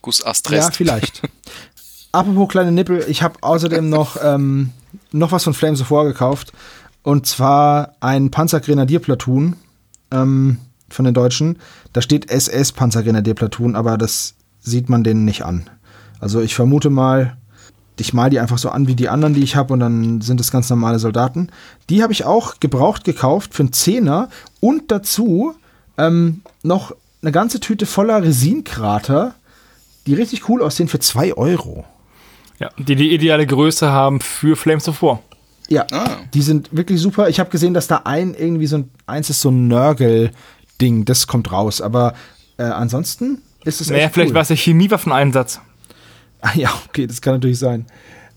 Gussastrest. 0.00 0.68
Ja, 0.68 0.70
vielleicht. 0.70 1.22
Apropos 2.16 2.48
kleine 2.48 2.72
Nippel, 2.72 3.04
ich 3.08 3.22
habe 3.22 3.36
außerdem 3.42 3.90
noch, 3.90 4.16
ähm, 4.24 4.70
noch 5.12 5.32
was 5.32 5.44
von 5.44 5.52
Flames 5.52 5.82
of 5.82 5.90
War 5.90 6.06
gekauft. 6.06 6.50
Und 7.02 7.26
zwar 7.26 7.92
ein 8.00 8.30
Panzergrenadierplatoon 8.30 9.54
ähm, 10.12 10.56
von 10.88 11.04
den 11.04 11.12
Deutschen. 11.12 11.58
Da 11.92 12.00
steht 12.00 12.30
SS 12.30 12.72
Panzergrenadierplatoon, 12.72 13.76
aber 13.76 13.98
das 13.98 14.32
sieht 14.60 14.88
man 14.88 15.04
denen 15.04 15.26
nicht 15.26 15.44
an. 15.44 15.68
Also 16.18 16.40
ich 16.40 16.54
vermute 16.54 16.88
mal, 16.88 17.36
ich 18.00 18.14
mal 18.14 18.30
die 18.30 18.40
einfach 18.40 18.56
so 18.56 18.70
an 18.70 18.86
wie 18.86 18.94
die 18.94 19.10
anderen, 19.10 19.34
die 19.34 19.42
ich 19.42 19.54
habe, 19.54 19.74
und 19.74 19.80
dann 19.80 20.22
sind 20.22 20.40
es 20.40 20.50
ganz 20.50 20.70
normale 20.70 20.98
Soldaten. 20.98 21.50
Die 21.90 22.02
habe 22.02 22.14
ich 22.14 22.24
auch 22.24 22.60
gebraucht 22.60 23.04
gekauft 23.04 23.52
für 23.52 23.64
einen 23.64 23.74
Zehner 23.74 24.30
und 24.60 24.90
dazu 24.90 25.52
ähm, 25.98 26.40
noch 26.62 26.96
eine 27.20 27.32
ganze 27.32 27.60
Tüte 27.60 27.84
voller 27.84 28.22
Resinkrater, 28.22 29.34
die 30.06 30.14
richtig 30.14 30.48
cool 30.48 30.62
aussehen 30.62 30.88
für 30.88 30.98
zwei 30.98 31.34
Euro. 31.34 31.84
Ja, 32.58 32.70
die 32.78 32.96
die 32.96 33.12
ideale 33.12 33.46
Größe 33.46 33.90
haben 33.90 34.20
für 34.20 34.56
Flames 34.56 34.88
of 34.88 35.02
War. 35.02 35.22
Ja, 35.68 35.84
ah. 35.92 36.18
die 36.32 36.42
sind 36.42 36.68
wirklich 36.72 37.00
super. 37.00 37.28
Ich 37.28 37.40
habe 37.40 37.50
gesehen, 37.50 37.74
dass 37.74 37.86
da 37.86 38.02
ein 38.04 38.34
irgendwie 38.34 38.66
so 38.66 38.78
ein, 38.78 38.90
eins 39.06 39.30
ist 39.30 39.40
so 39.40 39.50
ein 39.50 39.68
Nörgel-Ding, 39.68 41.04
das 41.04 41.26
kommt 41.26 41.50
raus. 41.50 41.80
Aber 41.80 42.14
äh, 42.56 42.62
ansonsten 42.62 43.42
ist 43.64 43.80
es 43.80 43.90
naja, 43.90 44.08
vielleicht 44.08 44.30
cool. 44.30 44.34
war 44.36 44.42
es 44.42 44.48
der 44.48 44.56
Chemiewaffeneinsatz. 44.56 45.60
Ah, 46.40 46.52
ja, 46.54 46.70
okay, 46.88 47.06
das 47.06 47.20
kann 47.20 47.34
natürlich 47.34 47.58
sein. 47.58 47.86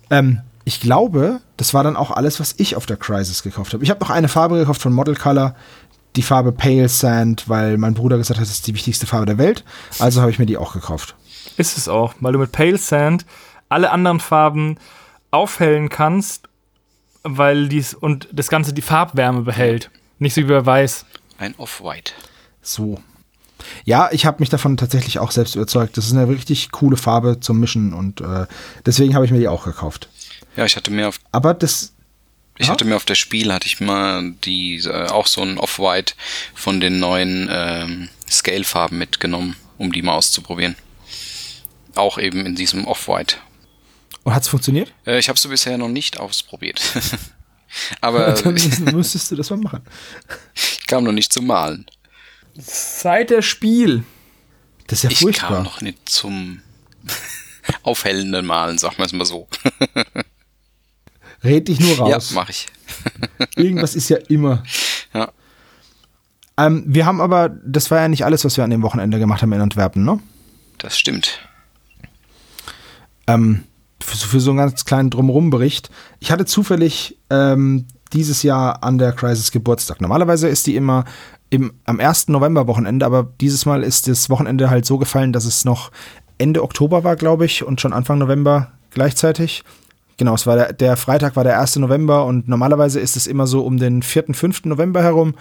Ähm, 0.09 0.41
ich 0.65 0.79
glaube, 0.79 1.39
das 1.57 1.73
war 1.73 1.83
dann 1.83 1.95
auch 1.95 2.11
alles, 2.11 2.39
was 2.39 2.55
ich 2.57 2.75
auf 2.75 2.85
der 2.85 2.97
Crisis 2.97 3.43
gekauft 3.43 3.73
habe. 3.73 3.83
Ich 3.83 3.89
habe 3.89 3.99
noch 3.99 4.09
eine 4.09 4.27
Farbe 4.27 4.57
gekauft 4.57 4.81
von 4.81 4.93
Model 4.93 5.15
Color, 5.15 5.55
die 6.15 6.21
Farbe 6.21 6.51
Pale 6.51 6.89
Sand, 6.89 7.47
weil 7.47 7.77
mein 7.77 7.93
Bruder 7.93 8.17
gesagt 8.17 8.39
hat, 8.39 8.45
das 8.45 8.51
ist 8.51 8.67
die 8.67 8.73
wichtigste 8.73 9.05
Farbe 9.05 9.25
der 9.25 9.37
Welt. 9.37 9.63
Also 9.99 10.21
habe 10.21 10.31
ich 10.31 10.39
mir 10.39 10.45
die 10.45 10.57
auch 10.57 10.73
gekauft. 10.73 11.15
Ist 11.57 11.77
es 11.77 11.87
auch, 11.87 12.15
weil 12.19 12.33
du 12.33 12.39
mit 12.39 12.51
Pale 12.51 12.77
Sand 12.77 13.25
alle 13.69 13.91
anderen 13.91 14.19
Farben 14.19 14.77
aufhellen 15.31 15.89
kannst, 15.89 16.49
weil 17.23 17.69
dies 17.69 17.93
und 17.93 18.27
das 18.31 18.49
Ganze 18.49 18.73
die 18.73 18.81
Farbwärme 18.81 19.41
behält. 19.41 19.91
Nicht 20.17 20.33
so 20.33 20.41
wie 20.41 20.45
bei 20.45 20.65
Weiß. 20.65 21.05
Ein 21.37 21.55
Off-White. 21.57 22.11
So. 22.61 23.01
Ja, 23.85 24.09
ich 24.11 24.25
habe 24.25 24.37
mich 24.39 24.49
davon 24.49 24.77
tatsächlich 24.77 25.19
auch 25.19 25.31
selbst 25.31 25.55
überzeugt. 25.55 25.97
Das 25.97 26.05
ist 26.05 26.13
eine 26.13 26.27
richtig 26.27 26.71
coole 26.71 26.97
Farbe 26.97 27.39
zum 27.39 27.59
Mischen 27.59 27.93
und 27.93 28.21
äh, 28.21 28.45
deswegen 28.85 29.15
habe 29.15 29.25
ich 29.25 29.31
mir 29.31 29.39
die 29.39 29.47
auch 29.47 29.65
gekauft. 29.65 30.09
Ja, 30.55 30.65
ich 30.65 30.75
hatte 30.75 30.91
mir 30.91 31.07
auf. 31.07 31.19
Aber 31.31 31.53
das. 31.53 31.93
Ich 32.57 32.67
ja? 32.67 32.73
hatte 32.73 32.83
mir 32.83 32.97
auf 32.97 33.05
der 33.05 33.15
Spiel 33.15 33.53
hatte 33.53 33.67
ich 33.67 33.79
mal 33.79 34.33
die 34.43 34.77
äh, 34.83 35.07
auch 35.07 35.27
so 35.27 35.41
ein 35.41 35.57
Off-White 35.57 36.13
von 36.53 36.81
den 36.81 36.99
neuen 36.99 37.47
ähm, 37.49 38.09
Scale-Farben 38.29 38.97
mitgenommen, 38.97 39.55
um 39.77 39.93
die 39.93 40.01
mal 40.01 40.15
auszuprobieren. 40.15 40.75
Auch 41.95 42.17
eben 42.17 42.45
in 42.45 42.55
diesem 42.55 42.85
Off-White. 42.85 43.37
Und 44.29 44.35
hat 44.35 44.43
es 44.43 44.47
funktioniert? 44.47 44.93
Äh, 45.07 45.17
ich 45.17 45.27
habe 45.27 45.37
es 45.37 45.47
bisher 45.47 45.75
noch 45.79 45.87
nicht 45.87 46.19
ausprobiert. 46.19 46.79
Aber 47.99 48.31
dann 48.43 48.53
müsstest 48.93 49.31
du 49.31 49.35
das 49.35 49.49
mal 49.49 49.57
machen. 49.57 49.81
Ich 50.53 50.85
kam 50.85 51.03
noch 51.03 51.11
nicht 51.11 51.33
zum 51.33 51.47
Malen. 51.47 51.87
Seit 52.55 53.31
der 53.31 53.41
Spiel. 53.41 54.03
Das 54.85 54.99
ist 54.99 55.03
ja 55.03 55.09
ich 55.09 55.17
furchtbar. 55.17 55.49
kam 55.49 55.63
noch 55.63 55.81
nicht 55.81 56.07
zum 56.07 56.61
aufhellenden 57.81 58.45
Malen, 58.45 58.77
sagen 58.77 58.99
wir 58.99 59.05
es 59.05 59.13
mal 59.13 59.25
so. 59.25 59.47
Red 61.43 61.67
dich 61.67 61.79
nur 61.79 61.97
raus. 61.97 62.29
Ja, 62.29 62.35
mache 62.35 62.51
ich. 62.51 62.67
Irgendwas 63.55 63.95
ist 63.95 64.09
ja 64.09 64.17
immer. 64.27 64.61
Ja. 65.15 65.31
Ähm, 66.55 66.83
wir 66.85 67.07
haben 67.07 67.19
aber, 67.19 67.49
das 67.49 67.89
war 67.89 67.99
ja 67.99 68.07
nicht 68.07 68.25
alles, 68.25 68.45
was 68.45 68.57
wir 68.57 68.63
an 68.63 68.69
dem 68.69 68.83
Wochenende 68.83 69.17
gemacht 69.17 69.41
haben 69.41 69.53
in 69.53 69.61
Antwerpen, 69.61 70.05
ne? 70.05 70.19
Das 70.77 70.99
stimmt. 70.99 71.39
Ähm, 73.25 73.63
für, 74.03 74.39
so- 74.39 74.51
einen 74.51 74.57
ganz 74.59 74.85
kleinen 74.85 75.09
Drumherum-Bericht. 75.09 75.89
Ich 76.19 76.31
hatte 76.31 76.45
zufällig 76.45 77.17
ähm, 77.29 77.85
dieses 78.13 78.43
Jahr 78.43 78.83
an 78.83 78.97
der 78.97 79.11
Crisis 79.11 79.51
Geburtstag. 79.51 80.01
Normalerweise 80.01 80.47
ist 80.47 80.67
die 80.67 80.75
immer 80.75 81.05
im, 81.49 81.73
am 81.85 81.99
1. 81.99 82.27
November-Wochenende, 82.29 83.05
aber 83.05 83.27
dieses 83.41 83.65
Mal 83.65 83.83
ist 83.83 84.07
das 84.07 84.29
Wochenende 84.29 84.69
halt 84.69 84.85
so 84.85 84.97
gefallen, 84.97 85.33
dass 85.33 85.45
es 85.45 85.65
noch 85.65 85.91
Ende 86.37 86.63
Oktober 86.63 87.03
war, 87.03 87.15
glaube 87.15 87.45
ich, 87.45 87.63
und 87.63 87.81
schon 87.81 87.93
Anfang 87.93 88.17
November 88.19 88.71
gleichzeitig. 88.91 89.63
Genau, 90.17 90.35
es 90.35 90.45
war 90.45 90.55
der, 90.55 90.73
der 90.73 90.97
Freitag 90.97 91.35
war 91.35 91.43
der 91.43 91.59
1. 91.59 91.77
November 91.77 92.25
und 92.25 92.47
normalerweise 92.47 92.99
ist 92.99 93.15
es 93.15 93.25
immer 93.27 93.47
so 93.47 93.61
um 93.65 93.77
den 93.77 94.03
4., 94.03 94.25
5. 94.33 94.65
November 94.65 95.01
herum. 95.01 95.33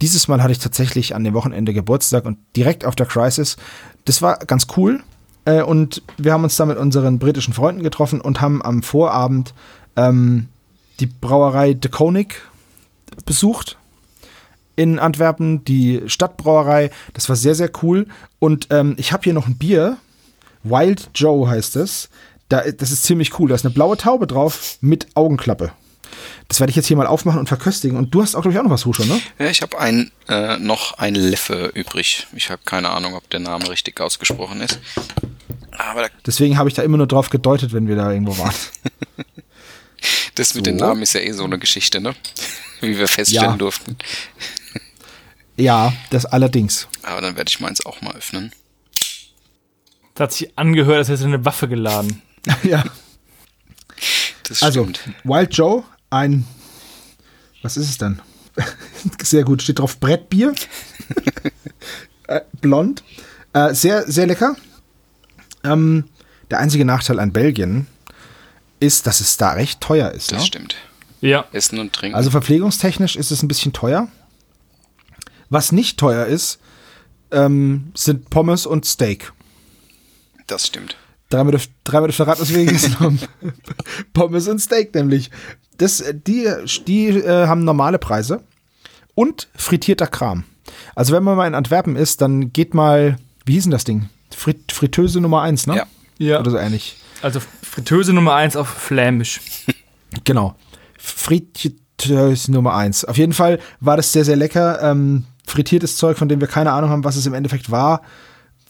Dieses 0.00 0.28
Mal 0.28 0.42
hatte 0.42 0.52
ich 0.52 0.58
tatsächlich 0.58 1.14
an 1.14 1.24
dem 1.24 1.34
Wochenende 1.34 1.74
Geburtstag 1.74 2.24
und 2.24 2.38
direkt 2.56 2.84
auf 2.86 2.96
der 2.96 3.06
Crisis. 3.06 3.56
Das 4.06 4.22
war 4.22 4.38
ganz 4.38 4.66
cool. 4.76 5.02
Äh, 5.44 5.62
und 5.62 6.02
wir 6.16 6.32
haben 6.32 6.44
uns 6.44 6.56
da 6.56 6.66
mit 6.66 6.78
unseren 6.78 7.18
britischen 7.18 7.54
Freunden 7.54 7.82
getroffen 7.82 8.20
und 8.20 8.40
haben 8.40 8.62
am 8.62 8.82
Vorabend 8.82 9.54
ähm, 9.96 10.48
die 11.00 11.06
Brauerei 11.06 11.74
De 11.74 11.90
Konig 11.90 12.42
besucht 13.26 13.76
in 14.76 14.98
Antwerpen, 14.98 15.64
die 15.64 16.02
Stadtbrauerei. 16.06 16.90
Das 17.12 17.28
war 17.28 17.36
sehr, 17.36 17.54
sehr 17.54 17.70
cool. 17.82 18.06
Und 18.38 18.68
ähm, 18.70 18.94
ich 18.98 19.12
habe 19.12 19.22
hier 19.22 19.34
noch 19.34 19.46
ein 19.46 19.56
Bier. 19.56 19.98
Wild 20.62 21.10
Joe 21.14 21.48
heißt 21.48 21.76
es. 21.76 22.08
Da, 22.48 22.62
das 22.62 22.90
ist 22.90 23.04
ziemlich 23.04 23.38
cool. 23.38 23.48
Da 23.48 23.54
ist 23.54 23.64
eine 23.64 23.74
blaue 23.74 23.96
Taube 23.96 24.26
drauf 24.26 24.78
mit 24.80 25.08
Augenklappe. 25.14 25.72
Das 26.48 26.60
werde 26.60 26.70
ich 26.70 26.76
jetzt 26.76 26.86
hier 26.86 26.96
mal 26.96 27.06
aufmachen 27.06 27.40
und 27.40 27.46
verköstigen. 27.48 27.96
Und 27.96 28.14
du 28.14 28.22
hast 28.22 28.34
auch, 28.34 28.42
glaube 28.42 28.52
ich, 28.52 28.58
auch 28.58 28.64
noch 28.64 28.70
was, 28.70 28.84
Huscher, 28.84 29.04
ne? 29.06 29.20
Ja, 29.38 29.46
ich 29.46 29.62
habe 29.62 29.78
ein, 29.78 30.10
äh, 30.28 30.58
noch 30.58 30.98
ein 30.98 31.14
Leffe 31.14 31.70
übrig. 31.74 32.26
Ich 32.34 32.50
habe 32.50 32.60
keine 32.64 32.90
Ahnung, 32.90 33.14
ob 33.14 33.28
der 33.30 33.40
Name 33.40 33.68
richtig 33.70 34.00
ausgesprochen 34.00 34.60
ist. 34.60 34.78
Aber 35.72 36.08
Deswegen 36.26 36.58
habe 36.58 36.68
ich 36.68 36.74
da 36.74 36.82
immer 36.82 36.98
nur 36.98 37.06
drauf 37.08 37.30
gedeutet, 37.30 37.72
wenn 37.72 37.88
wir 37.88 37.96
da 37.96 38.10
irgendwo 38.12 38.36
waren. 38.38 38.54
das 40.34 40.54
mit 40.54 40.64
So. 40.64 40.70
den 40.70 40.76
Namen 40.76 41.02
ist 41.02 41.14
ja 41.14 41.20
eh 41.20 41.32
so 41.32 41.44
eine 41.44 41.58
Geschichte, 41.58 42.00
ne? 42.00 42.14
Wie 42.80 42.96
wir 42.98 43.08
feststellen 43.08 43.52
Ja. 43.52 43.56
durften. 43.56 43.96
ja, 45.56 45.92
das 46.10 46.26
allerdings. 46.26 46.88
Aber 47.02 47.20
dann 47.20 47.36
werde 47.36 47.48
ich 47.48 47.60
meins 47.60 47.84
auch 47.86 48.00
mal 48.02 48.14
öffnen. 48.14 48.52
Das 50.14 50.24
hat 50.24 50.32
sich 50.32 50.58
angehört, 50.58 50.98
als 50.98 51.08
hätte 51.08 51.24
eine 51.24 51.44
Waffe 51.44 51.68
geladen. 51.68 52.22
ja. 52.62 52.84
Das 54.46 54.62
Also, 54.62 54.82
stimmt. 54.82 55.00
Wild 55.24 55.54
Joe, 55.56 55.82
ein. 56.14 56.46
Was 57.62 57.76
ist 57.76 57.88
es 57.90 57.98
denn? 57.98 58.20
sehr 59.22 59.44
gut, 59.44 59.62
steht 59.62 59.78
drauf 59.78 59.98
Brettbier. 59.98 60.54
äh, 62.28 62.40
blond. 62.60 63.02
Äh, 63.52 63.74
sehr, 63.74 64.10
sehr 64.10 64.26
lecker. 64.26 64.56
Ähm, 65.64 66.04
der 66.50 66.58
einzige 66.60 66.84
Nachteil 66.84 67.18
an 67.20 67.32
Belgien 67.32 67.86
ist, 68.80 69.06
dass 69.06 69.20
es 69.20 69.36
da 69.36 69.52
recht 69.52 69.80
teuer 69.80 70.10
ist. 70.10 70.30
Das 70.32 70.40
Ne? 70.40 70.46
stimmt. 70.46 70.76
Ja. 71.20 71.46
Essen 71.52 71.78
und 71.78 71.92
Trinken. 71.94 72.16
Also 72.16 72.30
verpflegungstechnisch 72.30 73.16
ist 73.16 73.30
es 73.30 73.42
ein 73.42 73.48
bisschen 73.48 73.72
teuer. 73.72 74.08
Was 75.48 75.72
nicht 75.72 75.98
teuer 75.98 76.26
ist, 76.26 76.58
ähm, 77.30 77.92
sind 77.94 78.28
Pommes 78.30 78.66
und 78.66 78.84
Steak. 78.84 79.32
das 80.46 80.66
stimmt. 80.66 80.96
Dreimal 81.30 81.52
dürft, 81.52 81.70
dreimal 81.84 82.08
dürft 82.08 82.20
ihr 82.20 82.26
raten, 82.28 82.42
was 82.42 82.52
wir 82.54 82.64
gegessen 82.64 83.00
haben. 83.00 83.18
Pommes 84.12 84.46
und 84.48 84.58
Steak 84.60 84.94
nämlich. 84.94 85.30
Das, 85.78 86.00
äh, 86.00 86.14
die 86.14 86.48
die 86.86 87.08
äh, 87.08 87.46
haben 87.46 87.64
normale 87.64 87.98
Preise 87.98 88.42
und 89.14 89.48
frittierter 89.56 90.06
Kram. 90.06 90.44
Also 90.94 91.14
wenn 91.14 91.22
man 91.22 91.36
mal 91.36 91.46
in 91.46 91.54
Antwerpen 91.54 91.96
ist, 91.96 92.20
dann 92.20 92.52
geht 92.52 92.74
mal, 92.74 93.16
wie 93.44 93.54
hieß 93.54 93.64
denn 93.64 93.72
das 93.72 93.84
Ding? 93.84 94.08
Frit 94.34 94.72
Fritteuse 94.72 95.20
Nummer 95.20 95.42
1, 95.42 95.66
ne? 95.66 95.76
Ja. 95.76 95.86
Ja. 96.18 96.40
Oder 96.40 96.50
so 96.50 96.58
ähnlich. 96.58 96.96
Also 97.22 97.40
Fritteuse 97.62 98.12
Nummer 98.12 98.34
1 98.34 98.56
auf 98.56 98.68
Flämisch. 98.68 99.40
Genau. 100.22 100.54
Fritteuse 100.96 102.52
Nummer 102.52 102.76
1. 102.76 103.04
Auf 103.06 103.16
jeden 103.16 103.32
Fall 103.32 103.58
war 103.80 103.96
das 103.96 104.12
sehr, 104.12 104.24
sehr 104.24 104.36
lecker. 104.36 104.80
Ähm, 104.80 105.24
frittiertes 105.44 105.96
Zeug, 105.96 106.16
von 106.16 106.28
dem 106.28 106.40
wir 106.40 106.46
keine 106.46 106.70
Ahnung 106.70 106.90
haben, 106.90 107.02
was 107.02 107.16
es 107.16 107.26
im 107.26 107.34
Endeffekt 107.34 107.68
war. 107.68 108.02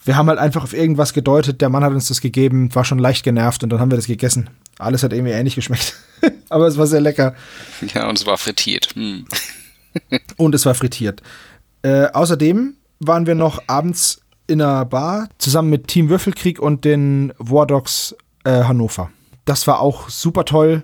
Wir 0.03 0.17
haben 0.17 0.27
halt 0.27 0.39
einfach 0.39 0.63
auf 0.63 0.73
irgendwas 0.73 1.13
gedeutet. 1.13 1.61
Der 1.61 1.69
Mann 1.69 1.83
hat 1.83 1.93
uns 1.93 2.07
das 2.07 2.21
gegeben, 2.21 2.73
war 2.73 2.83
schon 2.83 2.97
leicht 2.97 3.23
genervt 3.23 3.63
und 3.63 3.69
dann 3.69 3.79
haben 3.79 3.91
wir 3.91 3.95
das 3.95 4.07
gegessen. 4.07 4.49
Alles 4.79 5.03
hat 5.03 5.13
irgendwie 5.13 5.31
ähnlich 5.31 5.55
geschmeckt. 5.55 5.95
Aber 6.49 6.67
es 6.67 6.77
war 6.77 6.87
sehr 6.87 7.01
lecker. 7.01 7.35
Ja, 7.93 8.09
und 8.09 8.19
es 8.19 8.25
war 8.25 8.37
frittiert. 8.37 8.95
Hm. 8.95 9.25
Und 10.37 10.53
es 10.53 10.65
war 10.65 10.75
frittiert. 10.75 11.21
Äh, 11.81 12.07
außerdem 12.07 12.75
waren 12.99 13.27
wir 13.27 13.35
noch 13.35 13.63
abends 13.67 14.21
in 14.47 14.61
einer 14.61 14.83
Bar 14.85 15.29
zusammen 15.37 15.69
mit 15.69 15.87
Team 15.87 16.09
Würfelkrieg 16.09 16.59
und 16.59 16.85
den 16.85 17.33
War 17.37 17.65
Dogs 17.65 18.15
äh, 18.43 18.63
Hannover. 18.63 19.09
Das 19.45 19.67
war 19.67 19.79
auch 19.79 20.09
super 20.09 20.45
toll. 20.45 20.83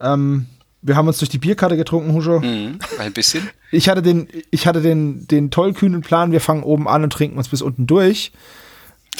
Ähm, 0.00 0.46
wir 0.82 0.96
haben 0.96 1.08
uns 1.08 1.18
durch 1.18 1.30
die 1.30 1.38
Bierkarte 1.38 1.76
getrunken, 1.76 2.12
Huscho. 2.12 2.40
Mhm. 2.40 2.78
Ein 2.98 3.12
bisschen. 3.12 3.48
Ich 3.70 3.88
hatte 3.88 4.02
den, 4.02 4.28
ich 4.52 4.68
hatte 4.68 4.82
den, 4.82 5.26
den 5.26 5.50
tollkühnen 5.50 6.00
Plan, 6.00 6.30
wir 6.30 6.40
fangen 6.40 6.62
oben 6.62 6.86
an 6.86 7.02
und 7.02 7.12
trinken 7.12 7.38
uns 7.38 7.48
bis 7.48 7.60
unten 7.60 7.88
durch. 7.88 8.30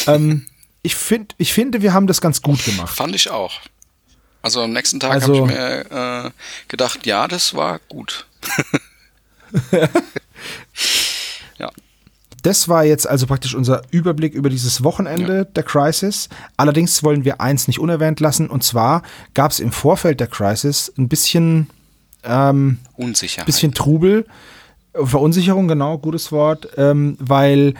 Ähm, 0.06 0.46
ich, 0.82 0.94
find, 0.94 1.34
ich 1.38 1.52
finde, 1.52 1.82
wir 1.82 1.92
haben 1.92 2.06
das 2.06 2.20
ganz 2.20 2.40
gut 2.40 2.64
gemacht. 2.64 2.94
Fand 2.94 3.16
ich 3.16 3.30
auch. 3.32 3.50
Also 4.44 4.60
am 4.60 4.72
nächsten 4.74 5.00
Tag 5.00 5.12
Also- 5.12 5.46
habe 5.46 5.52
ich 5.52 5.58
mir 5.58 6.26
äh, 6.26 6.30
gedacht, 6.68 7.06
ja, 7.06 7.26
das 7.28 7.54
war 7.54 7.80
gut. 7.88 8.26
ja. 11.58 11.70
Das 12.42 12.68
war 12.68 12.84
jetzt 12.84 13.08
also 13.08 13.26
praktisch 13.26 13.54
unser 13.54 13.80
Überblick 13.90 14.34
über 14.34 14.50
dieses 14.50 14.84
Wochenende 14.84 15.46
der 15.46 15.62
Crisis. 15.62 16.28
Allerdings 16.58 17.02
wollen 17.02 17.24
wir 17.24 17.40
eins 17.40 17.68
nicht 17.68 17.78
unerwähnt 17.78 18.20
lassen. 18.20 18.50
Und 18.50 18.62
zwar 18.62 19.02
gab 19.32 19.50
es 19.50 19.60
im 19.60 19.72
Vorfeld 19.72 20.20
der 20.20 20.26
Crisis 20.26 20.92
ein 20.98 21.08
bisschen, 21.08 21.70
ähm, 22.22 22.80
Unsicherheit. 22.98 23.46
bisschen 23.46 23.72
Trubel, 23.72 24.26
Verunsicherung, 24.92 25.68
genau, 25.68 25.96
gutes 25.96 26.32
Wort, 26.32 26.68
ähm, 26.76 27.16
weil 27.18 27.72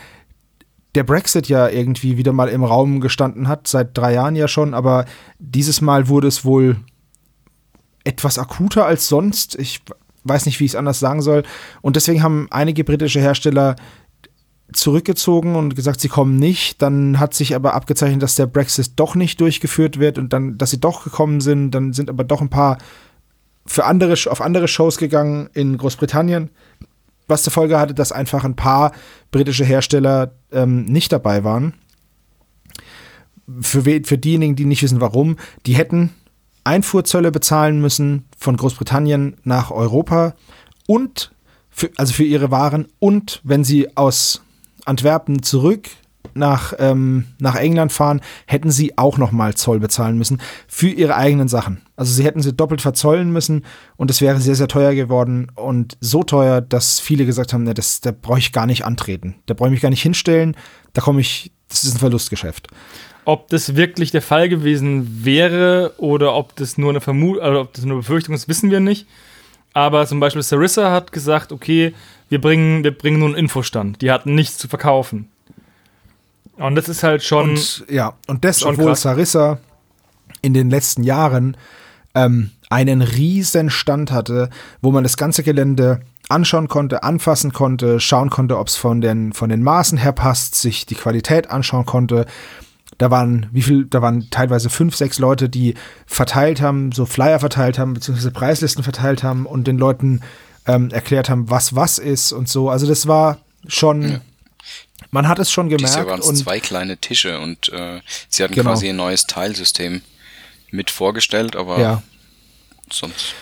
der 0.95 1.05
Brexit 1.05 1.49
ja 1.49 1.69
irgendwie 1.69 2.17
wieder 2.17 2.33
mal 2.33 2.49
im 2.49 2.65
Raum 2.65 3.01
gestanden 3.01 3.49
hat, 3.49 3.67
seit 3.67 3.97
drei 3.97 4.15
Jahren 4.15 4.37
ja 4.37 4.49
schon, 4.49 4.75
aber 4.75 5.05
dieses 5.39 5.81
Mal 5.81 6.09
wurde 6.09 6.29
es 6.29 6.45
wohl 6.45 6.77
etwas 8.05 8.39
akuter 8.39 8.87
als 8.87 9.09
sonst. 9.09 9.57
Ich 9.59 9.81
weiß 10.25 10.47
nicht, 10.47 10.61
wie 10.61 10.65
ich 10.65 10.73
es 10.73 10.77
anders 10.77 11.01
sagen 11.01 11.23
soll. 11.23 11.43
Und 11.83 11.97
deswegen 11.97 12.23
haben 12.23 12.47
einige 12.51 12.85
britische 12.85 13.21
Hersteller 13.21 13.77
zurückgezogen 14.73 15.57
und 15.57 15.77
gesagt, 15.77 16.01
sie 16.01 16.09
kommen 16.09 16.37
nicht. 16.37 16.81
Dann 16.83 17.19
hat 17.19 17.35
sich 17.35 17.55
aber 17.55 17.75
abgezeichnet, 17.75 18.23
dass 18.23 18.35
der 18.35 18.47
Brexit 18.47 18.93
doch 18.97 19.15
nicht 19.15 19.41
durchgeführt 19.41 19.99
wird 19.99 20.19
und 20.19 20.33
dann, 20.33 20.59
dass 20.59 20.71
sie 20.71 20.81
doch 20.81 21.05
gekommen 21.05 21.41
sind. 21.41 21.71
Dann 21.73 21.93
sind 21.93 22.11
aber 22.11 22.25
doch 22.25 22.41
ein 22.41 22.51
paar 22.51 22.79
für 23.67 23.85
andere, 23.85 24.15
auf 24.31 24.41
andere 24.41 24.69
Shows 24.69 24.99
gegangen 24.99 25.49
in 25.55 25.79
Großbritannien, 25.79 26.51
was 27.27 27.43
zur 27.43 27.53
Folge 27.53 27.79
hatte, 27.79 27.95
dass 27.95 28.13
einfach 28.13 28.45
ein 28.45 28.57
paar 28.57 28.93
britische 29.31 29.65
Hersteller 29.65 30.33
ähm, 30.53 30.85
nicht 30.85 31.13
dabei 31.13 31.45
waren. 31.45 31.75
Für, 33.61 33.83
für 33.83 34.19
diejenigen, 34.19 34.57
die 34.57 34.65
nicht 34.65 34.83
wissen, 34.83 35.01
warum, 35.01 35.37
die 35.67 35.75
hätten 35.75 36.11
Einfuhrzölle 36.65 37.31
bezahlen 37.31 37.81
müssen 37.81 38.25
von 38.39 38.57
Großbritannien 38.57 39.37
nach 39.45 39.71
Europa 39.71 40.35
und 40.87 41.33
für, 41.69 41.91
also 41.97 42.15
für 42.15 42.25
ihre 42.25 42.51
Waren 42.51 42.89
und 43.01 43.41
wenn 43.45 43.65
sie 43.65 43.97
aus 43.97 44.43
Antwerpen 44.87 45.43
zurück 45.43 45.89
nach, 46.33 46.73
ähm, 46.79 47.27
nach 47.39 47.57
England 47.57 47.93
fahren, 47.93 48.21
hätten 48.47 48.71
sie 48.71 48.97
auch 48.99 49.19
nochmal 49.19 49.55
Zoll 49.55 49.81
bezahlen 49.81 50.19
müssen 50.19 50.41
für 50.67 50.89
ihre 50.89 51.17
eigenen 51.17 51.49
Sachen. 51.49 51.83
Also 51.97 52.13
sie 52.13 52.25
hätten 52.25 52.43
sie 52.43 52.53
doppelt 52.53 52.81
verzollen 52.81 53.31
müssen 53.31 53.65
und 53.97 54.11
es 54.11 54.21
wäre 54.21 54.41
sehr, 54.41 54.55
sehr 54.55 54.69
teuer 54.69 54.95
geworden 54.95 55.53
und 55.55 55.97
so 56.01 56.23
teuer, 56.23 56.61
dass 56.61 56.99
viele 57.01 57.27
gesagt 57.27 57.53
haben, 57.53 57.65
ne, 57.65 57.75
das, 57.75 58.01
da 58.01 58.13
brauche 58.13 58.39
ich 58.39 58.53
gar 58.53 58.67
nicht 58.67 58.85
antreten. 58.85 59.37
Da 59.47 59.55
brauche 59.55 59.69
ich 59.69 59.75
mich 59.75 59.83
gar 59.83 59.91
nicht 59.91 60.03
hinstellen, 60.03 60.57
da 60.93 61.03
komme 61.03 61.21
ich, 61.21 61.53
das 61.69 61.85
ist 61.85 61.95
ein 61.95 62.01
Verlustgeschäft. 62.01 62.69
Ob 63.27 63.49
das 63.49 63.77
wirklich 63.77 64.11
der 64.11 64.23
Fall 64.23 64.49
gewesen 64.49 65.25
wäre 65.25 65.95
oder 65.97 66.35
ob 66.35 66.57
das 66.57 66.77
nur 66.77 66.91
eine 66.91 67.01
Vermutung, 67.01 67.43
oder 67.43 67.61
ob 67.63 67.73
das 67.73 67.85
nur 67.85 67.99
Befürchtung 67.99 68.35
ist, 68.35 68.49
wissen 68.49 68.71
wir 68.71 68.81
nicht. 68.81 69.07
Aber 69.73 70.07
zum 70.07 70.21
Beispiel 70.21 70.43
Sarissa 70.43 70.93
hat 70.93 71.11
gesagt, 71.11 71.51
okay, 71.51 71.95
wir 72.29 72.41
bringen, 72.41 72.85
wir 72.85 72.97
bringen 72.97 73.19
nur 73.19 73.29
einen 73.29 73.37
Infostand. 73.37 74.03
Die 74.03 74.11
hatten 74.11 74.35
nichts 74.35 74.59
zu 74.59 74.69
verkaufen. 74.69 75.29
Und 76.57 76.75
das 76.77 76.89
ist 76.89 77.03
halt 77.03 77.23
schon. 77.23 77.51
Und 77.51 77.85
ja, 77.89 78.15
und 78.27 78.45
das, 78.45 78.65
obwohl 78.65 78.87
krass. 78.87 79.03
Sarissa 79.03 79.59
in 80.43 80.55
den 80.55 80.71
letzten 80.71 81.03
Jahren 81.03 81.57
ähm, 82.15 82.51
einen 82.71 83.03
riesen 83.03 83.71
Stand 83.71 84.13
hatte, 84.13 84.51
wo 84.81 84.93
man 84.93 85.03
das 85.03 85.17
ganze 85.17 85.43
Gelände 85.43 86.01
anschauen 86.29 86.69
konnte, 86.69 87.03
anfassen 87.03 87.53
konnte, 87.53 88.01
schauen 88.01 88.31
konnte, 88.31 88.59
ob 88.59 88.69
es 88.69 88.77
von 88.77 89.01
den, 89.01 89.33
von 89.33 89.51
den 89.51 89.63
Maßen 89.63 89.99
her 89.99 90.13
passt, 90.13 90.55
sich 90.55 90.87
die 90.87 90.95
Qualität 90.95 91.51
anschauen 91.51 91.87
konnte. 91.87 92.27
Da 92.99 93.11
waren, 93.11 93.47
wie 93.53 93.63
viel, 93.63 93.87
da 93.87 94.03
waren 94.03 94.29
teilweise 94.31 94.71
fünf, 94.71 94.95
sechs 94.97 95.19
Leute, 95.19 95.49
die 95.49 95.75
verteilt 96.07 96.61
haben, 96.61 96.93
so 96.93 97.07
Flyer 97.07 97.41
verteilt 97.41 97.79
haben, 97.79 97.95
beziehungsweise 97.95 98.31
Preislisten 98.31 98.85
verteilt 98.85 99.23
haben 99.23 99.47
und 99.47 99.67
den 99.67 99.79
Leuten 99.79 100.21
ähm, 100.67 100.91
erklärt 100.91 101.29
haben, 101.29 101.51
was 101.51 101.75
was 101.75 101.99
ist 101.99 102.33
und 102.33 102.49
so. 102.49 102.71
Also 102.71 102.87
das 102.87 103.07
war 103.07 103.39
schon, 103.67 104.03
ja. 104.03 104.21
Man 105.11 105.29
hat 105.29 105.39
es 105.39 105.51
schon 105.51 105.69
gemerkt. 105.69 105.83
Dieses 105.83 105.97
Jahr 105.97 106.07
waren 106.07 106.21
es 106.21 106.35
zwei 106.35 106.61
kleine 106.61 106.97
Tische 106.99 107.39
und 107.41 107.69
äh, 107.71 108.01
sie 108.29 108.43
hatten 108.43 108.55
genau. 108.55 108.71
quasi 108.71 108.89
ein 108.89 108.97
neues 108.97 109.27
Teilsystem 109.27 110.03
mit 110.71 110.91
vorgestellt, 110.91 111.57
aber 111.57 111.79
ja. 111.81 112.03
sonst. 112.91 113.35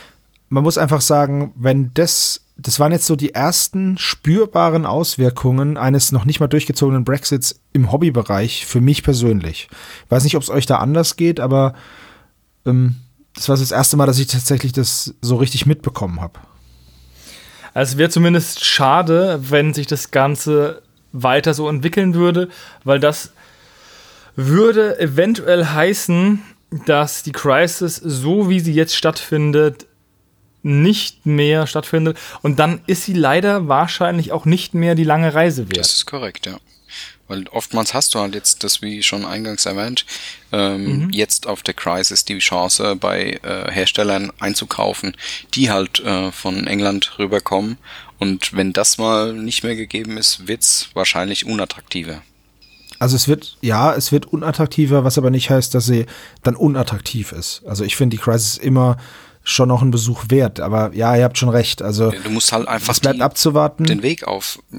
Man 0.49 0.65
muss 0.65 0.77
einfach 0.77 1.01
sagen, 1.01 1.53
wenn 1.57 1.93
das 1.95 2.43
das 2.57 2.79
waren 2.79 2.93
jetzt 2.93 3.07
so 3.07 3.17
die 3.17 3.35
ersten 3.35 3.99
spürbaren 3.99 4.87
Auswirkungen 4.87 5.77
eines 5.77 6.13
noch 6.13 6.25
nicht 6.25 6.41
mal 6.41 6.49
durchgezogenen 6.49 7.05
Brexits 7.05 7.61
im 7.73 7.91
Hobbybereich 7.91 8.67
für 8.67 8.81
mich 8.81 9.03
persönlich. 9.03 9.69
Ich 10.05 10.11
weiß 10.11 10.25
nicht, 10.25 10.37
ob 10.37 10.43
es 10.43 10.51
euch 10.51 10.67
da 10.67 10.77
anders 10.77 11.17
geht, 11.17 11.41
aber 11.41 11.75
ähm, 12.67 12.97
das 13.35 13.49
war 13.49 13.57
das 13.57 13.73
erste 13.73 13.97
Mal, 13.97 14.07
dass 14.07 14.19
ich 14.19 14.27
tatsächlich 14.27 14.73
das 14.73 15.15
so 15.23 15.37
richtig 15.37 15.67
mitbekommen 15.67 16.21
habe. 16.21 16.39
Also 17.75 17.93
es 17.93 17.99
wäre 17.99 18.11
zumindest 18.11 18.65
schade, 18.65 19.41
wenn 19.49 19.73
sich 19.73 19.87
das 19.87 20.11
Ganze 20.11 20.83
weiter 21.13 21.55
so 21.55 21.69
entwickeln 21.69 22.15
würde, 22.15 22.49
weil 22.85 23.01
das 23.01 23.33
würde 24.35 24.99
eventuell 24.99 25.67
heißen, 25.67 26.43
dass 26.87 27.23
die 27.23 27.33
Crisis, 27.33 27.97
so 27.97 28.49
wie 28.49 28.61
sie 28.61 28.73
jetzt 28.73 28.97
stattfindet, 28.97 29.87
nicht 30.63 31.27
mehr 31.27 31.67
stattfindet. 31.67 32.19
Und 32.41 32.59
dann 32.59 32.81
ist 32.87 33.05
sie 33.05 33.15
leider 33.15 33.69
wahrscheinlich 33.69 34.33
auch 34.33 34.45
nicht 34.45 34.75
mehr 34.75 34.95
die 34.95 35.05
lange 35.05 35.35
Reise 35.35 35.69
wert. 35.69 35.77
Das 35.77 35.93
ist 35.93 36.07
korrekt, 36.07 36.47
ja. 36.47 36.59
Weil 37.29 37.47
oftmals 37.49 37.95
hast 37.95 38.15
du 38.15 38.19
halt 38.19 38.35
jetzt 38.35 38.63
das, 38.63 38.83
wie 38.83 39.03
schon 39.03 39.25
eingangs 39.25 39.65
erwähnt, 39.65 40.05
ähm, 40.51 41.05
mhm. 41.05 41.11
jetzt 41.11 41.47
auf 41.47 41.63
der 41.63 41.73
Crisis 41.73 42.25
die 42.25 42.39
Chance, 42.39 42.97
bei 42.97 43.41
äh, 43.43 43.71
Herstellern 43.71 44.33
einzukaufen, 44.39 45.17
die 45.55 45.71
halt 45.71 46.01
äh, 46.01 46.31
von 46.31 46.67
England 46.67 47.19
rüberkommen. 47.19 47.79
Und 48.23 48.55
wenn 48.55 48.73
das 48.73 48.99
mal 48.99 49.33
nicht 49.33 49.65
mehr 49.65 49.75
gegeben 49.75 50.17
ist, 50.17 50.47
wird's 50.47 50.91
wahrscheinlich 50.95 51.45
unattraktiver. 51.45 52.23
Also 53.01 53.17
es 53.17 53.27
wird, 53.27 53.57
ja, 53.63 53.93
es 53.95 54.13
wird 54.13 54.27
unattraktiver, 54.27 55.03
was 55.03 55.19
aber 55.19 55.31
nicht 55.31 55.51
heißt, 55.51 55.75
dass 55.75 55.87
sie 55.87 56.07
dann 56.45 56.55
unattraktiv 56.55 57.33
ist. 57.33 57.63
Also 57.67 57.83
ich 57.83 57.97
finde 57.97 58.17
die 58.17 58.23
Crisis 58.23 58.59
immer 58.59 58.97
schon 59.43 59.69
noch 59.69 59.83
ein 59.83 59.91
Besuch 59.91 60.27
wert. 60.29 60.61
Aber 60.61 60.95
ja, 60.95 61.17
ihr 61.17 61.25
habt 61.25 61.37
schon 61.37 61.49
recht. 61.49 61.83
Also 61.83 62.13
du 62.13 62.31
musst 62.31 62.53
halt 62.53 62.69
einfach 62.69 62.93
es 62.93 63.01
bleibt 63.01 63.17
die, 63.17 63.23
abzuwarten. 63.23 63.87
den 63.87 64.05
Weg 64.05 64.23
auf 64.29 64.61
äh, 64.73 64.79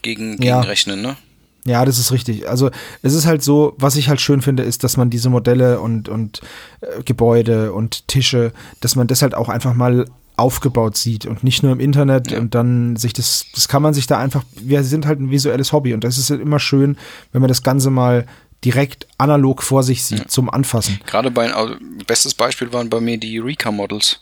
gegen, 0.00 0.38
gegen 0.38 0.42
ja. 0.42 0.60
rechnen, 0.62 1.02
ne? 1.02 1.18
Ja, 1.66 1.84
das 1.84 1.98
ist 1.98 2.10
richtig. 2.10 2.48
Also 2.48 2.70
es 3.02 3.12
ist 3.12 3.26
halt 3.26 3.42
so, 3.42 3.74
was 3.76 3.96
ich 3.96 4.08
halt 4.08 4.22
schön 4.22 4.40
finde, 4.40 4.62
ist, 4.62 4.82
dass 4.82 4.96
man 4.96 5.10
diese 5.10 5.28
Modelle 5.28 5.78
und, 5.78 6.08
und 6.08 6.40
äh, 6.80 7.02
Gebäude 7.02 7.74
und 7.74 8.08
Tische, 8.08 8.54
dass 8.80 8.96
man 8.96 9.08
das 9.08 9.20
halt 9.20 9.34
auch 9.34 9.50
einfach 9.50 9.74
mal 9.74 10.06
aufgebaut 10.42 10.96
sieht 10.96 11.26
und 11.26 11.44
nicht 11.44 11.62
nur 11.62 11.72
im 11.72 11.80
Internet 11.80 12.30
ja. 12.30 12.38
und 12.38 12.54
dann 12.54 12.96
sich 12.96 13.12
das, 13.12 13.46
das 13.54 13.68
kann 13.68 13.82
man 13.82 13.94
sich 13.94 14.06
da 14.06 14.18
einfach, 14.18 14.44
wir 14.60 14.84
sind 14.84 15.06
halt 15.06 15.20
ein 15.20 15.30
visuelles 15.30 15.72
Hobby 15.72 15.94
und 15.94 16.04
das 16.04 16.18
ist 16.18 16.30
halt 16.30 16.40
immer 16.40 16.58
schön, 16.58 16.98
wenn 17.32 17.40
man 17.40 17.48
das 17.48 17.62
Ganze 17.62 17.90
mal 17.90 18.26
direkt 18.64 19.06
analog 19.18 19.62
vor 19.62 19.82
sich 19.82 20.04
sieht 20.04 20.18
ja. 20.18 20.28
zum 20.28 20.50
Anfassen. 20.50 21.00
Gerade 21.06 21.30
bei 21.30 21.52
also, 21.52 21.76
bestes 22.06 22.34
Beispiel 22.34 22.72
waren 22.72 22.90
bei 22.90 23.00
mir 23.00 23.18
die 23.18 23.38
Rika-Models, 23.38 24.20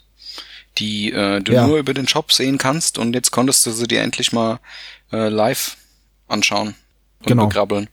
die 0.78 1.12
äh, 1.12 1.40
du 1.40 1.52
ja. 1.52 1.66
nur 1.66 1.78
über 1.78 1.94
den 1.94 2.06
Shop 2.06 2.32
sehen 2.32 2.58
kannst 2.58 2.98
und 2.98 3.14
jetzt 3.14 3.32
konntest 3.32 3.66
du 3.66 3.72
sie 3.72 3.88
dir 3.88 4.02
endlich 4.02 4.32
mal 4.32 4.60
äh, 5.12 5.28
live 5.28 5.76
anschauen 6.28 6.74
und 7.18 7.26
genau. 7.26 7.48
begrabbeln. 7.48 7.88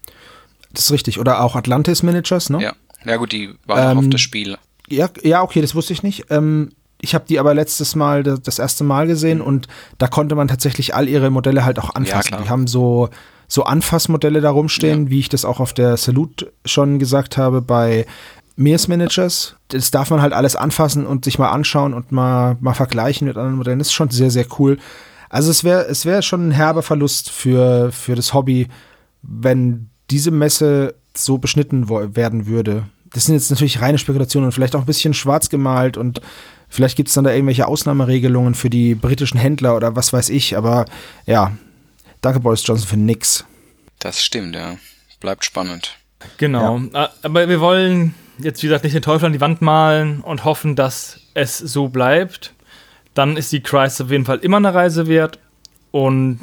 Das 0.72 0.86
ist 0.86 0.92
richtig. 0.92 1.20
Oder 1.20 1.42
auch 1.42 1.56
Atlantis 1.56 2.04
Managers, 2.04 2.50
ne? 2.50 2.62
Ja. 2.62 2.74
Ja 3.06 3.16
gut, 3.18 3.32
die 3.32 3.54
waren 3.66 3.92
ähm, 3.92 3.98
auf 4.00 4.10
das 4.10 4.22
Spiel. 4.22 4.58
Ja, 4.90 5.10
ja, 5.24 5.42
okay, 5.42 5.62
das 5.62 5.76
wusste 5.76 5.94
ich 5.94 6.04
nicht. 6.04 6.26
Ähm, 6.30 6.74
ich 7.02 7.14
habe 7.14 7.26
die 7.28 7.40
aber 7.40 7.54
letztes 7.54 7.96
Mal 7.96 8.24
das 8.24 8.60
erste 8.60 8.84
Mal 8.84 9.08
gesehen 9.08 9.40
mhm. 9.40 9.46
und 9.46 9.68
da 9.98 10.08
konnte 10.08 10.36
man 10.36 10.48
tatsächlich 10.48 10.96
all 10.96 11.08
ihre 11.08 11.30
Modelle 11.30 11.64
halt 11.64 11.80
auch 11.80 11.94
anfassen. 11.94 12.34
Ja, 12.34 12.42
die 12.42 12.50
haben 12.50 12.68
so 12.68 13.10
so 13.48 13.64
Anfassmodelle 13.64 14.42
da 14.42 14.50
rumstehen, 14.50 15.06
ja. 15.06 15.10
wie 15.10 15.20
ich 15.20 15.30
das 15.30 15.46
auch 15.46 15.60
auf 15.60 15.74
der 15.74 15.96
Salute 15.96 16.52
schon 16.66 17.00
gesagt 17.00 17.38
habe 17.38 17.62
bei 17.62 18.06
Mears 18.58 18.88
Managers. 18.88 19.56
Das 19.70 19.92
darf 19.92 20.10
man 20.10 20.22
halt 20.22 20.34
alles 20.34 20.56
anfassen 20.56 21.06
und 21.06 21.24
sich 21.24 21.40
mal 21.40 21.52
anschauen 21.52 21.94
und 21.94 22.12
mal, 22.12 22.58
mal 22.60 22.74
vergleichen 22.74 23.28
mit 23.28 23.38
anderen 23.38 23.56
Modellen. 23.56 23.80
Das 23.80 23.88
ist 23.88 23.94
schon 23.94 24.10
sehr, 24.10 24.32
sehr 24.32 24.46
cool. 24.60 24.78
Also 25.30 25.52
es 25.52 25.64
wäre 25.64 25.86
es 25.86 26.06
wäre 26.06 26.24
schon 26.24 26.50
ein 26.50 26.52
herber 26.52 26.84
Verlust 26.84 27.30
für, 27.30 27.92
für 27.92 28.16
das 28.16 28.34
Hobby, 28.34 28.68
wenn 29.22 29.90
diese 30.10 30.32
Messe 30.32 30.96
so 31.16 31.38
beschnitten 31.38 31.90
werden 31.90 32.48
würde. 32.48 32.84
Das 33.14 33.26
sind 33.26 33.36
jetzt 33.36 33.50
natürlich 33.50 33.82
reine 33.82 33.98
Spekulationen 33.98 34.48
und 34.48 34.52
vielleicht 34.52 34.76
auch 34.76 34.82
ein 34.82 34.86
bisschen 34.86 35.14
schwarz 35.14 35.50
gemalt 35.50 35.98
und 35.98 36.22
vielleicht 36.78 36.96
gibt 36.96 37.10
es 37.10 37.16
dann 37.16 37.26
da 37.26 37.34
irgendwelche 37.34 37.68
Ausnahmeregelungen 37.68 38.56
für 38.56 38.70
die 38.70 38.96
britischen 38.96 39.38
Händler 39.38 39.76
oder 39.76 39.96
was 39.98 40.14
weiß 40.14 40.30
ich, 40.30 40.56
aber 40.56 40.86
ja, 41.26 41.52
Danke, 42.22 42.40
Boris 42.40 42.66
Johnson, 42.66 42.88
für 42.88 42.98
nix. 42.98 43.46
Das 44.00 44.24
stimmt, 44.24 44.56
ja. 44.56 44.78
Bleibt 45.20 45.46
spannend. 45.46 45.98
Genau. 46.38 46.80
Ja. 46.94 47.10
Aber 47.22 47.48
wir 47.48 47.60
wollen 47.60 48.16
jetzt, 48.40 48.62
wie 48.62 48.68
gesagt, 48.68 48.84
nicht 48.84 48.96
den 48.96 49.02
Teufel 49.02 49.28
an 49.28 49.34
die 49.34 49.42
Wand 49.42 49.62
malen 49.62 50.22
und 50.22 50.44
hoffen, 50.44 50.76
dass 50.76 51.20
es 51.34 51.58
so 51.58 51.88
bleibt. 51.88 52.54
Dann 53.14 53.38
ist 53.38 53.52
die 53.52 53.62
Crisis 53.62 54.02
auf 54.02 54.12
jeden 54.12 54.26
Fall 54.26 54.40
immer 54.40 54.58
eine 54.58 54.74
Reise 54.74 55.08
wert. 55.08 55.40
Und 55.92 56.40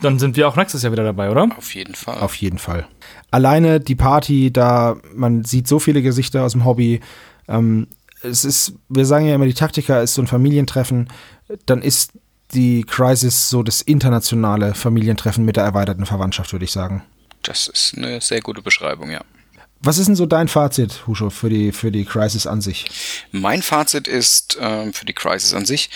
dann 0.00 0.18
sind 0.18 0.36
wir 0.36 0.48
auch 0.48 0.56
nächstes 0.56 0.82
Jahr 0.82 0.92
wieder 0.92 1.04
dabei, 1.04 1.30
oder? 1.30 1.48
Auf 1.56 1.74
jeden 1.74 1.94
Fall. 1.94 2.18
Auf 2.18 2.34
jeden 2.36 2.58
Fall. 2.58 2.86
Alleine 3.30 3.80
die 3.80 3.94
Party, 3.94 4.52
da 4.52 4.96
man 5.14 5.44
sieht 5.44 5.68
so 5.68 5.78
viele 5.78 6.02
Gesichter 6.02 6.42
aus 6.42 6.52
dem 6.52 6.64
Hobby. 6.64 7.00
Ähm, 7.48 7.86
es 8.22 8.44
ist, 8.44 8.74
wir 8.88 9.06
sagen 9.06 9.26
ja 9.26 9.34
immer, 9.34 9.46
die 9.46 9.54
Taktika 9.54 10.00
ist 10.00 10.14
so 10.14 10.22
ein 10.22 10.26
Familientreffen. 10.26 11.08
Dann 11.66 11.82
ist 11.82 12.12
die 12.54 12.84
Crisis 12.84 13.48
so 13.48 13.62
das 13.62 13.80
internationale 13.80 14.74
Familientreffen 14.74 15.44
mit 15.44 15.56
der 15.56 15.64
erweiterten 15.64 16.06
Verwandtschaft, 16.06 16.52
würde 16.52 16.64
ich 16.64 16.72
sagen. 16.72 17.02
Das 17.42 17.68
ist 17.68 17.94
eine 17.96 18.20
sehr 18.20 18.40
gute 18.40 18.62
Beschreibung, 18.62 19.10
ja. 19.10 19.22
Was 19.80 19.98
ist 19.98 20.06
denn 20.06 20.14
so 20.14 20.26
dein 20.26 20.46
Fazit, 20.46 21.06
Huscho, 21.08 21.30
für 21.30 21.50
die, 21.50 21.72
für 21.72 21.90
die 21.90 22.04
Crisis 22.04 22.46
an 22.46 22.60
sich? 22.60 22.86
Mein 23.32 23.62
Fazit 23.62 24.06
ist 24.06 24.56
äh, 24.58 24.92
für 24.92 25.06
die 25.06 25.12
Crisis 25.12 25.54
an 25.54 25.66
sich, 25.66 25.90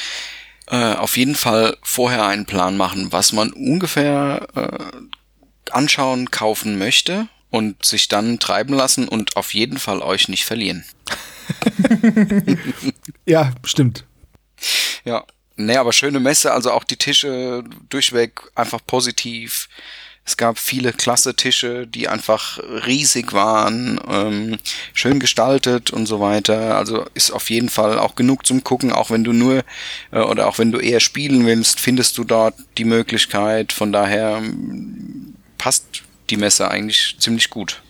äh, 0.66 0.94
auf 0.94 1.16
jeden 1.16 1.36
Fall 1.36 1.76
vorher 1.82 2.26
einen 2.26 2.46
Plan 2.46 2.76
machen, 2.76 3.12
was 3.12 3.32
man 3.32 3.52
ungefähr 3.52 4.48
äh, 4.56 5.70
anschauen, 5.70 6.32
kaufen 6.32 6.78
möchte 6.78 7.28
und 7.50 7.84
sich 7.84 8.08
dann 8.08 8.40
treiben 8.40 8.74
lassen 8.74 9.06
und 9.06 9.36
auf 9.36 9.54
jeden 9.54 9.78
Fall 9.78 10.02
euch 10.02 10.28
nicht 10.28 10.44
verlieren. 10.44 10.84
ja, 13.26 13.52
stimmt. 13.64 14.04
Ja, 15.04 15.24
Nee, 15.56 15.76
aber 15.76 15.92
schöne 15.92 16.20
Messe, 16.20 16.52
also 16.52 16.70
auch 16.70 16.84
die 16.84 16.98
Tische 16.98 17.64
durchweg 17.88 18.42
einfach 18.54 18.80
positiv. 18.86 19.68
Es 20.26 20.36
gab 20.36 20.58
viele 20.58 20.92
klasse 20.92 21.34
Tische, 21.34 21.86
die 21.86 22.08
einfach 22.08 22.58
riesig 22.58 23.32
waren, 23.32 23.98
ähm, 24.08 24.58
schön 24.92 25.20
gestaltet 25.20 25.92
und 25.92 26.06
so 26.06 26.20
weiter. 26.20 26.76
Also 26.76 27.06
ist 27.14 27.30
auf 27.30 27.48
jeden 27.48 27.70
Fall 27.70 27.98
auch 27.98 28.16
genug 28.16 28.44
zum 28.44 28.64
Gucken, 28.64 28.92
auch 28.92 29.10
wenn 29.10 29.24
du 29.24 29.32
nur 29.32 29.64
äh, 30.10 30.18
oder 30.18 30.48
auch 30.48 30.58
wenn 30.58 30.72
du 30.72 30.78
eher 30.78 31.00
spielen 31.00 31.46
willst, 31.46 31.80
findest 31.80 32.18
du 32.18 32.24
dort 32.24 32.54
die 32.76 32.84
Möglichkeit. 32.84 33.72
Von 33.72 33.92
daher 33.92 34.38
ähm, 34.38 35.36
passt 35.58 36.02
die 36.28 36.36
Messe 36.36 36.68
eigentlich 36.68 37.16
ziemlich 37.18 37.48
gut. 37.48 37.82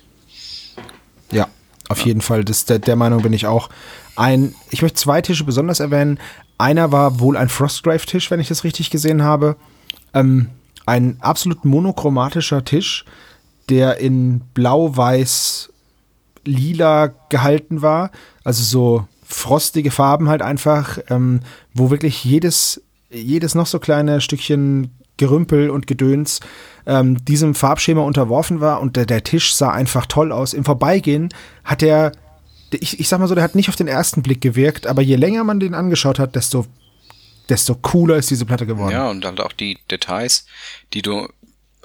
Auf 1.88 2.00
ja. 2.00 2.06
jeden 2.06 2.20
Fall. 2.20 2.44
Das, 2.44 2.64
der, 2.64 2.78
der 2.78 2.96
Meinung 2.96 3.22
bin 3.22 3.32
ich 3.32 3.46
auch. 3.46 3.68
Ein, 4.16 4.54
ich 4.70 4.82
möchte 4.82 4.98
zwei 4.98 5.20
Tische 5.20 5.44
besonders 5.44 5.80
erwähnen. 5.80 6.18
Einer 6.58 6.90
war 6.92 7.20
wohl 7.20 7.36
ein 7.36 7.48
Frostgrave-Tisch, 7.48 8.30
wenn 8.30 8.40
ich 8.40 8.48
das 8.48 8.64
richtig 8.64 8.90
gesehen 8.90 9.22
habe. 9.22 9.56
Ähm, 10.14 10.48
ein 10.86 11.18
absolut 11.20 11.64
monochromatischer 11.64 12.64
Tisch, 12.64 13.04
der 13.68 13.98
in 13.98 14.40
blau-weiß 14.54 15.70
lila 16.44 17.12
gehalten 17.28 17.82
war. 17.82 18.10
Also 18.44 18.62
so 18.62 19.08
frostige 19.24 19.90
Farben 19.90 20.28
halt 20.28 20.42
einfach, 20.42 20.98
ähm, 21.10 21.40
wo 21.74 21.90
wirklich 21.90 22.24
jedes, 22.24 22.82
jedes 23.10 23.54
noch 23.54 23.66
so 23.66 23.80
kleine 23.80 24.20
Stückchen 24.20 24.92
Gerümpel 25.16 25.70
und 25.70 25.86
Gedöns 25.86 26.40
ähm, 26.86 27.24
diesem 27.24 27.54
Farbschema 27.54 28.02
unterworfen 28.02 28.60
war 28.60 28.80
und 28.80 28.96
der, 28.96 29.06
der 29.06 29.24
Tisch 29.24 29.54
sah 29.54 29.70
einfach 29.70 30.06
toll 30.06 30.32
aus. 30.32 30.54
Im 30.54 30.64
Vorbeigehen 30.64 31.32
hat 31.64 31.82
er 31.82 32.12
ich, 32.72 33.00
ich 33.00 33.08
sag 33.08 33.20
mal 33.20 33.28
so, 33.28 33.34
der 33.34 33.44
hat 33.44 33.54
nicht 33.54 33.68
auf 33.68 33.76
den 33.76 33.88
ersten 33.88 34.22
Blick 34.22 34.40
gewirkt, 34.40 34.86
aber 34.86 35.02
je 35.02 35.16
länger 35.16 35.44
man 35.44 35.60
den 35.60 35.74
angeschaut 35.74 36.18
hat, 36.18 36.34
desto, 36.34 36.66
desto 37.48 37.74
cooler 37.74 38.16
ist 38.16 38.30
diese 38.30 38.44
Platte 38.44 38.66
geworden. 38.66 38.92
Ja, 38.92 39.08
und 39.08 39.24
halt 39.24 39.40
auch 39.40 39.52
die 39.52 39.78
Details, 39.90 40.46
die 40.92 41.02
du 41.02 41.28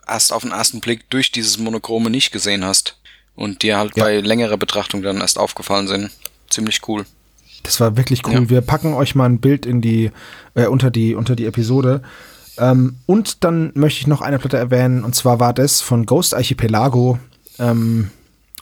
erst 0.08 0.34
auf 0.34 0.44
den 0.44 0.52
ersten 0.52 0.82
Blick 0.82 1.10
durch 1.10 1.32
dieses 1.32 1.58
Monochrome 1.58 2.10
nicht 2.10 2.32
gesehen 2.32 2.66
hast 2.66 2.98
und 3.36 3.62
dir 3.64 3.78
halt 3.78 3.96
ja. 3.96 4.04
bei 4.04 4.20
längerer 4.20 4.58
Betrachtung 4.58 5.02
dann 5.02 5.22
erst 5.22 5.38
aufgefallen 5.38 5.88
sind. 5.88 6.12
Ziemlich 6.50 6.82
cool. 6.88 7.06
Das 7.64 7.80
war 7.80 7.96
wirklich 7.96 8.26
cool. 8.26 8.34
Ja. 8.34 8.50
Wir 8.50 8.62
packen 8.62 8.94
euch 8.94 9.14
mal 9.14 9.26
ein 9.26 9.40
Bild 9.40 9.66
in 9.66 9.82
die, 9.82 10.12
äh, 10.56 10.66
unter 10.66 10.90
die, 10.90 11.14
unter 11.16 11.36
die 11.36 11.46
Episode. 11.46 12.02
Ähm, 12.58 12.98
und 13.06 13.44
dann 13.44 13.72
möchte 13.76 14.02
ich 14.02 14.08
noch 14.08 14.22
eine 14.22 14.40
Platte 14.40 14.58
erwähnen, 14.58 15.04
und 15.04 15.16
zwar 15.16 15.40
war 15.40 15.54
das 15.54 15.82
von 15.82 16.06
Ghost 16.06 16.36
Archipelago, 16.36 17.20
ähm, 17.60 18.12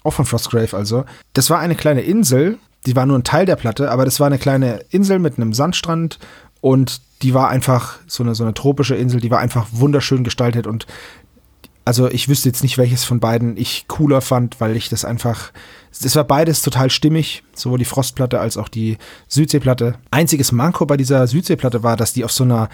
auch 0.04 0.14
von 0.14 0.26
Frostgrave 0.26 0.76
also. 0.76 1.06
Das 1.34 1.50
war 1.50 1.60
eine 1.60 1.76
kleine 1.76 2.02
Insel, 2.02 2.58
die 2.86 2.96
war 2.96 3.06
nur 3.06 3.18
ein 3.18 3.24
Teil 3.24 3.46
der 3.46 3.56
Platte, 3.56 3.92
aber 3.92 4.06
das 4.06 4.20
war 4.20 4.28
eine 4.28 4.38
kleine 4.38 4.82
Insel 4.90 5.20
mit 5.20 5.38
einem 5.38 5.54
Sandstrand 5.54 6.20
und 6.62 7.02
die 7.22 7.34
war 7.34 7.50
einfach 7.50 7.98
so 8.08 8.24
eine, 8.24 8.36
so 8.36 8.44
eine 8.44 8.54
tropische 8.54 8.96
Insel, 8.96 9.20
die 9.20 9.32
war 9.32 9.40
einfach 9.40 9.68
wunderschön 9.72 10.24
gestaltet 10.24 10.68
und 10.68 10.86
also 11.90 12.08
ich 12.08 12.30
wüsste 12.30 12.50
jetzt 12.50 12.62
nicht, 12.62 12.78
welches 12.78 13.04
von 13.04 13.20
beiden 13.20 13.58
ich 13.58 13.86
cooler 13.88 14.22
fand, 14.22 14.62
weil 14.62 14.76
ich 14.76 14.90
das 14.90 15.06
einfach, 15.06 15.52
das 16.04 16.16
war 16.16 16.24
beides 16.24 16.62
total 16.62 16.92
stimmig, 16.92 17.44
sowohl 17.56 17.80
die 17.80 17.86
Frostplatte 17.86 18.40
als 18.40 18.58
auch 18.58 18.68
die 18.68 19.00
Südseeplatte. 19.28 19.96
Einziges 20.12 20.52
Manko 20.52 20.86
bei 20.86 20.98
dieser 20.98 21.26
Südseeplatte 21.26 21.82
war, 21.82 21.98
dass 21.98 22.14
die 22.14 22.24
auf 22.24 22.32
so 22.32 22.44
einer 22.44 22.70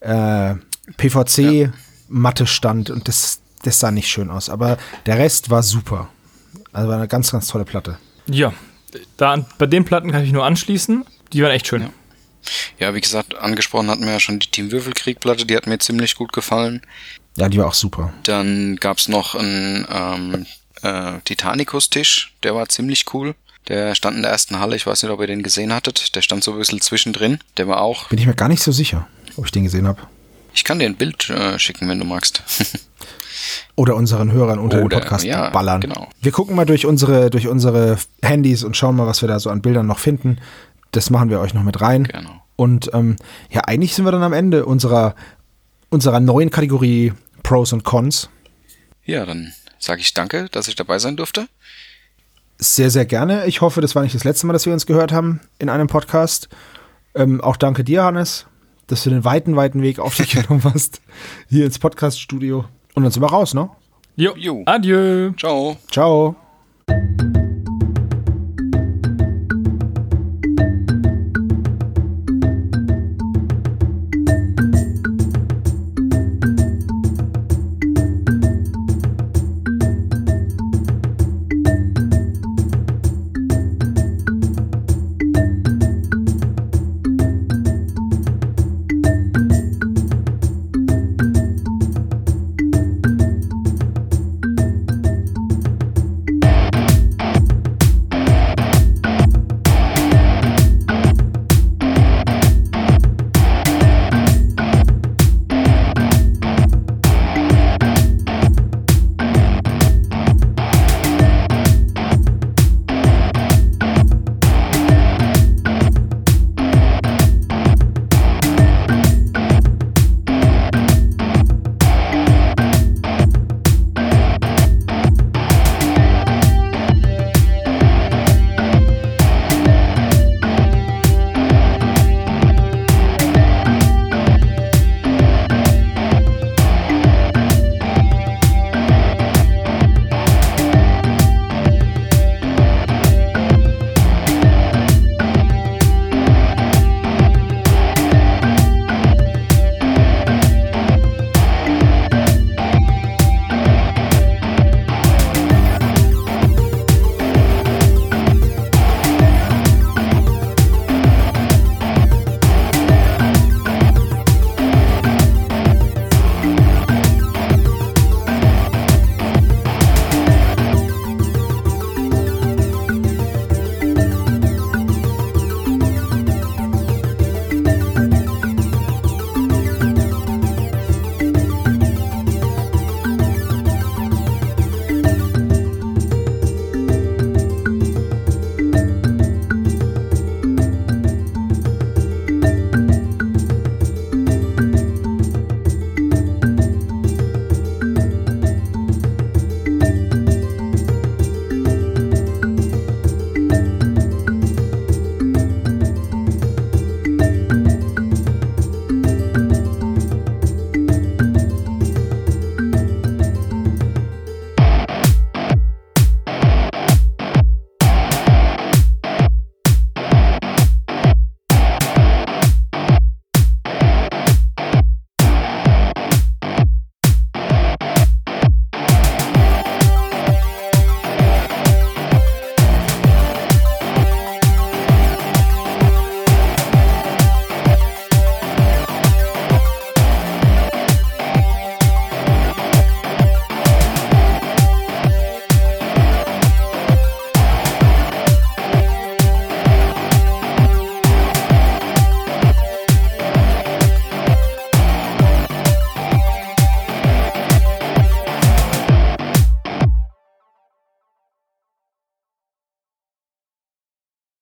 äh, 0.00 0.54
PVC-Matte 0.96 2.46
stand 2.46 2.90
und 2.90 3.08
das, 3.08 3.40
das 3.62 3.80
sah 3.80 3.90
nicht 3.90 4.08
schön 4.08 4.30
aus. 4.30 4.48
Aber 4.48 4.78
der 5.06 5.18
Rest 5.18 5.50
war 5.50 5.62
super. 5.62 6.08
Also 6.72 6.88
war 6.88 6.96
eine 6.96 7.08
ganz, 7.08 7.32
ganz 7.32 7.48
tolle 7.48 7.64
Platte. 7.64 7.98
Ja, 8.26 8.52
da, 9.16 9.44
bei 9.58 9.66
den 9.66 9.84
Platten 9.84 10.10
kann 10.10 10.20
ich 10.20 10.26
mich 10.26 10.34
nur 10.34 10.44
anschließen. 10.44 11.04
Die 11.32 11.42
waren 11.42 11.52
echt 11.52 11.66
schön. 11.66 11.82
Ja. 11.82 11.90
Ja, 12.78 12.94
wie 12.94 13.00
gesagt, 13.00 13.36
angesprochen 13.36 13.90
hatten 13.90 14.04
wir 14.04 14.12
ja 14.12 14.20
schon 14.20 14.38
die 14.38 14.50
Team 14.50 14.70
Würfelkrieg-Platte, 14.70 15.44
die 15.44 15.56
hat 15.56 15.66
mir 15.66 15.78
ziemlich 15.78 16.14
gut 16.14 16.32
gefallen. 16.32 16.82
Ja, 17.36 17.48
die 17.48 17.58
war 17.58 17.66
auch 17.66 17.74
super. 17.74 18.12
Dann 18.24 18.76
gab's 18.76 19.08
noch 19.08 19.34
einen 19.34 19.86
ähm, 19.90 20.46
äh, 20.82 21.20
Titanicus-Tisch, 21.24 22.34
der 22.42 22.54
war 22.54 22.68
ziemlich 22.68 23.12
cool. 23.12 23.34
Der 23.68 23.94
stand 23.94 24.16
in 24.16 24.22
der 24.22 24.32
ersten 24.32 24.58
Halle, 24.60 24.76
ich 24.76 24.86
weiß 24.86 25.02
nicht, 25.02 25.12
ob 25.12 25.20
ihr 25.20 25.26
den 25.26 25.42
gesehen 25.42 25.74
hattet. 25.74 26.14
Der 26.16 26.22
stand 26.22 26.42
so 26.42 26.52
ein 26.52 26.58
bisschen 26.58 26.80
zwischendrin. 26.80 27.38
Der 27.58 27.68
war 27.68 27.82
auch. 27.82 28.08
Bin 28.08 28.18
ich 28.18 28.26
mir 28.26 28.34
gar 28.34 28.48
nicht 28.48 28.62
so 28.62 28.72
sicher, 28.72 29.06
ob 29.38 29.46
ich 29.46 29.52
den 29.52 29.64
gesehen 29.64 29.86
habe. 29.86 30.02
Ich 30.52 30.64
kann 30.64 30.78
dir 30.78 30.86
ein 30.86 30.96
Bild 30.96 31.30
äh, 31.30 31.58
schicken, 31.58 31.88
wenn 31.88 31.98
du 31.98 32.04
magst. 32.04 32.42
Oder 33.76 33.94
unseren 33.94 34.32
Hörern 34.32 34.58
unter 34.58 34.78
Oder, 34.78 34.96
dem 34.96 35.00
Podcast 35.00 35.24
ja, 35.24 35.50
ballern. 35.50 35.80
genau. 35.80 36.08
Wir 36.20 36.32
gucken 36.32 36.56
mal 36.56 36.66
durch 36.66 36.84
unsere, 36.84 37.30
durch 37.30 37.46
unsere 37.46 37.98
Handys 38.22 38.64
und 38.64 38.76
schauen 38.76 38.96
mal, 38.96 39.06
was 39.06 39.22
wir 39.22 39.28
da 39.28 39.38
so 39.38 39.50
an 39.50 39.62
Bildern 39.62 39.86
noch 39.86 40.00
finden. 40.00 40.38
Das 40.90 41.10
machen 41.10 41.30
wir 41.30 41.38
euch 41.38 41.54
noch 41.54 41.62
mit 41.62 41.80
rein. 41.80 42.04
Genau. 42.04 42.42
Und 42.56 42.90
ähm, 42.92 43.16
ja, 43.50 43.62
eigentlich 43.66 43.94
sind 43.94 44.04
wir 44.04 44.10
dann 44.10 44.24
am 44.24 44.32
Ende 44.32 44.66
unserer, 44.66 45.14
unserer 45.90 46.18
neuen 46.18 46.50
Kategorie 46.50 47.12
Pros 47.44 47.72
und 47.72 47.84
Cons. 47.84 48.28
Ja, 49.04 49.24
dann 49.24 49.52
sage 49.78 50.00
ich 50.00 50.12
danke, 50.12 50.48
dass 50.50 50.66
ich 50.66 50.74
dabei 50.74 50.98
sein 50.98 51.16
durfte. 51.16 51.46
Sehr, 52.58 52.90
sehr 52.90 53.06
gerne. 53.06 53.46
Ich 53.46 53.60
hoffe, 53.60 53.80
das 53.80 53.94
war 53.94 54.02
nicht 54.02 54.16
das 54.16 54.24
letzte 54.24 54.48
Mal, 54.48 54.54
dass 54.54 54.66
wir 54.66 54.72
uns 54.72 54.86
gehört 54.86 55.12
haben 55.12 55.40
in 55.60 55.68
einem 55.68 55.86
Podcast. 55.86 56.48
Ähm, 57.14 57.40
auch 57.40 57.56
danke 57.56 57.84
dir, 57.84 58.02
Hannes, 58.02 58.46
dass 58.88 59.04
du 59.04 59.10
den 59.10 59.24
weiten, 59.24 59.54
weiten 59.56 59.82
Weg 59.82 59.98
auf 60.00 60.16
dich 60.16 60.30
genommen 60.34 60.64
hast, 60.64 61.00
hier 61.48 61.64
ins 61.64 61.78
Podcast-Studio. 61.78 62.64
Und 62.94 63.04
dann 63.04 63.12
sind 63.12 63.22
wir 63.22 63.30
raus, 63.30 63.54
ne? 63.54 63.70
Jo. 64.16 64.34
Jo. 64.36 64.62
Adieu. 64.66 65.30
Ciao. 65.36 65.76
Ciao. 65.90 66.34